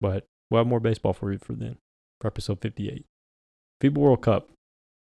[0.00, 1.78] But we'll have more baseball for you for then,
[2.20, 3.06] for episode 58.
[3.82, 4.50] FIBA World Cup.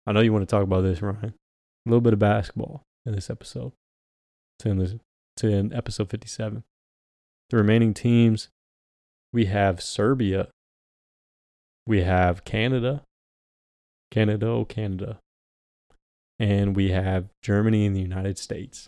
[0.07, 1.33] I know you want to talk about this, Ryan.
[1.85, 3.73] A little bit of basketball in this episode.
[4.59, 4.95] To in, this,
[5.43, 6.63] in episode 57.
[7.49, 8.47] The remaining teams,
[9.33, 10.47] we have Serbia.
[11.85, 13.03] We have Canada.
[14.11, 15.19] Canada, oh Canada.
[16.39, 18.87] And we have Germany and the United States.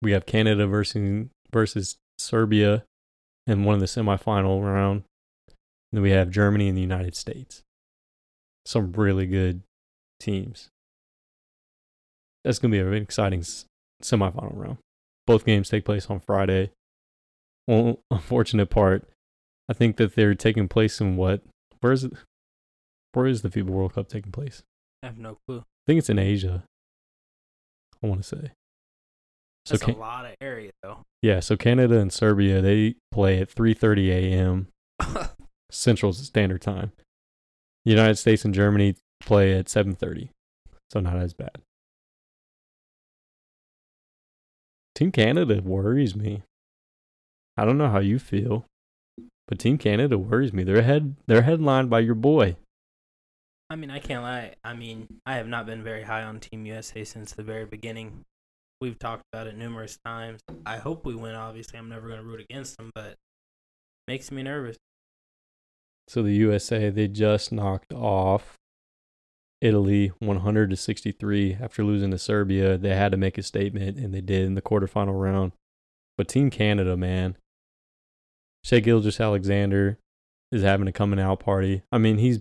[0.00, 2.84] We have Canada versus versus Serbia
[3.46, 5.04] in one of the semifinal round.
[5.48, 7.62] And Then we have Germany and the United States.
[8.66, 9.62] Some really good
[10.18, 10.68] teams.
[12.44, 13.44] That's going to be an exciting
[14.02, 14.78] semifinal round.
[15.26, 16.70] Both games take place on Friday.
[17.66, 19.08] Well, unfortunate part,
[19.68, 21.42] I think that they're taking place in what?
[21.80, 22.12] Where is it?
[23.12, 24.62] Where is the FIBA World Cup taking place?
[25.02, 25.60] I have no clue.
[25.60, 26.64] I think it's in Asia.
[28.02, 28.50] I want to say.
[29.66, 30.98] So That's can- a lot of area though.
[31.22, 34.68] Yeah, so Canada and Serbia they play at 3:30 a.m.
[35.70, 36.92] Central Standard Time.
[37.84, 40.28] United States and Germany play at 7:30.
[40.92, 41.58] So not as bad.
[44.94, 46.42] Team Canada worries me.
[47.56, 48.64] I don't know how you feel,
[49.48, 50.62] but Team Canada worries me.
[50.62, 52.56] They're head they're headlined by your boy.
[53.70, 54.54] I mean, I can't lie.
[54.62, 58.24] I mean, I have not been very high on Team USA since the very beginning.
[58.80, 60.40] We've talked about it numerous times.
[60.66, 61.34] I hope we win.
[61.34, 63.14] Obviously, I'm never going to root against them, but
[64.06, 64.76] makes me nervous.
[66.08, 68.58] So the USA they just knocked off
[69.60, 72.76] Italy 100 to 63 after losing to Serbia.
[72.76, 75.52] They had to make a statement, and they did in the quarterfinal round.
[76.18, 77.38] But Team Canada, man,
[78.64, 79.98] Shai Gilgeous-Alexander
[80.52, 81.82] is having a coming out party.
[81.90, 82.40] I mean, he's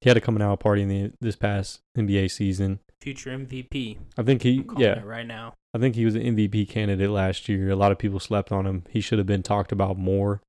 [0.00, 2.80] he had a coming out party in the this past NBA season.
[3.02, 3.98] Future MVP.
[4.16, 5.54] I think he yeah right now.
[5.74, 7.70] I think he was an MVP candidate last year.
[7.70, 8.84] A lot of people slept on him.
[8.90, 10.40] He should have been talked about more.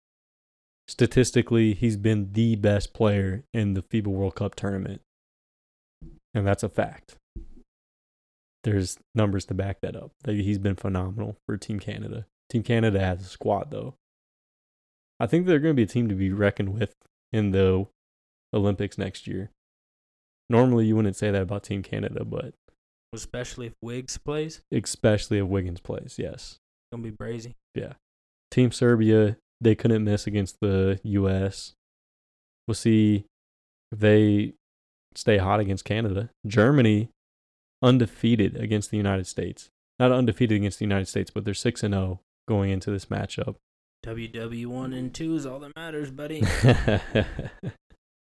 [0.87, 5.01] Statistically, he's been the best player in the FIBA World Cup tournament.
[6.33, 7.15] And that's a fact.
[8.63, 10.11] There's numbers to back that up.
[10.25, 12.27] He's been phenomenal for Team Canada.
[12.49, 13.95] Team Canada has a squad though.
[15.19, 16.93] I think they're going to be a team to be reckoned with
[17.31, 17.87] in the
[18.53, 19.51] Olympics next year.
[20.49, 22.53] Normally, you wouldn't say that about Team Canada, but
[23.13, 24.61] especially if Wiggs plays.
[24.71, 26.59] Especially if Wiggins plays, yes.
[26.91, 27.55] Gonna be crazy.
[27.75, 27.93] Yeah.
[28.51, 31.73] Team Serbia, they couldn't miss against the U.S.
[32.67, 33.25] We'll see
[33.91, 34.53] if they
[35.15, 36.29] stay hot against Canada.
[36.45, 37.09] Germany,
[37.81, 39.69] undefeated against the United States.
[39.99, 43.05] Not undefeated against the United States, but they're six and zero oh going into this
[43.05, 43.55] matchup.
[44.05, 46.43] WW one and two is all that matters, buddy.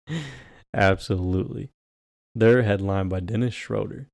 [0.74, 1.70] Absolutely.
[2.39, 4.06] They're headlined by Dennis Schroeder.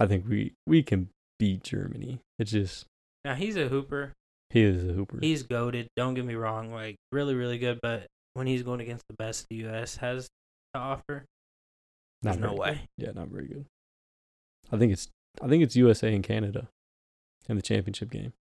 [0.00, 2.20] I think we we can beat Germany.
[2.38, 2.86] It's just
[3.26, 4.12] now he's a hooper.
[4.48, 5.18] He is a hooper.
[5.20, 5.88] He's goaded.
[5.96, 7.78] Don't get me wrong, like really, really good.
[7.82, 9.96] But when he's going against the best the U.S.
[9.96, 10.28] has
[10.72, 11.26] to offer,
[12.22, 12.88] there's no way.
[12.98, 13.06] Good.
[13.06, 13.66] Yeah, not very good.
[14.72, 15.08] I think it's
[15.42, 16.68] I think it's USA and Canada
[17.50, 18.32] in the championship game.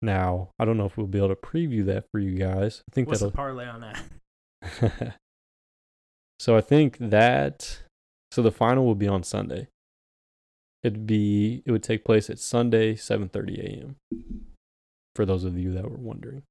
[0.00, 2.82] Now I don't know if we'll be able to preview that for you guys.
[2.90, 5.18] I think What's that'll the parlay on that.
[6.44, 7.84] so I think that
[8.30, 9.68] so the final will be on Sunday.
[10.82, 13.96] It'd be it would take place at Sunday, 7:30 a.m.
[15.16, 16.42] For those of you that were wondering.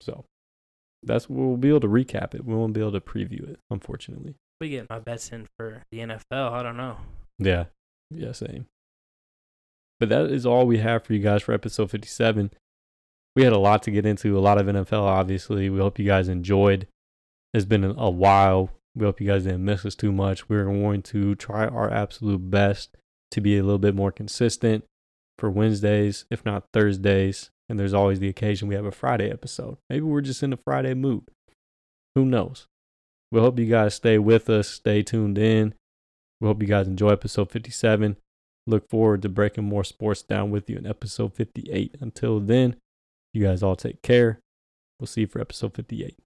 [0.00, 0.24] So
[1.04, 2.44] that's we'll be able to recap it.
[2.44, 4.34] We won't be able to preview it, unfortunately.
[4.60, 6.50] We get my bets in for the NFL.
[6.50, 6.96] I don't know.
[7.38, 7.66] Yeah.
[8.10, 8.66] Yeah, same.
[10.00, 12.50] But that is all we have for you guys for episode 57
[13.34, 15.70] we had a lot to get into, a lot of NFL, obviously.
[15.70, 16.86] We hope you guys enjoyed.
[17.54, 18.70] It's been a while.
[18.94, 20.48] We hope you guys didn't miss us too much.
[20.48, 22.96] We're going to try our absolute best
[23.30, 24.84] to be a little bit more consistent
[25.38, 27.50] for Wednesdays, if not Thursdays.
[27.68, 29.78] And there's always the occasion we have a Friday episode.
[29.88, 31.24] Maybe we're just in a Friday mood.
[32.14, 32.66] Who knows?
[33.30, 35.74] We hope you guys stay with us, stay tuned in.
[36.40, 38.16] We hope you guys enjoy episode 57.
[38.66, 41.96] Look forward to breaking more sports down with you in episode 58.
[42.00, 42.76] Until then,
[43.32, 44.40] you guys all take care.
[44.98, 46.16] We'll see you for episode 58.